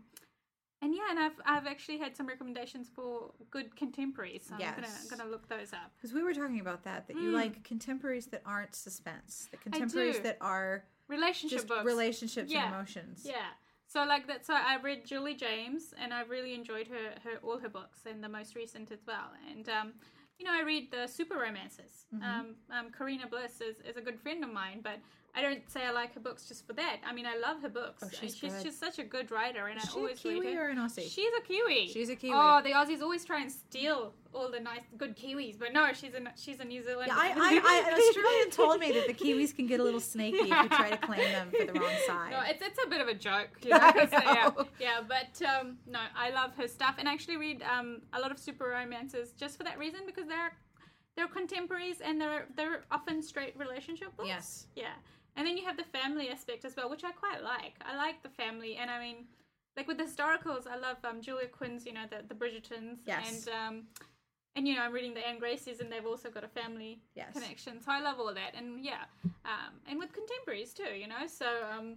and 0.82 0.94
yeah, 0.96 1.04
and 1.12 1.20
I've 1.20 1.40
I've 1.46 1.68
actually 1.68 1.98
had 2.00 2.16
some 2.18 2.28
recommendations 2.28 2.90
for 2.94 3.32
good 3.52 3.76
contemporaries. 3.76 4.46
So 4.48 4.56
I'm 4.56 4.60
gonna 4.76 4.88
gonna 5.10 5.30
look 5.30 5.48
those 5.48 5.74
up. 5.74 5.92
Because 5.98 6.14
we 6.14 6.24
were 6.24 6.34
talking 6.34 6.60
about 6.60 6.84
that, 6.86 7.08
that 7.08 7.16
you 7.18 7.30
Mm. 7.30 7.34
like 7.34 7.64
contemporaries 7.64 8.26
that 8.28 8.42
aren't 8.46 8.76
suspense, 8.76 9.48
the 9.52 9.58
contemporaries 9.58 10.20
that 10.22 10.38
are 10.42 10.84
Relationship 11.08 11.58
just 11.58 11.68
books. 11.68 11.86
relationships 11.86 12.52
Yeah. 12.52 12.66
and 12.66 12.74
emotions. 12.76 13.24
Yeah. 13.26 13.36
So 13.94 14.04
like 14.06 14.26
that. 14.26 14.44
So 14.44 14.56
I 14.56 14.78
read 14.82 15.06
Julie 15.06 15.36
James, 15.36 15.94
and 16.02 16.12
I've 16.12 16.32
really 16.32 16.56
enjoyed 16.56 16.88
her, 16.88 17.12
her 17.24 17.38
all 17.44 17.60
her 17.60 17.70
books, 17.70 18.00
and 18.10 18.24
the 18.24 18.28
most 18.28 18.56
recent 18.56 18.92
as 18.92 19.02
well. 19.06 19.30
And 19.52 19.70
um, 19.70 19.94
you 20.40 20.46
know, 20.46 20.52
I 20.52 20.64
read 20.64 20.90
the 20.90 21.06
super 21.06 21.38
romances. 21.38 22.08
Mm-hmm. 22.14 22.24
Um, 22.24 22.56
um, 22.72 22.92
Karina 22.92 23.28
Bliss 23.28 23.62
is, 23.62 23.78
is 23.88 23.96
a 23.96 24.02
good 24.02 24.20
friend 24.20 24.44
of 24.44 24.52
mine, 24.52 24.80
but 24.84 24.98
I 25.36 25.42
don't 25.42 25.68
say 25.68 25.84
I 25.84 25.90
like 25.90 26.14
her 26.14 26.20
books 26.20 26.48
just 26.48 26.68
for 26.68 26.74
that. 26.74 26.98
I 27.04 27.12
mean, 27.12 27.26
I 27.26 27.36
love 27.38 27.60
her 27.64 27.70
books. 27.70 28.04
Oh, 28.06 28.10
she's 28.22 28.36
she's 28.36 28.62
just 28.62 28.80
such 28.80 29.00
a 29.00 29.04
good 29.04 29.32
writer, 29.32 29.66
and 29.66 29.80
Is 29.80 29.86
I 29.86 29.88
she 29.88 29.98
a 29.98 30.02
always 30.02 30.24
read 30.26 30.34
Kiwi 30.44 30.54
her. 30.54 30.68
or 30.68 30.70
an 30.70 30.78
Aussie? 30.78 31.10
She's 31.10 31.32
a 31.36 31.42
Kiwi. 31.42 31.88
She's 31.92 32.10
a 32.10 32.16
Kiwi. 32.16 32.34
Oh, 32.36 32.62
the 32.64 32.70
Aussies 32.70 33.02
always 33.02 33.26
try 33.26 33.42
and 33.42 33.52
steal 33.52 34.14
all 34.32 34.52
the 34.52 34.60
nice, 34.60 34.82
good 34.96 35.18
Kiwis, 35.18 35.58
but 35.58 35.74
no, 35.74 35.92
she's 35.94 36.14
a 36.14 36.20
she's 36.40 36.60
a 36.60 36.66
New 36.66 36.84
Zealander. 36.84 37.14
Yeah, 37.16 37.20
I, 37.20 37.30
I, 37.30 37.62
I, 37.66 37.88
an 37.90 37.94
Australian 37.96 38.50
told 38.52 38.80
me 38.80 38.92
that 38.92 39.08
the 39.08 39.14
Kiwis 39.14 39.56
can 39.56 39.66
get 39.66 39.80
a 39.80 39.84
little 39.84 40.00
snaky 40.00 40.38
if 40.38 40.48
you 40.48 40.70
try 40.70 40.92
to 40.92 40.98
claim 40.98 41.20
them 41.32 41.50
for 41.50 41.66
the 41.66 41.80
wrong 41.80 41.92
side. 42.06 42.32
No, 42.32 42.42
it's 42.48 42.62
it's 42.62 42.80
a 42.86 42.88
bit 42.88 43.02
of 43.02 43.08
a 43.08 43.16
joke, 43.16 43.50
you 43.64 43.72
know. 43.72 43.80
'cause, 43.92 44.14
uh, 44.14 44.22
yeah, 44.24 44.52
yeah, 44.80 45.02
but 45.08 45.42
um, 45.48 45.78
no, 45.88 46.00
I 46.16 46.30
love 46.30 46.56
her 46.58 46.68
stuff, 46.68 46.96
and 47.00 47.10
I 47.10 47.14
actually 47.14 47.38
read 47.38 47.64
um, 47.64 48.02
a 48.14 48.20
lot 48.20 48.30
of 48.30 48.38
super 48.38 48.66
romances 48.66 49.32
just 49.32 49.58
for 49.58 49.64
that 49.64 49.80
reason 49.80 50.02
because 50.06 50.28
they're 50.28 50.54
they're 51.16 51.28
contemporaries 51.28 52.02
and 52.02 52.22
they're 52.22 52.46
they're 52.56 52.84
often 52.92 53.24
straight 53.24 53.58
relationship 53.58 54.16
books. 54.16 54.28
Yes. 54.30 54.68
Yeah, 54.76 54.88
and 55.36 55.46
then 55.48 55.58
you 55.58 55.66
have 55.66 55.78
the 55.78 55.84
family 55.84 56.30
aspect 56.30 56.66
as 56.66 56.76
well, 56.76 56.90
which 56.90 57.04
I 57.04 57.12
quite 57.12 57.44
like. 57.44 57.74
I 57.86 57.96
like 57.96 58.22
the 58.24 58.30
family, 58.30 58.76
and 58.78 58.90
I 58.92 59.00
mean, 59.00 59.26
like 59.78 59.88
with 59.88 59.98
the 59.98 60.04
historicals, 60.04 60.68
I 60.68 60.78
love 60.78 60.98
um, 61.04 61.22
Julia 61.22 61.48
Quinn's, 61.48 61.86
you 61.86 61.94
know, 61.94 62.06
the 62.10 62.24
the 62.28 62.36
Bridgertons, 62.36 62.98
Yes. 63.06 63.48
and 63.48 63.56
um, 63.56 63.84
and 64.56 64.68
you 64.68 64.76
know, 64.76 64.82
I'm 64.82 64.94
reading 64.94 65.14
the 65.14 65.28
Anne 65.28 65.40
Gracies, 65.40 65.80
and 65.82 65.92
they've 65.92 66.06
also 66.06 66.30
got 66.30 66.44
a 66.44 66.48
family 66.48 67.00
Yes. 67.16 67.34
connection. 67.34 67.82
So 67.82 67.92
I 67.92 68.00
love 68.02 68.20
all 68.20 68.34
that, 68.34 68.54
and 68.56 68.84
yeah, 68.84 69.06
um, 69.46 69.74
and 69.88 69.98
with 70.00 70.12
contemporaries 70.14 70.74
too, 70.74 70.94
you 70.96 71.08
know. 71.08 71.26
So 71.28 71.48
um, 71.76 71.96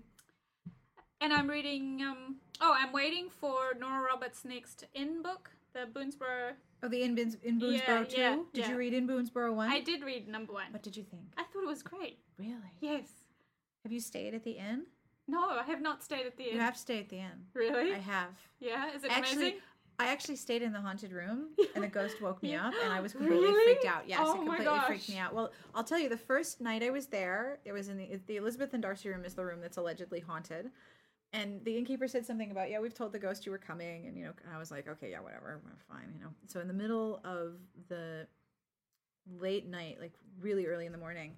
and 1.20 1.33
I'm 1.33 1.49
reading. 1.49 2.03
Um, 2.03 2.37
oh, 2.61 2.75
I'm 2.77 2.92
waiting 2.92 3.29
for 3.31 3.75
Nora 3.79 4.03
Roberts' 4.03 4.44
next 4.44 4.85
in 4.94 5.22
book, 5.22 5.51
the 5.72 5.81
Boonsboro. 5.92 6.53
Oh, 6.83 6.88
the 6.88 7.03
in, 7.03 7.14
Boons- 7.14 7.38
in 7.42 7.59
Boonsboro 7.59 7.87
Yeah, 7.88 8.05
too? 8.05 8.20
yeah, 8.20 8.37
did 8.53 8.64
yeah. 8.64 8.70
you 8.70 8.77
read 8.77 8.92
in 8.92 9.09
Boonsboro 9.09 9.55
one? 9.55 9.70
I 9.70 9.81
did 9.81 10.03
read 10.05 10.29
number 10.29 10.53
one. 10.53 10.70
What 10.72 10.83
did 10.83 10.94
you 10.96 11.05
think? 11.05 11.25
I 11.38 11.42
thought 11.44 11.62
it 11.62 11.66
was 11.66 11.83
great. 11.83 12.18
Really? 12.38 12.53
Yes. 12.81 13.09
Have 13.87 13.92
you 13.92 14.01
stayed 14.01 14.35
at 14.35 14.42
the 14.42 14.51
inn? 14.51 14.83
No, 15.29 15.49
I 15.49 15.62
have 15.62 15.81
not 15.81 16.03
stayed 16.03 16.27
at 16.27 16.37
the 16.37 16.49
inn. 16.49 16.55
You 16.55 16.61
have 16.61 16.75
to 16.75 16.81
stay 16.81 16.99
at 16.99 17.09
the 17.09 17.18
inn. 17.18 17.46
Really? 17.55 17.94
I 17.94 17.99
have. 17.99 18.31
Yeah. 18.59 18.92
Is 18.92 19.05
it 19.05 19.12
Actually, 19.12 19.42
amazing? 19.42 19.61
I 20.01 20.09
actually 20.09 20.35
stayed 20.35 20.62
in 20.62 20.72
the 20.72 20.81
haunted 20.81 21.12
room, 21.12 21.51
and 21.77 21.85
the 21.85 21.88
ghost 21.88 22.20
woke 22.20 22.42
me 22.42 22.57
up, 22.57 22.75
and 22.83 22.92
I 22.92 23.01
was 23.01 23.12
completely 23.12 23.46
Really? 23.46 23.75
freaked 23.77 23.85
out. 23.85 24.09
Yes, 24.09 24.18
Oh 24.20 24.33
it 24.33 24.44
completely 24.44 24.81
freaked 24.88 25.09
me 25.09 25.18
out. 25.18 25.37
Well, 25.37 25.53
I'll 25.72 25.85
tell 25.85 26.01
you, 26.01 26.09
the 26.09 26.16
first 26.16 26.61
night 26.61 26.83
I 26.83 26.90
was 26.90 27.07
there, 27.07 27.61
it 27.64 27.70
was 27.70 27.88
in 27.88 27.96
the 27.96 28.20
the 28.27 28.38
Elizabeth 28.38 28.75
and 28.75 28.83
Darcy 28.83 29.09
room 29.09 29.25
is 29.25 29.35
the 29.35 29.44
room 29.44 29.61
that's 29.61 29.77
allegedly 29.77 30.18
haunted, 30.18 30.72
and 31.33 31.64
the 31.64 31.79
innkeeper 31.79 32.09
said 32.09 32.27
something 32.27 32.51
about, 32.51 32.70
yeah, 32.70 32.81
we've 32.81 32.92
told 32.92 33.12
the 33.12 33.20
ghost 33.20 33.46
you 33.46 33.53
were 33.53 33.59
coming, 33.59 34.09
and 34.09 34.18
you 34.18 34.25
know, 34.25 34.33
and 34.44 34.53
I 34.53 34.59
was 34.59 34.72
like, 34.72 34.88
okay, 34.88 35.12
yeah, 35.12 35.20
whatever, 35.20 35.61
fine, 35.88 36.12
you 36.12 36.20
know. 36.20 36.31
So 36.49 36.59
in 36.59 36.66
the 36.66 36.75
middle 36.75 37.20
of 37.25 37.53
the 37.88 38.27
late 39.38 39.68
night, 39.68 39.99
like 40.01 40.14
really 40.40 40.66
early 40.66 40.87
in 40.87 40.92
the 40.92 40.99
morning, 40.99 41.37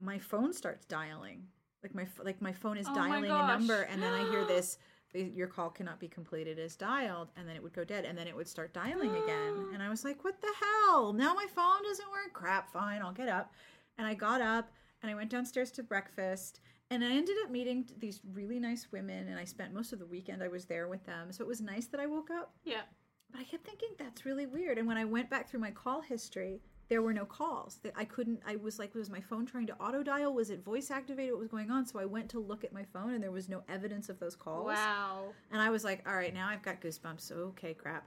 my 0.00 0.18
phone 0.18 0.52
starts 0.52 0.84
dialing. 0.84 1.44
Like 1.86 1.94
my 1.94 2.24
like 2.24 2.42
my 2.42 2.52
phone 2.52 2.78
is 2.78 2.86
Oh 2.88 2.94
dialing 2.94 3.30
a 3.30 3.46
number, 3.46 3.82
and 3.82 4.02
then 4.02 4.12
I 4.12 4.28
hear 4.30 4.44
this 4.44 4.78
your 5.14 5.46
call 5.46 5.70
cannot 5.70 5.98
be 5.98 6.08
completed 6.08 6.58
as 6.58 6.76
dialed 6.76 7.28
and 7.36 7.48
then 7.48 7.56
it 7.56 7.62
would 7.62 7.72
go 7.72 7.84
dead 7.84 8.04
and 8.04 8.18
then 8.18 8.26
it 8.26 8.36
would 8.36 8.48
start 8.48 8.74
dialing 8.74 9.10
again. 9.10 9.66
And 9.72 9.82
i 9.82 9.88
was 9.88 10.04
like 10.04 10.22
what 10.24 10.40
the 10.42 10.52
hell? 10.60 11.12
Now 11.14 11.32
my 11.32 11.46
phone 11.54 11.82
doesn't 11.84 12.10
work? 12.10 12.32
Crap 12.34 12.70
fine 12.70 13.00
i'll 13.00 13.12
get 13.12 13.28
up. 13.28 13.52
And 13.96 14.06
i 14.06 14.12
got 14.12 14.40
up 14.42 14.70
and 15.02 15.10
i 15.10 15.14
went 15.14 15.30
downstairs 15.30 15.70
to 15.72 15.82
breakfast 15.82 16.60
and 16.90 17.02
i 17.02 17.10
ended 17.10 17.36
up 17.44 17.50
meeting 17.50 17.88
these 17.98 18.20
really 18.34 18.58
nice 18.58 18.88
women 18.92 19.28
and 19.28 19.38
i 19.38 19.44
spent 19.44 19.72
most 19.72 19.92
of 19.94 19.98
the 19.98 20.06
weekend 20.06 20.42
i 20.42 20.48
was 20.48 20.66
there 20.66 20.86
with 20.88 21.04
them. 21.06 21.32
So 21.32 21.44
it 21.44 21.48
was 21.48 21.60
nice 21.62 21.86
that 21.86 22.00
i 22.00 22.06
woke 22.06 22.30
up. 22.30 22.52
Yeah. 22.64 22.82
but 23.30 23.40
i 23.40 23.44
kept 23.44 23.64
thinking 23.64 23.90
that's 23.98 24.26
really 24.26 24.44
weird. 24.46 24.76
And 24.76 24.86
when 24.86 24.98
i 24.98 25.04
went 25.04 25.30
back 25.30 25.48
through 25.48 25.60
my 25.60 25.70
call 25.70 26.02
history 26.02 26.60
there 26.88 27.02
were 27.02 27.12
no 27.12 27.24
calls 27.24 27.78
that 27.82 27.92
i 27.96 28.04
couldn't 28.04 28.40
i 28.46 28.56
was 28.56 28.78
like 28.78 28.94
was 28.94 29.10
my 29.10 29.20
phone 29.20 29.44
trying 29.44 29.66
to 29.66 29.74
auto 29.80 30.02
dial 30.02 30.32
was 30.32 30.50
it 30.50 30.64
voice 30.64 30.90
activated 30.90 31.32
what 31.32 31.40
was 31.40 31.48
going 31.48 31.70
on 31.70 31.84
so 31.86 31.98
i 31.98 32.04
went 32.04 32.28
to 32.28 32.38
look 32.38 32.62
at 32.64 32.72
my 32.72 32.84
phone 32.92 33.12
and 33.14 33.22
there 33.22 33.32
was 33.32 33.48
no 33.48 33.62
evidence 33.68 34.08
of 34.08 34.18
those 34.20 34.36
calls 34.36 34.66
Wow. 34.66 35.26
and 35.50 35.60
I 35.60 35.70
was 35.70 35.84
like, 35.84 36.02
all 36.08 36.14
right, 36.16 36.32
now 36.34 36.48
I've 36.48 36.62
got 36.62 36.80
goosebumps. 36.80 37.30
Okay, 37.32 37.74
crap. 37.74 38.06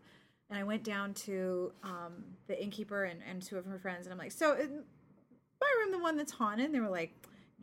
And 0.49 0.57
I 0.57 0.63
went 0.63 0.83
down 0.83 1.13
to 1.25 1.71
um, 1.83 2.23
the 2.47 2.61
innkeeper 2.61 3.03
and, 3.05 3.19
and 3.29 3.41
two 3.41 3.57
of 3.57 3.65
her 3.65 3.77
friends, 3.79 4.05
and 4.07 4.11
I'm 4.13 4.17
like, 4.17 4.31
so 4.31 4.53
is 4.53 4.69
my 4.69 5.67
room 5.79 5.91
the 5.91 5.99
one 5.99 6.17
that's 6.17 6.31
haunted? 6.31 6.65
And 6.67 6.75
they 6.75 6.79
were 6.79 6.89
like, 6.89 7.13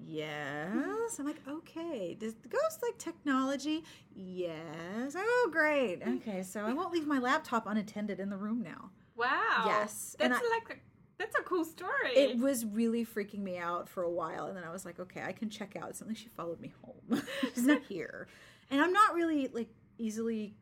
yes. 0.06 1.18
I'm 1.18 1.26
like, 1.26 1.40
okay. 1.48 2.16
Does 2.18 2.34
the 2.34 2.48
ghost 2.48 2.82
like 2.82 2.98
technology? 2.98 3.84
Yes. 4.14 5.14
Oh, 5.16 5.48
great. 5.52 6.00
Okay, 6.06 6.42
so 6.42 6.60
I 6.64 6.72
won't 6.72 6.92
leave 6.92 7.06
my 7.06 7.18
laptop 7.18 7.66
unattended 7.66 8.20
in 8.20 8.30
the 8.30 8.36
room 8.36 8.62
now. 8.62 8.90
Wow. 9.16 9.64
Yes, 9.66 10.14
That's 10.18 10.34
I- 10.34 10.50
like 10.68 10.80
that's 11.18 11.34
a 11.38 11.42
cool 11.42 11.64
story. 11.64 12.10
It 12.14 12.38
was 12.38 12.64
really 12.64 13.04
freaking 13.04 13.40
me 13.40 13.58
out 13.58 13.88
for 13.88 14.02
a 14.02 14.10
while, 14.10 14.46
and 14.46 14.56
then 14.56 14.64
I 14.64 14.70
was 14.70 14.84
like, 14.84 15.00
okay, 15.00 15.22
I 15.22 15.32
can 15.32 15.48
check 15.48 15.76
out. 15.80 15.90
It's 15.90 15.98
something 15.98 16.16
she 16.16 16.28
followed 16.28 16.60
me 16.60 16.72
home. 16.84 17.22
She's 17.54 17.64
not 17.66 17.82
here, 17.88 18.28
and 18.70 18.80
I'm 18.80 18.92
not 18.92 19.14
really 19.14 19.48
like 19.48 19.68
easily. 19.98 20.54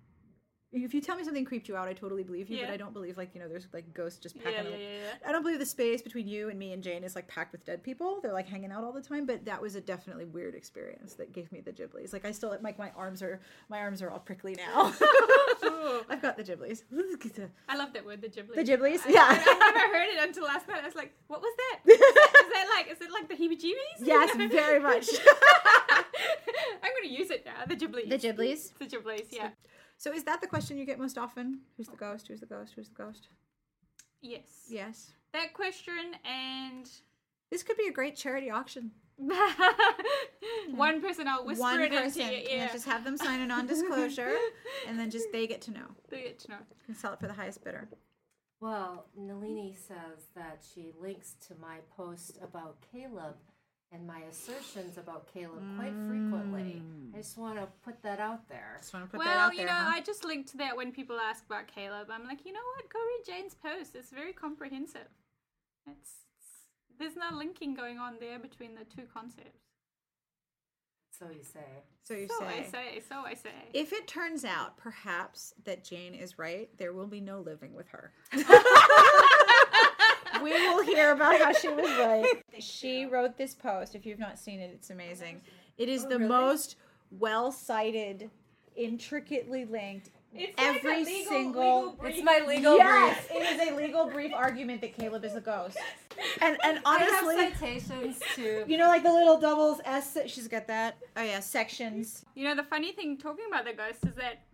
If 0.77 0.93
you 0.93 1.01
tell 1.01 1.17
me 1.17 1.23
something 1.23 1.45
creeped 1.45 1.69
you 1.69 1.77
out, 1.77 1.87
I 1.87 1.93
totally 1.93 2.25
believe 2.25 2.51
you. 2.51 2.61
But 2.62 2.71
I 2.71 2.77
don't 2.77 2.93
believe 2.93 3.17
like 3.17 3.33
you 3.33 3.40
know, 3.40 3.49
there's 3.49 3.69
like 3.73 3.95
ghosts 3.95 4.19
just 4.19 4.37
packing. 4.37 4.73
yeah, 4.73 4.77
yeah, 4.77 4.88
yeah. 5.03 5.29
I 5.29 5.31
don't 5.31 5.43
believe 5.43 5.61
the 5.61 5.67
space 5.67 6.03
between 6.03 6.27
you 6.27 6.49
and 6.51 6.59
me 6.59 6.73
and 6.73 6.83
Jane 6.83 7.05
is 7.05 7.14
like 7.14 7.29
packed 7.29 7.53
with 7.53 7.64
dead 7.64 7.85
people. 7.85 8.19
They're 8.21 8.33
like 8.33 8.49
hanging 8.49 8.73
out 8.73 8.83
all 8.83 8.93
the 8.93 9.01
time. 9.01 9.25
But 9.25 9.45
that 9.45 9.62
was 9.62 9.77
a 9.77 9.81
definitely 9.81 10.25
weird 10.25 10.57
experience 10.57 11.14
that 11.14 11.33
gave 11.33 11.53
me 11.53 11.61
the 11.61 11.73
giblies. 11.73 12.12
Like 12.12 12.25
I 12.25 12.33
still 12.33 12.57
like 12.61 12.77
my 12.77 12.90
arms 12.97 13.23
are 13.23 13.40
my 13.69 13.79
arms 13.79 14.03
are 14.03 14.11
all 14.11 14.19
prickly 14.19 14.57
now. 14.57 14.93
I've 16.11 16.22
got 16.22 16.37
the 16.37 16.44
giblies. 16.44 16.83
I 17.68 17.77
love 17.77 17.92
that 17.92 18.05
word, 18.05 18.22
the 18.22 18.29
giblies. 18.29 18.55
The 18.55 18.64
giblies? 18.64 19.00
I, 19.07 19.11
Yeah. 19.11 19.27
I, 19.29 19.59
I 19.62 19.70
never 19.72 19.94
heard 19.94 20.09
it 20.09 20.29
until 20.29 20.44
last 20.44 20.68
night. 20.68 20.81
I 20.83 20.87
was 20.87 20.94
like, 20.94 21.12
what 21.29 21.40
was 21.40 21.55
that? 21.57 21.92
Is 21.92 21.98
that, 21.98 22.44
is 22.46 22.53
that 22.53 22.66
like, 22.74 22.92
is 22.92 23.00
it 23.00 23.12
like 23.12 23.29
the 23.29 23.35
heebie-jeebies? 23.35 24.07
yes, 24.07 24.37
very 24.37 24.81
much. 24.81 25.09
I'm 25.90 26.90
going 26.92 27.09
to 27.09 27.12
use 27.12 27.31
it 27.31 27.44
now. 27.46 27.64
The 27.66 27.77
giblies. 27.77 28.09
The 28.09 28.18
giblies? 28.18 28.72
The 28.79 28.87
giblies. 28.87 29.27
Yeah. 29.31 29.50
So 29.96 30.12
is 30.12 30.24
that 30.24 30.40
the 30.40 30.46
question 30.46 30.77
you 30.77 30.85
get 30.85 30.98
most 30.98 31.18
often? 31.18 31.61
Who's 31.77 31.88
the 31.88 31.96
ghost? 31.96 32.29
Who's 32.29 32.40
the 32.40 32.46
ghost? 32.46 32.72
Who's 32.74 32.88
the 32.88 32.94
ghost? 32.94 33.29
Yes. 34.20 34.66
Yes. 34.68 35.12
That 35.33 35.53
question 35.53 36.14
and 36.24 36.88
This 37.50 37.62
could 37.62 37.77
be 37.77 37.87
a 37.88 37.92
great 37.92 38.16
charity 38.16 38.50
auction. 38.50 38.90
one 40.74 41.00
person 41.00 41.29
I'll 41.29 41.44
whisper 41.44 41.62
One 41.62 41.81
it 41.81 41.90
person. 41.90 42.22
into 42.22 42.33
your 42.35 42.42
Yeah. 42.42 42.64
ear. 42.64 42.68
just 42.72 42.87
have 42.87 43.05
them 43.05 43.16
sign 43.16 43.40
a 43.40 43.46
non-disclosure, 43.46 44.37
and 44.88 44.98
then 44.98 45.11
just 45.11 45.31
they 45.33 45.46
get 45.46 45.61
to 45.62 45.70
know. 45.72 45.87
They 46.09 46.22
get 46.22 46.38
to 46.40 46.50
know. 46.50 46.59
You 46.59 46.85
can 46.87 46.94
sell 46.94 47.12
it 47.12 47.20
for 47.20 47.27
the 47.27 47.33
highest 47.33 47.62
bidder. 47.64 47.88
Well, 48.61 49.07
Nalini 49.16 49.74
says 49.74 50.27
that 50.35 50.64
she 50.74 50.92
links 51.00 51.35
to 51.48 51.55
my 51.61 51.79
post 51.96 52.38
about 52.42 52.77
Caleb 52.92 53.37
and 53.92 54.07
my 54.07 54.20
assertions 54.31 54.96
about 54.96 55.27
Caleb 55.33 55.62
quite 55.77 55.92
frequently. 56.09 56.83
Mm. 56.83 57.14
I 57.14 57.18
just 57.18 57.37
want 57.37 57.59
to 57.59 57.68
put 57.85 58.03
that 58.03 58.18
out 58.20 58.48
there. 58.48 58.79
Just 58.81 58.94
want 58.94 59.05
to 59.05 59.11
put 59.11 59.22
that 59.24 59.37
out 59.37 59.37
there. 59.37 59.48
Well, 59.50 59.55
you 59.59 59.66
know, 59.66 59.72
huh? 59.72 59.92
I 59.94 60.00
just 60.00 60.24
linked 60.24 60.48
to 60.53 60.57
that 60.59 60.77
when 60.77 60.90
people 60.92 61.16
ask 61.20 61.44
about 61.46 61.66
Caleb. 61.68 62.09
I'm 62.11 62.24
like, 62.24 62.44
you 62.46 62.53
know 62.53 62.61
what? 62.77 62.88
Go 62.92 62.98
read 63.00 63.24
Jane's 63.27 63.55
post. 63.55 63.94
It's 63.94 64.11
very 64.11 64.33
comprehensive. 64.33 65.09
It's, 65.87 65.98
it's 66.00 66.24
there's 66.98 67.16
no 67.16 67.37
linking 67.37 67.74
going 67.74 67.98
on 67.98 68.14
there 68.20 68.38
between 68.38 68.74
the 68.74 68.85
two 68.85 69.07
concepts. 69.12 69.64
So 71.18 71.26
you 71.26 71.44
say. 71.44 71.61
so 72.02 72.14
you 72.14 72.26
say. 72.28 72.35
so 72.38 72.44
say. 72.44 72.59
I 72.59 72.62
say. 72.62 73.02
So 73.09 73.16
I 73.24 73.35
say. 73.35 73.50
If 73.72 73.92
it 73.92 74.09
turns 74.09 74.44
out, 74.44 74.76
perhaps, 74.76 75.54
that 75.64 75.85
Jane 75.85 76.12
is 76.12 76.38
right, 76.38 76.68
there 76.76 76.92
will 76.92 77.07
be 77.07 77.20
no 77.20 77.40
living 77.40 77.72
with 77.72 77.87
her. 77.88 78.12
we 80.42 80.50
will 80.50 80.83
hear 80.83 81.12
about 81.12 81.38
how 81.38 81.52
she 81.52 81.68
was 81.68 81.88
right. 81.99 82.42
She 82.59 83.05
wrote 83.07 83.36
this 83.36 83.55
post. 83.55 83.95
If 83.95 84.05
you've 84.07 84.18
not 84.18 84.38
seen 84.38 84.61
it, 84.61 84.70
it's 84.74 84.90
amazing. 84.90 85.40
It 85.78 85.88
is 85.88 86.05
the 86.07 86.18
most 86.18 86.76
well 87.11 87.53
cited, 87.53 88.30
intricately 88.76 89.64
linked. 89.64 90.11
It's 90.35 90.59
like 90.59 90.66
a 90.66 90.78
every 90.78 91.05
legal- 91.05 91.32
single. 91.32 91.76
legal 91.78 91.93
brief. 91.93 92.14
It's 92.16 92.24
my 92.24 92.45
legal 92.47 92.76
yes, 92.76 93.26
brief. 93.28 93.41
it 93.43 93.61
is 93.61 93.68
a 93.68 93.76
legal 93.76 94.07
brief 94.11 94.32
argument 94.35 94.80
that 94.80 94.95
Caleb 94.97 95.24
is 95.24 95.35
a 95.35 95.41
ghost. 95.41 95.76
And 96.41 96.57
and 96.64 96.78
I 96.87 97.03
honestly, 97.03 97.37
have 97.45 97.55
citations 97.59 98.20
to. 98.37 98.64
you 98.68 98.76
know, 98.78 98.87
like 98.87 99.03
the 99.03 99.12
little 99.12 99.39
doubles 99.41 99.80
S. 99.85 100.16
She's 100.26 100.47
got 100.47 100.68
that. 100.68 100.97
Oh 101.16 101.22
yeah, 101.22 101.41
sections. 101.41 102.24
You 102.37 102.45
know, 102.49 102.55
the 102.55 102.62
funny 102.62 102.93
thing 102.93 103.18
talking 103.18 103.45
about 103.49 103.64
the 103.64 103.72
ghost 103.72 104.05
is 104.07 104.14
that 104.14 104.45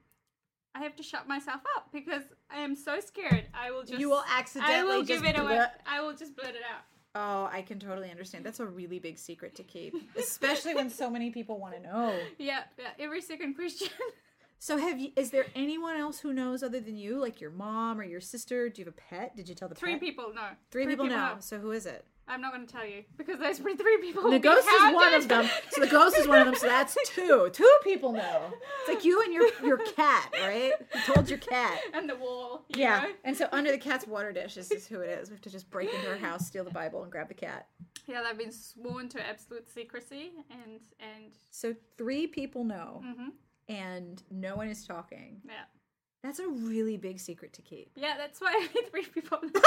I 0.74 0.78
have 0.82 0.96
to 0.96 1.02
shut 1.02 1.28
myself 1.28 1.60
up 1.76 1.88
because 1.92 2.22
I 2.50 2.60
am 2.60 2.74
so 2.74 2.98
scared. 3.00 3.44
I 3.52 3.70
will 3.72 3.82
just 3.82 3.98
You 4.00 4.08
will 4.08 4.24
accidentally. 4.32 4.74
I 4.74 4.78
accidentally 4.78 4.96
will 4.96 5.04
give 5.04 5.24
it 5.24 5.38
away. 5.38 5.54
blurt- 5.56 5.80
I 5.86 6.00
will 6.00 6.14
just 6.14 6.34
blurt 6.34 6.54
it 6.54 6.62
out. 6.74 6.84
Oh, 7.14 7.50
I 7.52 7.60
can 7.62 7.78
totally 7.78 8.10
understand. 8.10 8.46
That's 8.46 8.60
a 8.60 8.66
really 8.66 8.98
big 9.00 9.18
secret 9.18 9.54
to 9.56 9.62
keep, 9.64 9.94
especially 10.16 10.74
when 10.76 10.88
so 10.88 11.10
many 11.10 11.30
people 11.30 11.58
want 11.58 11.74
to 11.74 11.80
know. 11.82 12.16
Yeah, 12.38 12.60
yeah. 12.78 12.90
Every 12.98 13.20
second 13.20 13.54
question. 13.54 13.88
So, 14.62 14.76
have 14.76 14.98
you? 15.00 15.10
Is 15.16 15.30
there 15.30 15.46
anyone 15.54 15.96
else 15.96 16.20
who 16.20 16.34
knows 16.34 16.62
other 16.62 16.80
than 16.80 16.94
you, 16.94 17.18
like 17.18 17.40
your 17.40 17.50
mom 17.50 17.98
or 17.98 18.04
your 18.04 18.20
sister? 18.20 18.68
Do 18.68 18.82
you 18.82 18.84
have 18.84 18.92
a 18.94 18.96
pet? 19.00 19.34
Did 19.34 19.48
you 19.48 19.54
tell 19.54 19.68
the 19.70 19.74
Three 19.74 19.92
pet? 19.92 20.00
people 20.00 20.32
No, 20.34 20.42
Three, 20.70 20.86
people, 20.86 21.06
know. 21.06 21.36
So, 21.40 21.58
who 21.58 21.70
is 21.70 21.86
it? 21.86 22.04
I'm 22.28 22.42
not 22.42 22.52
going 22.52 22.66
to 22.66 22.72
tell 22.72 22.86
you 22.86 23.02
because 23.16 23.40
there's 23.40 23.58
three 23.58 23.74
people. 23.74 24.30
The 24.30 24.38
ghost 24.38 24.68
is 24.68 24.94
one 24.94 25.14
of 25.14 25.26
them. 25.28 25.48
So 25.70 25.80
the 25.80 25.86
ghost 25.88 26.16
is 26.16 26.28
one 26.28 26.38
of 26.40 26.44
them. 26.44 26.54
So 26.54 26.66
that's 26.68 26.94
two. 27.08 27.48
Two 27.52 27.78
people 27.82 28.12
know. 28.12 28.52
It's 28.82 28.88
like 28.94 29.04
you 29.04 29.20
and 29.22 29.32
your 29.32 29.48
your 29.64 29.78
cat, 29.78 30.30
right? 30.34 30.72
You 30.94 31.00
told 31.12 31.28
your 31.30 31.38
cat. 31.40 31.80
and 31.94 32.08
the 32.08 32.14
wall. 32.16 32.66
you 32.68 32.82
Yeah. 32.82 33.00
know? 33.00 33.08
And 33.24 33.36
so 33.36 33.48
under 33.50 33.72
the 33.72 33.78
cat's 33.78 34.06
water 34.06 34.30
dish 34.30 34.58
is, 34.58 34.70
is 34.70 34.86
who 34.86 35.00
it 35.00 35.08
is. 35.08 35.30
We 35.30 35.34
have 35.34 35.42
to 35.42 35.50
just 35.50 35.70
break 35.70 35.92
into 35.92 36.06
her 36.06 36.18
house, 36.18 36.46
steal 36.46 36.62
the 36.64 36.70
Bible, 36.70 37.02
and 37.02 37.10
grab 37.10 37.26
the 37.28 37.34
cat. 37.34 37.66
Yeah, 38.06 38.22
they've 38.22 38.38
been 38.38 38.52
sworn 38.52 39.08
to 39.08 39.26
absolute 39.26 39.68
secrecy, 39.68 40.30
and 40.50 40.80
and 41.00 41.32
So 41.50 41.74
three 41.98 42.26
people 42.28 42.62
know, 42.62 43.02
mhm. 43.04 43.30
And 43.70 44.22
no 44.30 44.56
one 44.56 44.68
is 44.68 44.84
talking. 44.86 45.40
yeah, 45.46 45.64
That's 46.24 46.40
a 46.40 46.48
really 46.48 46.96
big 46.96 47.18
secret 47.20 47.52
to 47.54 47.62
keep. 47.62 47.92
yeah. 47.96 48.14
That's 48.18 48.40
why 48.40 48.52
only 48.56 48.68
three 48.90 49.04
people. 49.06 49.38
know. 49.42 49.48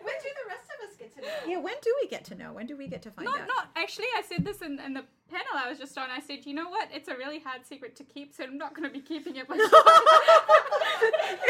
When 0.00 0.14
do 0.22 0.28
the 0.28 0.48
rest 0.48 0.68
of 0.74 0.88
us 0.88 0.96
get 0.98 1.12
to 1.14 1.17
know? 1.17 1.17
Yeah. 1.46 1.58
When 1.58 1.74
do 1.82 1.94
we 2.02 2.08
get 2.08 2.24
to 2.26 2.34
know? 2.34 2.52
When 2.52 2.66
do 2.66 2.76
we 2.76 2.88
get 2.88 3.02
to 3.02 3.10
find 3.10 3.26
not, 3.26 3.40
out? 3.40 3.48
not 3.48 3.68
actually. 3.76 4.06
I 4.16 4.22
said 4.22 4.44
this 4.44 4.62
in, 4.62 4.78
in 4.80 4.94
the 4.94 5.04
panel 5.30 5.46
I 5.56 5.68
was 5.68 5.78
just 5.78 5.96
on. 5.98 6.10
I 6.10 6.20
said, 6.20 6.46
you 6.46 6.54
know 6.54 6.68
what? 6.68 6.88
It's 6.92 7.08
a 7.08 7.16
really 7.16 7.38
hard 7.38 7.66
secret 7.66 7.96
to 7.96 8.04
keep, 8.04 8.34
so 8.34 8.44
I'm 8.44 8.58
not 8.58 8.74
going 8.74 8.88
to 8.88 8.92
be 8.92 9.00
keeping 9.00 9.36
it. 9.36 9.48
myself. 9.48 9.72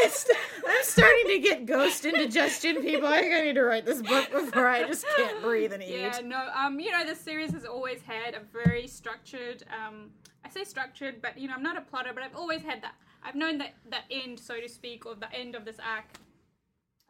It's- 0.01 0.29
I'm 0.67 0.83
starting 0.83 1.27
to 1.27 1.39
get 1.39 1.65
ghost 1.65 2.05
indigestion, 2.05 2.81
people. 2.81 3.07
I 3.07 3.21
think 3.21 3.33
I 3.33 3.41
need 3.41 3.55
to 3.55 3.63
write 3.63 3.85
this 3.85 4.01
book 4.01 4.31
before 4.31 4.67
I 4.67 4.83
just 4.83 5.05
can't 5.17 5.41
breathe 5.41 5.73
and 5.73 5.81
eat. 5.81 5.89
Yeah, 5.89 6.19
no. 6.23 6.49
Um, 6.55 6.79
you 6.79 6.91
know, 6.91 7.05
the 7.05 7.15
series 7.15 7.51
has 7.53 7.65
always 7.65 8.01
had 8.01 8.35
a 8.35 8.41
very 8.53 8.87
structured. 8.87 9.63
Um, 9.73 10.11
I 10.45 10.49
say 10.49 10.63
structured, 10.63 11.21
but 11.21 11.37
you 11.37 11.47
know, 11.47 11.55
I'm 11.55 11.63
not 11.63 11.77
a 11.77 11.81
plotter, 11.81 12.11
but 12.13 12.23
I've 12.23 12.35
always 12.35 12.61
had 12.61 12.81
that. 12.83 12.93
I've 13.23 13.35
known 13.35 13.57
that 13.57 13.73
the 13.89 13.97
end, 14.11 14.39
so 14.39 14.59
to 14.59 14.69
speak, 14.69 15.05
or 15.05 15.15
the 15.15 15.33
end 15.33 15.55
of 15.55 15.65
this 15.65 15.77
arc, 15.79 16.05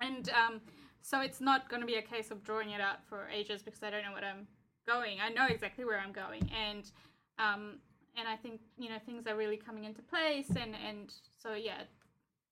and 0.02 0.30
um, 0.30 0.62
so 1.02 1.22
it's 1.22 1.42
not 1.42 1.70
going 1.70 1.82
to 1.82 1.88
be 1.88 1.96
a 1.96 2.02
case 2.02 2.32
of 2.32 2.44
drawing 2.44 2.72
it 2.72 2.82
out 2.82 3.04
for 3.08 3.28
ages 3.30 3.62
because 3.62 3.84
I 3.84 3.90
don't 3.90 4.04
know 4.04 4.12
what 4.12 4.24
I'm 4.24 4.48
going. 4.88 5.18
I 5.22 5.30
know 5.30 5.48
exactly 5.48 5.86
where 5.86 6.00
I'm 6.00 6.12
going, 6.12 6.50
and 6.68 6.90
um, 7.38 7.76
and 8.18 8.28
I 8.28 8.36
think 8.36 8.62
you 8.78 8.90
know 8.90 8.98
things 9.06 9.28
are 9.28 9.36
really 9.36 9.58
coming 9.58 9.86
into 9.86 10.02
place, 10.02 10.50
and 10.50 10.76
and 10.88 11.14
so 11.38 11.54
yeah, 11.54 11.82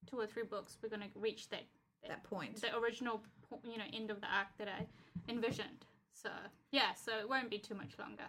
two 0.10 0.18
or 0.20 0.28
three 0.28 0.44
books 0.44 0.78
we're 0.82 0.90
going 0.90 1.02
to 1.02 1.20
reach 1.20 1.50
that 1.50 1.64
That 2.08 2.24
point. 2.24 2.62
the 2.62 2.76
original 2.78 3.22
you 3.64 3.78
know 3.78 3.86
end 3.94 4.12
of 4.12 4.22
the 4.22 4.28
arc 4.28 4.48
that 4.58 4.68
I 4.68 4.86
envisioned. 5.32 5.86
So 6.14 6.30
yeah, 6.72 6.94
so 6.96 7.12
it 7.20 7.30
won't 7.30 7.50
be 7.50 7.60
too 7.60 7.76
much 7.76 7.98
longer. 8.00 8.26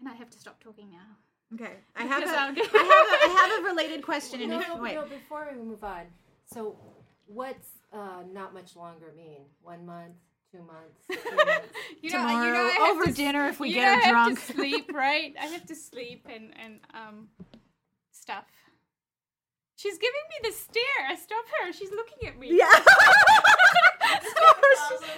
And 0.00 0.08
I 0.08 0.14
have 0.14 0.30
to 0.30 0.38
stop 0.38 0.62
talking 0.62 0.90
now. 0.90 1.16
Okay, 1.54 1.74
I 1.96 2.02
have 2.12 2.22
a, 2.22 2.52
Because 2.54 2.70
I'll 2.74 2.80
I 2.80 2.84
have 2.84 3.30
a, 3.30 3.32
I 3.32 3.48
have 3.48 3.64
a 3.64 3.68
related 3.68 4.02
question. 4.02 4.40
And 4.42 4.50
no, 4.50 4.60
if, 4.60 4.68
no, 4.68 4.76
wait, 4.76 4.94
no, 4.94 5.04
before 5.06 5.48
we 5.50 5.58
move 5.62 5.82
on. 5.82 6.06
So, 6.46 6.76
what's 7.28 7.68
uh, 7.92 8.22
not 8.32 8.54
much 8.54 8.76
longer 8.76 9.12
mean? 9.16 9.42
One 9.62 9.86
month, 9.86 10.14
two 10.52 10.58
months, 10.64 11.00
three 11.06 11.36
months? 11.36 11.68
You 12.02 12.10
Tomorrow, 12.10 12.46
you 12.46 12.54
I 12.54 12.70
have 12.86 12.96
over 12.96 13.06
to 13.06 13.12
dinner 13.12 13.46
if 13.48 13.60
we 13.60 13.68
you 13.70 13.74
get 13.76 13.82
know 13.82 13.94
her 13.94 14.00
I 14.00 14.04
have 14.04 14.12
drunk. 14.12 14.46
to 14.46 14.52
sleep, 14.54 14.90
right? 14.92 15.34
I 15.40 15.46
have 15.46 15.66
to 15.66 15.74
sleep 15.74 16.26
and 16.32 16.52
and 16.62 16.80
um 16.94 17.28
stuff. 18.12 18.44
She's 19.76 19.96
giving 19.98 20.12
me 20.42 20.50
the 20.50 20.56
stare. 20.56 21.06
I 21.08 21.14
stop 21.14 21.44
her. 21.62 21.72
She's 21.72 21.90
looking 21.92 22.28
at 22.28 22.38
me. 22.38 22.48
yeah. 22.58 22.66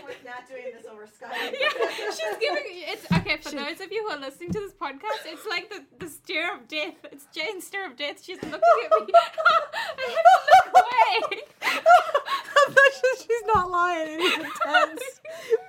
with 0.06 0.24
not 0.24 0.48
doing 0.48 0.64
this 0.76 0.86
over 0.90 1.06
Skype. 1.06 1.30
Yeah, 1.60 2.10
she's 2.10 2.36
giving 2.40 2.62
it's 2.66 3.10
okay 3.12 3.36
for 3.38 3.50
those 3.50 3.80
of 3.80 3.90
you 3.92 4.06
who 4.06 4.14
are 4.14 4.18
listening 4.20 4.50
to 4.52 4.60
this 4.60 4.72
podcast. 4.72 5.24
It's 5.26 5.46
like 5.46 5.70
the, 5.70 5.84
the 5.98 6.08
stare 6.10 6.54
of 6.54 6.68
death. 6.68 6.94
It's 7.12 7.26
Jane's 7.34 7.66
stare 7.66 7.86
of 7.86 7.96
death. 7.96 8.22
She's 8.22 8.36
looking 8.42 8.52
at 8.54 9.06
me. 9.06 9.12
I 9.14 10.16
have 10.16 10.24
to 10.24 10.40
look 10.50 10.84
away. 10.84 11.42
I'm 11.62 12.74
not 12.74 12.92
sure 13.00 13.16
she's 13.16 13.46
not 13.54 13.70
lying. 13.70 14.18
It's 14.20 14.36
intense. 14.36 15.20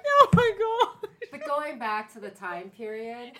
oh 0.07 0.27
my 0.33 0.51
god. 0.59 1.09
But 1.31 1.45
going 1.45 1.79
back 1.79 2.11
to 2.13 2.19
the 2.19 2.29
time 2.29 2.69
period, 2.71 3.33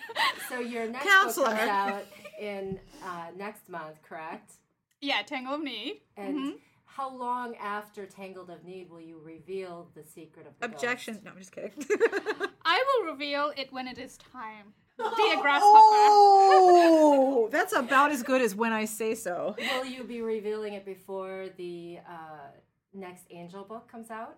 so 0.48 0.58
your 0.58 0.88
next 0.88 1.06
Counselor. 1.06 1.48
book 1.50 1.56
comes 1.58 1.68
out 1.70 2.04
in 2.40 2.80
uh, 3.04 3.26
next 3.36 3.68
month, 3.68 3.96
correct? 4.02 4.52
Yeah, 5.00 5.22
Tangle 5.22 5.54
of 5.54 5.62
Need. 5.62 6.00
And 6.16 6.36
Mm-hmm. 6.36 6.50
How 6.96 7.14
long 7.14 7.56
after 7.56 8.06
Tangled 8.06 8.50
of 8.50 8.64
Need 8.64 8.90
will 8.90 9.00
you 9.00 9.18
reveal 9.24 9.88
the 9.94 10.04
secret 10.04 10.46
of 10.46 10.52
the 10.58 10.66
Objection. 10.66 11.14
ghost? 11.14 11.24
No, 11.24 11.30
I'm 11.32 11.38
just 11.38 11.52
kidding. 11.52 11.72
I 12.64 12.84
will 12.86 13.12
reveal 13.12 13.52
it 13.56 13.72
when 13.72 13.88
it 13.88 13.98
is 13.98 14.18
time. 14.18 14.74
Dear 14.98 15.40
grasshopper. 15.40 15.64
oh, 15.64 17.48
that's 17.50 17.72
about 17.72 18.12
as 18.12 18.22
good 18.22 18.42
as 18.42 18.54
when 18.54 18.72
I 18.72 18.84
say 18.84 19.14
so. 19.14 19.56
Will 19.58 19.86
you 19.86 20.04
be 20.04 20.20
revealing 20.20 20.74
it 20.74 20.84
before 20.84 21.46
the 21.56 21.98
uh, 22.06 22.50
next 22.92 23.24
Angel 23.30 23.64
book 23.64 23.90
comes 23.90 24.10
out? 24.10 24.36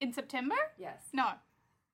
In 0.00 0.12
September? 0.12 0.56
Yes. 0.78 1.04
No. 1.14 1.30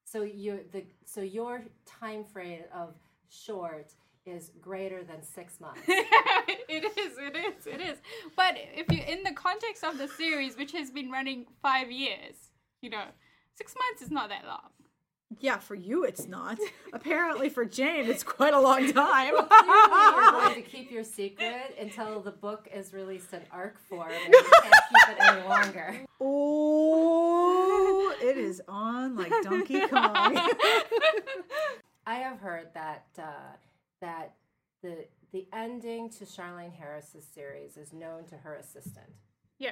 So 0.05 0.22
your 0.22 0.59
the 0.72 0.85
so 1.05 1.20
your 1.20 1.62
time 1.87 2.24
frame 2.24 2.64
of 2.74 2.95
short 3.30 3.95
is 4.27 4.51
greater 4.61 5.03
than 5.03 5.23
six 5.23 5.61
months. 5.61 5.81
it 5.89 6.85
is, 6.99 7.18
it 7.18 7.37
is, 7.37 7.66
it 7.66 7.81
is. 7.81 7.99
But 8.37 8.57
if 8.57 8.91
you 8.91 9.03
in 9.07 9.23
the 9.25 9.33
context 9.33 9.85
of 9.85 9.99
the 9.99 10.09
series, 10.09 10.57
which 10.57 10.73
has 10.73 10.91
been 10.91 11.11
running 11.11 11.47
five 11.61 11.91
years, 11.91 12.51
you 12.81 12.91
know, 12.91 13.05
six 13.55 13.75
months 13.77 14.03
is 14.03 14.11
not 14.11 14.29
that 14.29 14.45
long. 14.47 14.70
Yeah, 15.41 15.59
for 15.59 15.75
you 15.75 16.05
it's 16.05 16.29
not. 16.29 16.59
Apparently 16.93 17.49
for 17.49 17.64
Jane 17.64 18.05
it's 18.05 18.23
quite 18.23 18.55
a 18.55 18.61
long 18.61 18.93
time. 18.93 19.35
Clearly, 19.35 19.49
you're 19.51 20.31
going 20.33 20.55
to 20.62 20.62
keep 20.62 20.91
your 20.91 21.05
secret 21.05 21.77
until 21.81 22.20
the 22.20 22.31
book 22.31 22.68
is 22.73 22.93
released 22.93 23.33
in 23.33 23.41
arc 23.51 23.79
form, 23.89 24.11
and 24.11 24.33
you 24.33 24.45
can't 24.62 24.75
keep 24.89 25.09
it 25.16 25.23
any 25.23 25.49
longer. 25.49 26.01
oh, 26.20 28.14
it 28.23 28.37
is 28.37 28.61
on 28.68 29.16
like 29.16 29.33
Donkey 29.43 29.81
Kong. 29.89 30.39
I 32.07 32.16
have 32.16 32.39
heard 32.41 32.68
that 32.75 33.07
uh, 33.18 33.57
that 34.03 34.34
the 34.82 35.07
the 35.32 35.46
ending 35.55 36.11
to 36.11 36.26
Charlaine 36.26 36.74
Harris's 36.74 37.24
series 37.24 37.78
is 37.78 37.94
known 37.94 38.24
to 38.26 38.36
her 38.36 38.57
assistant. 38.57 39.07
Yeah. 39.59 39.70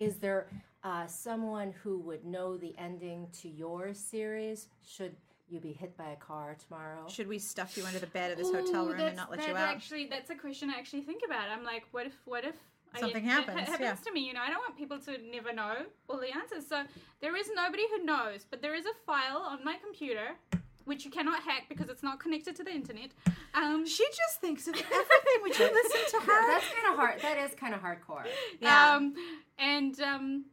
Is 0.00 0.16
there 0.16 0.46
uh, 0.82 1.06
someone 1.06 1.74
who 1.82 1.98
would 2.00 2.24
know 2.24 2.56
the 2.56 2.74
ending 2.78 3.28
to 3.42 3.48
your 3.48 3.92
series? 3.92 4.68
Should 4.86 5.14
you 5.48 5.60
be 5.60 5.72
hit 5.72 5.94
by 5.98 6.10
a 6.10 6.16
car 6.16 6.56
tomorrow? 6.66 7.04
Should 7.08 7.28
we 7.28 7.38
stuff 7.38 7.76
you 7.76 7.84
under 7.84 7.98
the 7.98 8.06
bed 8.06 8.30
of 8.30 8.38
this 8.38 8.50
hotel 8.50 8.86
room 8.86 9.00
and 9.00 9.16
not 9.16 9.30
let 9.30 9.46
you 9.46 9.54
out? 9.54 9.68
Actually, 9.74 10.06
that's 10.06 10.30
a 10.30 10.34
question 10.34 10.70
I 10.70 10.78
actually 10.78 11.02
think 11.02 11.22
about. 11.26 11.48
I'm 11.50 11.64
like, 11.64 11.84
what 11.92 12.06
if, 12.06 12.14
what 12.24 12.44
if 12.44 12.54
I 12.94 13.00
Something 13.00 13.24
get- 13.24 13.32
happens, 13.32 13.58
It, 13.60 13.68
ha- 13.68 13.76
yeah. 13.78 13.86
happens 13.88 14.06
to 14.06 14.12
me. 14.12 14.26
You 14.26 14.32
know, 14.34 14.40
I 14.40 14.48
don't 14.48 14.58
want 14.60 14.76
people 14.76 14.98
to 15.00 15.18
never 15.30 15.52
know 15.52 15.74
all 16.08 16.18
the 16.18 16.34
answers. 16.34 16.66
So 16.66 16.82
there 17.20 17.36
is 17.36 17.50
nobody 17.54 17.84
who 17.94 18.04
knows, 18.04 18.46
but 18.50 18.60
there 18.62 18.74
is 18.74 18.86
a 18.86 18.94
file 19.06 19.38
on 19.38 19.62
my 19.64 19.76
computer 19.82 20.28
which 20.86 21.04
you 21.04 21.10
cannot 21.10 21.42
hack 21.42 21.64
because 21.68 21.88
it's 21.90 22.02
not 22.02 22.18
connected 22.18 22.56
to 22.56 22.64
the 22.64 22.70
internet. 22.70 23.10
Um, 23.54 23.84
She 23.86 24.04
just 24.22 24.40
thinks 24.40 24.66
of 24.68 24.74
everything. 24.74 25.38
Would 25.42 25.58
you 25.58 25.70
listen 25.72 26.20
to 26.20 26.26
her? 26.26 26.46
That's 26.52 26.64
kind 26.74 26.86
of 26.92 26.96
hard. 26.98 27.20
That 27.20 27.38
is 27.38 27.54
kind 27.54 27.74
of 27.74 27.80
hardcore. 27.80 28.24
Yeah. 28.60 28.94
Um, 28.94 29.14
and 29.58 30.00
um, 30.00 30.44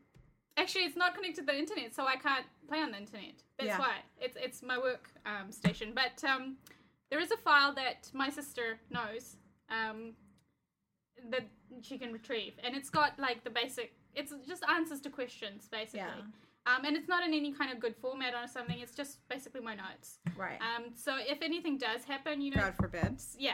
actually, 0.58 0.84
it's 0.86 0.98
not 0.98 1.16
connected 1.16 1.42
to 1.42 1.46
the 1.54 1.58
internet, 1.58 1.94
so 1.96 2.06
I 2.06 2.16
can't 2.18 2.46
play 2.68 2.80
on 2.80 2.92
the 2.92 2.98
internet. 2.98 3.36
That's 3.58 3.68
Yeah. 3.68 3.80
why 3.80 3.94
it's 4.20 4.36
it's 4.46 4.62
my 4.64 4.78
work 4.78 5.10
um, 5.26 5.52
station. 5.52 5.94
But 5.96 6.24
um, 6.28 6.58
there 7.10 7.20
is 7.20 7.32
a 7.32 7.38
file 7.38 7.74
that 7.76 8.10
my 8.14 8.30
sister 8.30 8.80
knows 8.90 9.36
um, 9.70 10.14
that 11.30 11.46
she 11.82 11.98
can 12.00 12.12
retrieve, 12.12 12.54
and 12.64 12.76
it's 12.76 12.90
got 12.90 13.20
like 13.20 13.44
the 13.44 13.50
basic. 13.52 13.94
It's 14.16 14.34
just 14.48 14.64
answers 14.70 15.02
to 15.02 15.10
questions, 15.10 15.68
basically. 15.72 16.00
Yeah. 16.00 16.22
Um, 16.66 16.86
and 16.86 16.96
it's 16.96 17.10
not 17.10 17.26
in 17.26 17.34
any 17.34 17.52
kind 17.52 17.72
of 17.72 17.80
good 17.80 17.96
format 17.96 18.34
or 18.34 18.48
something. 18.48 18.80
It's 18.80 18.96
just 18.96 19.28
basically 19.28 19.62
my 19.62 19.76
notes. 19.76 20.20
Right. 20.38 20.60
Um, 20.62 20.92
so 20.96 21.18
if 21.20 21.42
anything 21.42 21.78
does 21.78 22.04
happen, 22.06 22.42
you 22.42 22.52
know, 22.52 22.62
God 22.62 22.76
forbid. 22.76 23.22
yeah. 23.38 23.54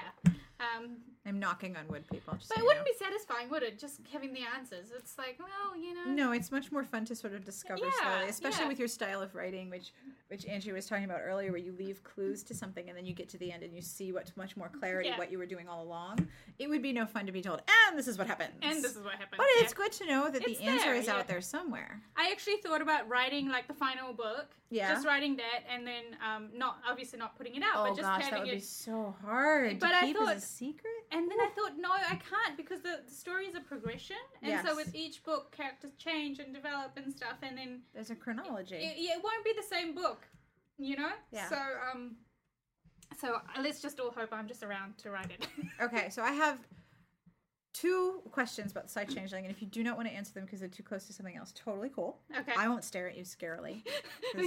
Um, 0.60 0.98
I'm 1.30 1.40
knocking 1.40 1.78
on 1.78 1.88
wood, 1.88 2.04
people. 2.12 2.34
Just 2.36 2.50
but 2.50 2.58
so 2.58 2.64
it 2.64 2.66
wouldn't 2.66 2.86
know. 2.86 2.92
be 2.92 2.98
satisfying, 2.98 3.50
would 3.52 3.62
it? 3.64 3.78
Just 3.78 4.02
having 4.12 4.34
the 4.34 4.42
answers. 4.58 4.88
It's 4.98 5.18
like, 5.18 5.38
well, 5.40 5.78
you 5.80 5.94
know. 5.94 6.12
No, 6.12 6.32
it's 6.32 6.52
much 6.52 6.72
more 6.72 6.84
fun 6.84 7.06
to 7.06 7.16
sort 7.16 7.34
of 7.34 7.46
discover 7.46 7.82
Yeah, 7.86 7.92
slowly, 8.02 8.30
especially 8.30 8.64
yeah. 8.64 8.68
with 8.70 8.80
your 8.80 8.88
style 8.88 9.22
of 9.22 9.36
writing, 9.36 9.70
which 9.70 9.94
which 10.28 10.46
Angie 10.46 10.72
was 10.72 10.86
talking 10.88 11.06
about 11.06 11.22
earlier, 11.24 11.52
where 11.52 11.60
you 11.60 11.72
leave 11.78 12.04
clues 12.04 12.44
to 12.44 12.54
something 12.54 12.88
and 12.90 12.98
then 12.98 13.06
you 13.06 13.14
get 13.14 13.30
to 13.30 13.38
the 13.40 13.52
end 13.52 13.64
and 13.64 13.74
you 13.74 13.82
see 13.82 14.12
what's 14.12 14.36
much 14.38 14.56
more 14.58 14.70
clarity 14.70 15.10
Yeah. 15.10 15.18
what 15.18 15.32
you 15.32 15.38
were 15.40 15.46
doing 15.48 15.68
all 15.68 15.84
along. 15.84 16.28
It 16.60 16.70
would 16.70 16.82
be 16.84 16.94
no 16.94 17.06
fun 17.06 17.26
to 17.28 17.32
be 17.32 17.42
told, 17.42 17.62
and 17.88 17.98
this 17.98 18.08
is 18.08 18.18
what 18.18 18.28
happens. 18.28 18.52
And 18.62 18.84
this 18.84 18.96
is 18.96 19.04
what 19.04 19.14
happened. 19.14 19.38
But 19.38 19.48
it's 19.54 19.74
good 19.74 19.92
to 19.94 20.06
know 20.08 20.30
that 20.30 20.44
It's 20.48 20.60
the 20.60 20.66
answer 20.66 20.86
there, 20.88 20.96
is 20.96 21.08
out 21.08 21.28
there 21.28 21.42
somewhere. 21.42 22.02
I 22.18 22.30
actually 22.32 22.58
thought 22.58 22.82
about 22.82 23.08
writing 23.08 23.50
like 23.50 23.68
the 23.68 23.74
final 23.74 24.14
book. 24.14 24.48
Yeah. 24.72 24.94
Just 24.94 25.06
writing 25.08 25.36
that 25.38 25.62
and 25.72 25.86
then 25.88 26.04
um 26.24 26.50
not 26.56 26.78
obviously 26.88 27.18
not 27.18 27.36
putting 27.38 27.56
it 27.56 27.64
out, 27.64 27.74
Oh 27.78 27.84
but 27.86 27.96
just 27.96 28.02
gosh, 28.02 28.22
having 28.24 28.32
that 28.34 28.40
would 28.42 28.50
it 28.50 28.56
be 28.58 28.62
so 28.62 29.16
hard 29.24 29.80
But 29.80 29.90
to 29.90 29.96
I 29.96 30.02
keep 30.06 30.18
thought- 30.18 30.36
as 30.36 30.44
a 30.44 30.46
secret. 30.48 30.94
And 31.20 31.30
then 31.30 31.42
I 31.42 31.50
thought, 31.54 31.74
no, 31.78 31.90
I 31.92 32.16
can't 32.16 32.56
because 32.56 32.80
the, 32.80 33.02
the 33.06 33.14
story 33.14 33.46
is 33.46 33.54
a 33.54 33.60
progression, 33.60 34.16
and 34.42 34.66
so 34.66 34.74
with 34.74 34.96
each 34.96 35.22
book, 35.26 35.52
characters 35.52 35.92
change 35.98 36.40
and 36.40 36.54
develop 36.54 36.92
and 36.96 37.14
stuff, 37.14 37.38
and 37.42 37.58
then 37.58 37.82
There's 37.94 38.10
a 38.10 38.16
chronology. 38.16 38.76
it, 38.78 38.96
it 38.98 39.22
won't 39.22 39.44
be 39.44 39.52
the 39.54 39.68
same 39.76 39.94
book, 39.94 40.26
you 40.78 40.96
know. 40.96 41.12
Yeah. 41.34 41.50
So 41.50 41.58
um, 41.58 42.16
so 43.20 43.36
uh, 43.36 43.62
let's 43.62 43.82
just 43.82 44.00
all 44.00 44.12
hope 44.12 44.30
I'm 44.32 44.48
just 44.48 44.64
around 44.64 44.98
to 45.00 45.12
write 45.12 45.32
it. 45.32 45.46
Okay, 45.82 46.10
so 46.10 46.22
I 46.22 46.32
have 46.32 46.60
two 47.80 48.22
questions 48.32 48.72
about 48.72 48.84
the 48.86 48.90
Psy-Changeling, 48.90 49.44
and 49.46 49.52
if 49.52 49.62
you 49.62 49.68
do 49.68 49.84
not 49.84 49.96
want 49.98 50.08
to 50.10 50.14
answer 50.14 50.34
them 50.34 50.46
because 50.46 50.60
they're 50.60 50.70
too 50.70 50.84
close 50.84 51.06
to 51.08 51.14
something 51.14 51.36
else, 51.38 51.54
totally 51.56 51.90
cool. 51.90 52.20
Okay. 52.38 52.54
I 52.58 52.68
won't 52.68 52.84
stare 52.84 53.08
at 53.10 53.18
you 53.18 53.24
scarily. 53.24 53.84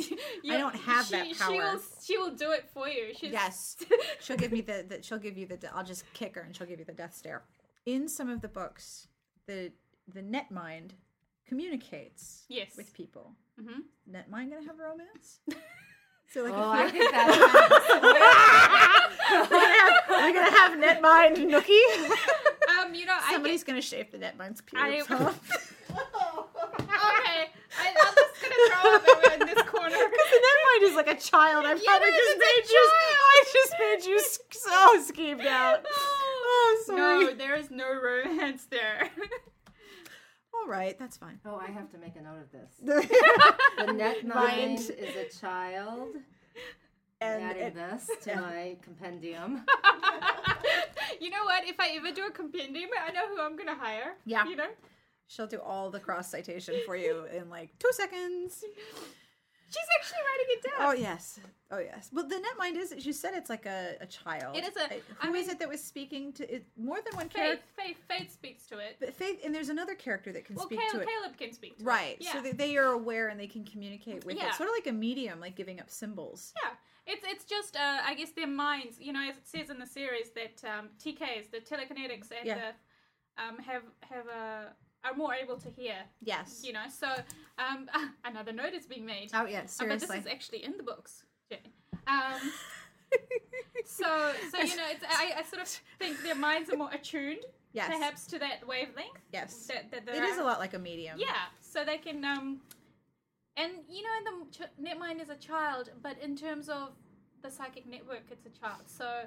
You- 0.42 0.54
I 0.54 0.58
don't 0.58 0.74
have 0.76 1.06
she, 1.06 1.12
that 1.12 1.26
She 1.36 1.58
will, 1.58 1.80
she 2.02 2.18
will 2.18 2.30
do 2.34 2.50
it 2.52 2.68
for 2.72 2.88
you. 2.88 3.12
She's, 3.16 3.32
Yes, 3.32 3.76
she'll 4.20 4.36
give 4.36 4.52
me 4.52 4.60
the, 4.60 4.84
the. 4.88 5.02
She'll 5.02 5.18
give 5.18 5.36
you 5.38 5.46
the. 5.46 5.58
I'll 5.74 5.84
just 5.84 6.04
kick 6.14 6.34
her, 6.36 6.42
and 6.42 6.54
she'll 6.56 6.66
give 6.66 6.78
you 6.78 6.84
the 6.84 6.92
death 6.92 7.14
stare. 7.14 7.42
In 7.86 8.08
some 8.08 8.28
of 8.30 8.40
the 8.40 8.48
books, 8.48 9.08
the 9.46 9.72
the 10.12 10.22
net 10.22 10.50
mind 10.50 10.94
communicates 11.46 12.44
Yes. 12.48 12.76
with 12.76 12.92
people. 12.94 13.32
Mhm. 13.60 13.82
Net 14.06 14.30
mind 14.30 14.50
gonna 14.50 14.66
have 14.66 14.78
romance? 14.78 15.40
So 16.32 16.44
like, 16.44 16.54
Oh, 16.56 16.72
if 16.72 16.78
I 16.78 16.80
you're- 16.80 16.90
think 16.92 17.12
that's 17.12 17.38
we're, 18.00 18.00
gonna 19.50 19.74
have, 19.74 20.02
we're 20.08 20.32
gonna 20.32 20.50
have 20.56 20.78
net 20.78 21.02
mind 21.02 21.36
Nookie. 21.36 22.10
Um, 22.82 22.94
you 22.94 23.06
know, 23.06 23.16
Somebody's 23.30 23.64
gonna 23.64 23.82
shave 23.82 24.10
the 24.10 24.18
net 24.18 24.36
mind's 24.36 24.62
I 24.74 24.90
pubes 24.92 25.08
get. 25.08 25.20
off. 25.20 25.50
okay, 25.90 27.50
I, 27.78 27.88
I'm 27.88 28.14
just 28.14 28.42
gonna 28.42 28.54
throw 28.68 28.94
up 28.94 29.40
in 29.40 29.46
this 29.46 29.62
corner. 29.68 29.90
The 29.90 30.40
net 30.46 30.58
mind 30.66 30.82
is 30.82 30.94
like 30.94 31.08
a 31.08 31.16
child. 31.20 31.66
I've 31.66 31.78
Yeah, 31.82 31.90
probably 31.90 32.08
it 32.08 32.16
just 32.16 32.38
made 32.38 32.72
you. 32.72 32.90
I 32.92 33.44
just 33.52 33.74
made 33.78 34.04
you 34.10 34.20
so 34.50 35.02
schemed 35.12 35.46
out. 35.46 35.84
Oh, 36.54 36.82
sorry. 36.86 37.24
No, 37.24 37.34
there 37.34 37.54
is 37.56 37.70
no 37.70 37.86
romance 37.94 38.66
there. 38.70 39.08
All 40.54 40.68
right, 40.68 40.98
that's 40.98 41.16
fine. 41.16 41.40
Oh, 41.46 41.56
I 41.56 41.70
have 41.70 41.90
to 41.92 41.98
make 41.98 42.14
a 42.16 42.20
note 42.20 42.42
of 42.42 42.52
this. 42.52 42.70
The- 42.82 43.86
The 43.86 43.92
net 43.94 44.26
Mind. 44.26 44.34
mind 44.34 44.78
is 44.80 45.16
a 45.16 45.40
child. 45.40 46.08
And- 47.22 47.42
adding 47.44 47.62
and- 47.62 47.76
this 47.76 48.10
to 48.22 48.36
my 48.36 48.76
compendium. 48.82 49.64
you 51.20 51.30
know 51.30 51.44
what? 51.44 51.64
If 51.66 51.78
I 51.80 51.90
ever 51.96 52.12
do 52.12 52.26
a 52.26 52.30
compendium, 52.30 52.90
I 53.06 53.12
know 53.12 53.28
who 53.28 53.40
I'm 53.40 53.56
gonna 53.56 53.74
hire. 53.74 54.14
Yeah. 54.24 54.44
You 54.46 54.56
know? 54.56 54.68
She'll 55.28 55.46
do 55.46 55.60
all 55.60 55.90
the 55.90 56.00
cross 56.00 56.30
citation 56.30 56.74
for 56.84 56.96
you 56.96 57.24
in 57.34 57.48
like 57.48 57.70
two 57.78 57.88
seconds. 57.92 58.64
She's 59.70 59.88
actually 59.98 60.18
writing 60.18 60.46
it 60.50 60.62
down. 60.64 60.88
Oh 60.90 60.92
yes, 60.92 61.40
oh 61.70 61.78
yes. 61.78 62.10
Well, 62.12 62.28
the 62.28 62.38
net 62.38 62.58
mind 62.58 62.76
is. 62.76 62.94
You 63.06 63.14
said 63.14 63.32
it's 63.34 63.48
like 63.48 63.64
a, 63.64 63.94
a 64.02 64.06
child. 64.06 64.54
It 64.54 64.64
is 64.64 64.76
a- 64.76 64.92
I 65.22 65.26
Who 65.28 65.32
is 65.32 65.46
mean- 65.46 65.54
it 65.54 65.58
that 65.60 65.68
was 65.70 65.82
speaking 65.82 66.34
to 66.34 66.54
it? 66.54 66.66
More 66.76 66.98
than 67.02 67.16
one 67.16 67.30
Faith, 67.30 67.36
character. 67.42 67.64
Faith, 67.78 67.96
Faith 68.06 68.30
speaks 68.34 68.66
to 68.66 68.76
it. 68.78 68.96
But 69.00 69.14
Faith, 69.14 69.40
and 69.42 69.54
there's 69.54 69.70
another 69.70 69.94
character 69.94 70.30
that 70.32 70.44
can 70.44 70.56
Well, 70.56 70.66
speak 70.66 70.80
Caleb, 70.80 70.92
to 70.92 71.00
it. 71.00 71.06
Well, 71.06 71.22
Caleb 71.22 71.38
can 71.38 71.52
speak 71.54 71.78
to 71.78 71.84
Right. 71.84 72.16
it. 72.20 72.24
Yeah. 72.24 72.32
So 72.34 72.42
that 72.42 72.58
they 72.58 72.76
are 72.76 72.92
aware 72.92 73.28
and 73.28 73.40
they 73.40 73.46
can 73.46 73.64
communicate 73.64 74.26
with 74.26 74.36
Yeah. 74.36 74.48
it. 74.48 74.54
Sort 74.56 74.68
of 74.68 74.74
like 74.76 74.86
a 74.88 74.92
medium, 74.92 75.40
like 75.40 75.56
giving 75.56 75.80
up 75.80 75.88
symbols. 75.88 76.52
Yeah, 76.62 76.70
it's 77.06 77.24
it's 77.26 77.44
just 77.44 77.76
uh, 77.76 77.98
I 78.04 78.14
guess 78.14 78.30
their 78.30 78.46
minds, 78.46 78.98
you 79.00 79.12
know, 79.12 79.22
as 79.28 79.36
it 79.36 79.46
says 79.46 79.70
in 79.70 79.78
the 79.78 79.86
series 79.86 80.30
that 80.30 80.62
um, 80.68 80.88
TKs, 81.02 81.50
the 81.50 81.58
telekinetics, 81.58 82.30
and 82.30 82.44
Yeah. 82.46 82.58
the, 82.58 83.42
um, 83.42 83.58
have 83.58 83.82
have 84.08 84.26
uh, 84.28 84.64
are 85.04 85.14
more 85.16 85.34
able 85.34 85.56
to 85.56 85.68
hear. 85.70 85.96
Yes. 86.22 86.62
You 86.64 86.72
know, 86.74 86.84
so 86.88 87.08
um, 87.58 87.88
another 88.24 88.52
note 88.52 88.72
is 88.74 88.86
being 88.86 89.04
made. 89.06 89.30
Oh 89.34 89.46
yeah, 89.46 89.60
Uh, 89.80 89.86
but 89.88 90.00
this 90.00 90.10
is 90.10 90.26
actually 90.26 90.64
in 90.64 90.76
the 90.76 90.82
books. 90.82 91.24
Um, 92.06 92.40
so 93.84 94.32
so 94.50 94.58
you 94.58 94.76
know, 94.76 94.86
it's, 94.90 95.04
I, 95.08 95.32
I 95.38 95.42
sort 95.42 95.62
of 95.62 95.68
think 95.98 96.22
their 96.22 96.34
minds 96.34 96.70
are 96.72 96.76
more 96.76 96.90
attuned, 96.92 97.44
Yes. 97.72 97.88
perhaps 97.88 98.26
to 98.28 98.38
that 98.38 98.66
wavelength. 98.66 99.18
Yes. 99.32 99.66
That, 99.66 99.90
that 99.90 100.08
it 100.08 100.22
is 100.24 100.38
a 100.38 100.42
lot 100.42 100.58
like 100.58 100.74
a 100.74 100.78
medium. 100.78 101.18
yeah, 101.18 101.46
so 101.60 101.84
they 101.84 101.98
can 101.98 102.24
um, 102.24 102.60
and 103.56 103.72
you 103.88 104.02
know 104.02 104.08
the 104.24 104.50
ch- 104.58 104.70
netmind 104.82 105.20
is 105.22 105.28
a 105.28 105.36
child, 105.36 105.90
but 106.02 106.16
in 106.22 106.36
terms 106.36 106.68
of 106.68 106.90
the 107.42 107.50
psychic 107.50 107.86
network, 107.86 108.22
it's 108.30 108.46
a 108.46 108.50
child. 108.50 108.82
So 108.86 109.22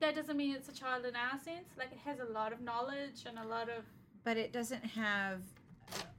that 0.00 0.14
doesn't 0.14 0.36
mean 0.36 0.54
it's 0.54 0.68
a 0.68 0.72
child 0.74 1.04
in 1.04 1.14
our 1.14 1.38
sense. 1.38 1.68
Like 1.78 1.92
it 1.92 1.98
has 2.04 2.18
a 2.20 2.24
lot 2.32 2.52
of 2.52 2.60
knowledge 2.60 3.24
and 3.26 3.38
a 3.38 3.46
lot 3.46 3.68
of 3.68 3.84
But 4.24 4.36
it 4.36 4.52
doesn't 4.52 4.84
have 4.84 5.42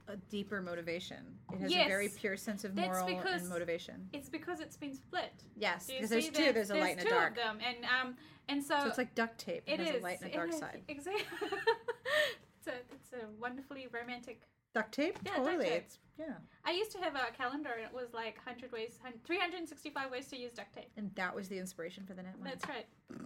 a 0.08 0.16
deeper 0.30 0.60
motivation. 0.60 1.18
It 1.52 1.58
has 1.60 1.70
Yes. 1.72 1.86
a 1.86 1.88
very 1.88 2.08
pure 2.08 2.36
sense 2.36 2.64
of 2.64 2.76
moral 2.76 3.06
and 3.08 3.48
motivation. 3.48 4.08
it's 4.12 4.28
because 4.28 4.60
it's 4.60 4.76
been 4.76 4.94
split. 4.94 5.32
Yes, 5.56 5.86
because 5.86 6.10
there's 6.10 6.28
two. 6.28 6.52
There's 6.52 6.70
a 6.70 6.74
light 6.76 6.92
and 6.98 7.00
a 7.00 7.04
two 7.04 7.10
dark. 7.10 7.30
Of 7.32 7.36
them, 7.36 7.58
and 7.66 7.76
um, 7.84 8.16
and 8.48 8.62
so, 8.62 8.78
So 8.80 8.88
it's 8.88 8.98
like 8.98 9.14
duct 9.14 9.38
tape. 9.38 9.62
It, 9.66 9.74
it 9.74 9.80
has 9.80 9.96
is 9.96 10.00
a 10.00 10.04
light 10.04 10.20
and 10.22 10.30
a 10.30 10.34
dark 10.34 10.50
is, 10.50 10.58
side. 10.64 10.82
Exactly. 10.88 11.22
it's 12.58 12.66
a 12.68 12.74
it's 12.92 13.12
a 13.14 13.26
wonderfully 13.40 13.88
romantic. 13.92 14.42
Duct 14.74 14.92
tape? 14.92 15.18
Yeah, 15.24 15.36
duct 15.36 15.60
tape. 15.62 15.72
It's 15.72 15.98
yeah. 16.18 16.34
I 16.64 16.72
used 16.72 16.92
to 16.92 16.98
have 16.98 17.14
a 17.14 17.32
calendar, 17.36 17.70
and 17.76 17.84
it 17.84 17.92
was 17.92 18.12
like 18.12 18.38
hundred 18.44 18.72
ways, 18.72 18.98
365 19.24 20.10
ways 20.10 20.26
to 20.28 20.36
use 20.36 20.52
duct 20.52 20.74
tape. 20.74 20.90
And 20.96 21.10
that 21.14 21.34
was 21.34 21.48
the 21.48 21.58
inspiration 21.58 22.04
for 22.06 22.14
the 22.14 22.22
net. 22.22 22.34
That's 22.42 22.66
right. 22.68 22.86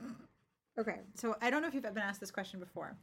Okay, 0.79 1.01
so 1.15 1.35
I 1.43 1.51
don't 1.51 1.61
know 1.61 1.67
if 1.67 1.75
you've 1.75 1.85
ever 1.85 1.95
been 1.95 2.05
asked 2.05 2.21
this 2.21 2.31
question 2.31 2.61
before. 2.61 2.97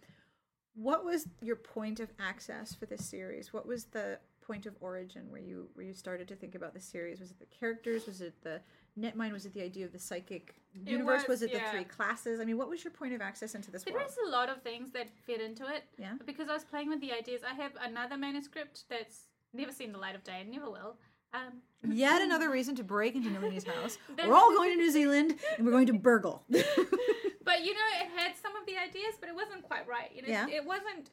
What 0.75 1.03
was 1.03 1.27
your 1.41 1.57
point 1.57 1.99
of 1.99 2.09
access 2.21 2.73
for 2.73 2.85
this 2.85 3.03
series? 3.03 3.51
What 3.51 3.67
was 3.67 3.85
the 3.85 4.17
point 4.45 4.65
of 4.65 4.75
origin 4.79 5.23
where 5.29 5.41
you 5.41 5.67
where 5.73 5.85
you 5.85 5.93
started 5.93 6.27
to 6.27 6.35
think 6.35 6.55
about 6.55 6.73
the 6.73 6.79
series? 6.79 7.19
Was 7.19 7.31
it 7.31 7.39
the 7.39 7.45
characters? 7.45 8.05
Was 8.05 8.21
it 8.21 8.33
the 8.43 8.61
netmind? 8.99 9.31
Was 9.33 9.45
it 9.45 9.53
the 9.53 9.61
idea 9.63 9.85
of 9.85 9.91
the 9.91 9.99
psychic 9.99 10.55
It 10.73 10.89
universe? 10.91 11.21
was, 11.23 11.27
Was, 11.27 11.41
it 11.43 11.51
yeah. 11.53 11.65
the 11.65 11.71
three 11.71 11.83
classes? 11.83 12.39
I 12.39 12.45
mean, 12.45 12.57
what 12.57 12.69
was 12.69 12.83
your 12.83 12.91
point 12.91 13.13
of 13.13 13.21
access 13.21 13.55
into 13.55 13.71
this 13.71 13.83
There 13.83 13.93
world? 13.93 14.07
is 14.09 14.17
a 14.27 14.29
lot 14.29 14.49
of 14.49 14.61
things 14.61 14.91
that 14.91 15.07
fit 15.25 15.41
into 15.41 15.63
it. 15.67 15.83
Yeah. 15.97 16.13
Because 16.25 16.47
I 16.49 16.53
was 16.53 16.63
playing 16.63 16.89
with 16.89 17.01
the 17.01 17.11
ideas. 17.11 17.41
I 17.49 17.53
have 17.55 17.71
another 17.81 18.17
manuscript 18.17 18.83
that's 18.89 19.23
never 19.53 19.71
seen 19.71 19.91
the 19.91 19.97
light 19.97 20.15
of 20.15 20.23
day 20.23 20.37
and 20.41 20.51
never 20.51 20.69
will. 20.69 20.95
Um, 21.33 21.61
Yet 21.91 22.21
another 22.29 22.49
reason 22.49 22.75
to 22.75 22.83
break 22.83 23.15
into 23.15 23.29
Nalini's 23.29 23.65
house. 23.65 23.97
We're 24.25 24.33
all 24.35 24.53
going 24.55 24.71
to 24.71 24.77
New 24.77 24.91
Zealand 24.91 25.35
and 25.57 25.65
we're 25.65 25.71
going 25.73 25.87
to 25.87 25.93
burgle. 25.93 26.43
but 26.49 27.63
you 27.65 27.73
know, 27.73 27.87
it 28.01 28.07
had 28.15 28.33
some 28.41 28.55
of 28.55 28.65
the 28.65 28.77
ideas, 28.77 29.15
but 29.19 29.29
it 29.29 29.35
wasn't 29.35 29.63
quite 29.63 29.87
right. 29.87 30.11
You 30.15 30.21
know, 30.21 30.27
Yeah. 30.29 30.47
it 30.47 30.65
wasn't. 30.65 31.09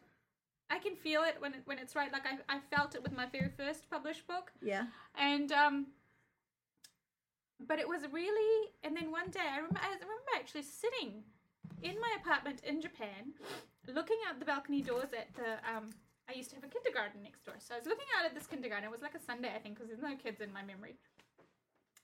I 0.73 0.79
can 0.79 0.95
feel 0.97 1.23
it 1.23 1.37
when 1.39 1.53
it, 1.55 1.63
when 1.67 1.79
it's 1.79 1.95
right. 1.95 2.11
Like 2.13 2.27
I, 2.27 2.57
I 2.57 2.59
felt 2.75 2.95
it 2.97 3.03
with 3.03 3.15
my 3.21 3.27
very 3.27 3.51
first 3.57 3.89
published 3.91 4.27
book. 4.27 4.47
yeah. 4.63 4.85
and 5.17 5.53
um 5.53 5.87
but 7.69 7.79
it 7.79 7.87
was 7.87 8.03
really 8.11 8.71
and 8.83 8.97
then 8.97 9.11
one 9.13 9.31
day 9.31 9.47
i 9.53 9.57
remember 9.57 9.79
i 9.83 9.87
remember 9.95 10.33
actually 10.35 10.63
sitting 10.63 11.23
in 11.83 11.95
my 12.01 12.13
apartment 12.21 12.61
in 12.65 12.81
japan 12.81 13.23
looking 13.99 14.17
out 14.29 14.39
the 14.41 14.45
balcony 14.45 14.81
doors 14.83 15.11
at 15.17 15.29
the 15.37 15.51
um 15.71 15.91
i 16.29 16.33
used 16.35 16.51
to 16.51 16.57
have 16.57 16.65
a 16.65 16.73
kindergarten 16.75 17.23
next 17.23 17.45
door 17.45 17.55
so 17.59 17.75
i 17.75 17.79
was 17.79 17.87
looking 17.87 18.11
out 18.19 18.25
at 18.27 18.35
this 18.35 18.47
kindergarten 18.47 18.85
it 18.85 18.91
was 18.91 19.03
like 19.03 19.15
a 19.15 19.23
sunday 19.31 19.53
i 19.55 19.59
think 19.59 19.77
because 19.77 19.89
there's 19.89 20.03
no 20.03 20.17
kids 20.17 20.41
in 20.41 20.53
my 20.53 20.63
memory 20.73 20.97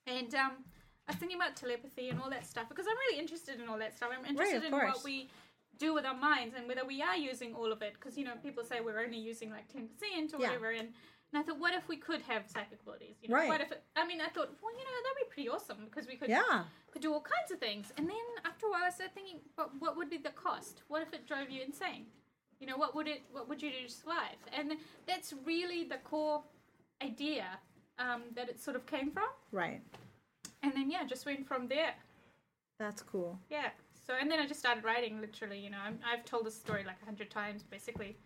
and 0.07 0.33
um 0.35 0.53
i 1.09 1.13
was 1.13 1.17
thinking 1.17 1.37
about 1.37 1.57
telepathy 1.57 2.09
and 2.09 2.21
all 2.21 2.31
that 2.31 2.47
stuff 2.47 2.69
because 2.69 2.87
i'm 2.87 2.99
really 3.09 3.19
interested 3.19 3.59
in 3.61 3.69
all 3.69 3.79
that 3.79 3.97
stuff 3.97 4.11
i'm 4.17 4.25
interested 4.27 4.59
of 4.59 4.65
in 4.65 4.71
course. 4.71 4.95
what 4.95 5.05
we 5.05 5.29
do 5.79 5.95
with 5.95 6.05
our 6.05 6.17
minds 6.17 6.55
and 6.57 6.67
whether 6.69 6.85
we 6.85 7.01
are 7.03 7.17
using 7.17 7.55
all 7.55 7.73
of 7.73 7.83
it 7.83 7.95
because 7.95 8.17
you 8.19 8.25
know 8.25 8.35
people 8.43 8.65
say 8.65 8.81
we're 8.81 9.01
only 9.01 9.19
using 9.19 9.51
like 9.51 9.67
10% 9.73 10.35
or 10.35 10.41
Yeah. 10.41 10.49
whatever 10.49 10.71
and 10.71 10.89
and 11.31 11.39
I 11.39 11.43
thought, 11.45 11.59
what 11.61 11.75
if 11.75 11.87
we 11.89 11.99
could 11.99 12.23
have 12.23 12.49
psychic 12.49 12.81
abilities? 12.81 13.17
You 13.21 13.29
know, 13.29 13.35
Right. 13.35 13.49
What 13.51 13.61
if? 13.61 13.71
It, 13.71 13.83
I 13.95 14.07
mean, 14.07 14.19
I 14.23 14.29
thought, 14.29 14.49
well, 14.63 14.73
you 14.73 14.79
know, 14.79 14.91
that'd 15.05 15.29
be 15.29 15.35
pretty 15.35 15.49
awesome 15.51 15.85
because 15.85 16.07
we 16.09 16.17
could, 16.17 16.31
Yeah. 16.31 16.65
could 16.91 17.03
do 17.03 17.13
all 17.13 17.21
kinds 17.21 17.51
of 17.53 17.59
things. 17.59 17.93
And 17.99 18.09
then 18.09 18.17
after 18.47 18.65
a 18.65 18.71
while, 18.71 18.85
I 18.87 18.89
started 18.89 19.15
thinking, 19.15 19.41
but 19.55 19.79
what 19.79 19.95
would 19.99 20.09
be 20.09 20.17
the 20.17 20.31
cost? 20.31 20.85
What 20.89 21.03
if 21.03 21.13
it 21.13 21.27
drove 21.27 21.51
you 21.51 21.61
insane? 21.61 22.07
You 22.61 22.67
know, 22.67 22.79
what 22.79 22.95
would 22.95 23.07
it? 23.09 23.25
What 23.31 23.47
would 23.47 23.61
you 23.61 23.71
do 23.71 23.87
to 23.87 23.93
survive? 23.93 24.39
And 24.57 24.73
that's 25.07 25.35
really 25.45 25.85
the 25.85 25.99
core 25.99 26.43
idea 27.03 27.45
um, 27.99 28.23
that 28.35 28.49
it 28.49 28.59
sort 28.59 28.77
of 28.77 28.87
came 28.87 29.11
from. 29.11 29.29
Right. 29.53 29.83
And 30.63 30.73
then 30.73 30.91
yeah, 30.91 31.05
just 31.05 31.27
went 31.27 31.47
from 31.47 31.69
there. 31.69 31.95
That's 32.79 33.03
cool. 33.03 33.39
Yeah. 33.51 33.69
So 34.09 34.15
and 34.19 34.31
then 34.31 34.41
I 34.41 34.47
just 34.47 34.59
started 34.59 34.85
writing. 34.85 35.21
Literally, 35.21 35.59
you 35.59 35.69
know, 35.69 35.77
I'm, 35.85 35.99
I've 36.11 36.25
told 36.25 36.47
this 36.47 36.55
story 36.55 36.83
like 36.85 36.97
a 37.03 37.05
hundred 37.05 37.31
times, 37.31 37.63
basically. 37.63 38.17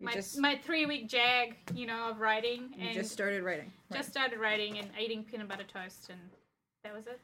You 0.00 0.06
my 0.06 0.12
just- 0.12 0.36
my 0.38 0.56
three 0.56 0.84
week 0.84 1.08
jag, 1.08 1.54
you 1.74 1.86
know, 1.86 2.10
of 2.10 2.18
writing. 2.18 2.70
You 2.76 2.88
and 2.88 2.94
just 2.94 3.12
started 3.12 3.44
writing. 3.44 3.70
Right. 3.88 3.98
just 3.98 4.10
started 4.10 4.40
writing 4.40 4.78
and 4.78 4.88
eating 5.00 5.22
peanut 5.22 5.48
butter 5.48 5.62
toast, 5.62 6.08
and 6.10 6.18
that 6.82 6.92
was 6.92 7.06
it. 7.06 7.20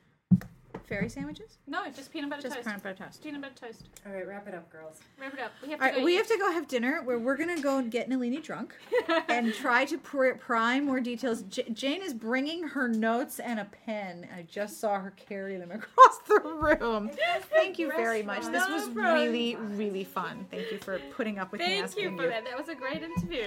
Fairy 0.87 1.09
sandwiches? 1.09 1.59
No, 1.67 1.85
just 1.91 2.13
peanut 2.13 2.31
butter 2.31 2.43
Just 2.43 2.55
toast. 2.57 2.67
peanut 2.67 2.83
butter 2.83 2.95
toast. 3.05 3.23
Peanut 3.23 3.41
butter 3.41 3.55
toast. 3.55 3.85
All 4.07 4.13
right, 4.13 4.27
wrap 4.27 4.47
it 4.49 4.55
up, 4.55 4.71
girls. 4.71 5.01
Wrap 5.21 5.35
it 5.35 5.41
up. 5.41 5.53
We 5.63 5.71
have 5.71 5.81
All 5.81 5.87
to 5.89 5.93
right, 5.93 5.99
go. 6.01 6.05
we 6.05 6.15
eat. 6.15 6.17
have 6.17 6.27
to 6.29 6.39
go 6.39 6.53
have 6.53 6.69
dinner 6.69 7.03
where 7.03 7.19
we're 7.19 7.37
gonna 7.37 7.61
go 7.61 7.79
and 7.79 7.91
get 7.91 8.09
Nalini 8.09 8.39
drunk 8.41 8.75
and 9.29 9.53
try 9.55 9.85
to 9.87 9.99
pr- 9.99 10.33
prime 10.39 10.85
more 10.87 11.01
details. 11.01 11.43
J- 11.43 11.69
Jane 11.73 12.03
is 12.03 12.13
bringing 12.15 12.63
her 12.69 12.89
notes 12.89 13.39
and 13.41 13.61
a 13.61 13.65
pen. 13.87 14.29
I 14.37 14.43
just 14.43 14.81
saw 14.81 14.99
her 15.01 15.11
carry 15.13 15.57
them 15.57 15.71
across 15.71 16.19
the 16.29 16.41
room. 16.45 17.11
Thank 17.53 17.79
you 17.79 17.89
very 17.89 18.23
much. 18.23 18.45
This 18.47 18.69
was 18.69 18.89
really, 18.91 19.57
really 19.57 20.05
fun. 20.05 20.47
Thank 20.51 20.71
you 20.71 20.79
for 20.79 21.01
putting 21.17 21.39
up 21.39 21.53
with 21.53 21.61
me 21.61 21.67
Thank 21.67 21.85
asking 21.85 22.05
you 22.05 22.17
for 22.17 22.27
that. 22.29 22.45
That 22.45 22.59
was 22.59 22.69
a 22.69 22.75
great 22.75 23.03
interview. 23.03 23.47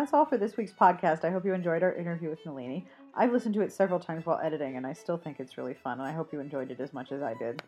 That's 0.00 0.14
all 0.14 0.24
for 0.24 0.38
this 0.38 0.56
week's 0.56 0.72
podcast. 0.72 1.24
I 1.24 1.30
hope 1.30 1.44
you 1.44 1.52
enjoyed 1.52 1.82
our 1.82 1.92
interview 1.92 2.30
with 2.30 2.44
Nalini. 2.46 2.86
I've 3.14 3.32
listened 3.32 3.54
to 3.56 3.60
it 3.60 3.70
several 3.70 4.00
times 4.00 4.24
while 4.24 4.40
editing, 4.42 4.78
and 4.78 4.86
I 4.86 4.94
still 4.94 5.18
think 5.18 5.40
it's 5.40 5.58
really 5.58 5.74
fun, 5.74 5.98
and 5.98 6.08
I 6.08 6.12
hope 6.12 6.32
you 6.32 6.40
enjoyed 6.40 6.70
it 6.70 6.80
as 6.80 6.94
much 6.94 7.12
as 7.12 7.20
I 7.20 7.34
did. 7.34 7.62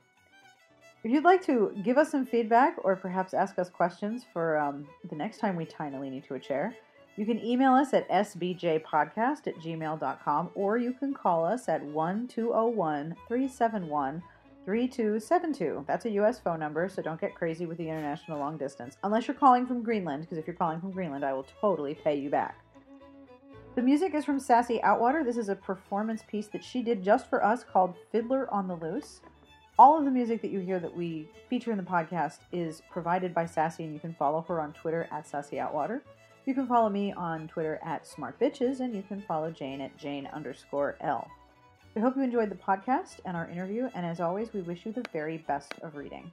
If 1.05 1.11
you'd 1.11 1.25
like 1.25 1.45
to 1.45 1.77
give 1.85 1.99
us 1.99 2.11
some 2.11 2.25
feedback 2.25 2.77
or 2.85 2.97
perhaps 2.97 3.35
ask 3.35 3.59
us 3.59 3.69
questions 3.69 4.25
for 4.33 4.57
um, 4.57 4.87
the 5.11 5.17
next 5.17 5.39
time 5.39 5.57
we 5.57 5.67
tie 5.67 5.91
Nalini 5.91 6.23
to 6.23 6.35
a 6.35 6.41
chair, 6.41 6.75
you 7.17 7.27
can 7.27 7.45
email 7.45 7.73
us 7.73 7.93
at 7.93 8.09
sbjpodcast 8.09 9.47
at 9.47 9.57
gmail.com 9.57 10.51
or 10.55 10.79
you 10.79 10.95
can 10.95 11.13
call 11.13 11.45
us 11.45 11.69
at 11.69 11.83
1 11.85 12.29
201 12.29 13.15
371 13.29 14.23
3272. 14.65 15.85
That's 15.87 16.05
a 16.05 16.11
US 16.11 16.39
phone 16.39 16.61
number, 16.61 16.89
so 16.89 17.03
don't 17.03 17.21
get 17.21 17.35
crazy 17.35 17.67
with 17.67 17.79
the 17.79 17.89
international 17.89 18.39
long 18.39 18.57
distance. 18.57 18.97
Unless 19.03 19.27
you're 19.27 19.37
calling 19.37 19.67
from 19.67 19.83
Greenland, 19.83 20.23
because 20.23 20.39
if 20.39 20.47
you're 20.47 20.57
calling 20.57 20.81
from 20.81 20.93
Greenland, 20.93 21.25
I 21.25 21.33
will 21.33 21.47
totally 21.61 21.95
pay 21.95 22.17
you 22.17 22.31
back. 22.31 22.59
The 23.75 23.83
music 23.83 24.15
is 24.15 24.25
from 24.25 24.39
Sassy 24.39 24.81
Outwater. 24.85 25.25
This 25.25 25.39
is 25.39 25.49
a 25.49 25.57
performance 25.57 26.23
piece 26.29 26.47
that 26.49 26.63
she 26.63 26.83
did 26.83 27.03
just 27.03 27.31
for 27.31 27.45
us 27.45 27.65
called 27.65 27.95
Fiddler 28.11 28.53
on 28.53 28.69
the 28.69 28.77
Loose. 28.77 29.23
All 29.79 29.99
of 29.99 30.05
the 30.05 30.11
music 30.11 30.43
that 30.43 30.51
you 30.51 30.61
hear 30.61 30.79
that 30.79 30.95
we 30.95 31.29
feature 31.49 31.73
in 31.73 31.79
the 31.79 31.83
podcast 31.83 32.41
is 32.53 32.83
provided 32.91 33.33
by 33.33 33.47
Sassy, 33.47 33.85
and 33.85 33.95
you 33.95 33.99
can 33.99 34.15
follow 34.15 34.43
her 34.43 34.61
on 34.61 34.75
Twitter 34.75 35.09
at 35.11 35.27
Sassy 35.27 35.57
Outwater. 35.57 36.03
You 36.45 36.55
can 36.55 36.67
follow 36.67 36.91
me 36.91 37.13
on 37.13 37.49
Twitter 37.49 37.81
at 37.83 38.07
Smart 38.07 38.39
Bitches, 38.39 38.81
and 38.81 38.95
you 38.95 39.03
can 39.03 39.23
follow 39.23 39.51
Jane 39.51 39.81
at 39.81 39.97
Jane 39.97 40.29
underscore 40.33 40.97
L. 41.01 41.27
We 41.95 42.01
hope 42.01 42.17
you 42.17 42.23
enjoyed 42.23 42.51
the 42.51 42.55
podcast 42.55 43.21
and 43.27 43.37
our 43.37 43.47
interview, 43.51 43.91
and 43.95 44.07
as 44.07 44.19
always, 44.19 44.55
we 44.55 44.63
wish 44.63 44.87
you 44.87 44.93
the 44.93 45.05
very 45.13 45.37
best 45.37 45.75
of 45.83 45.95
reading. 45.95 46.33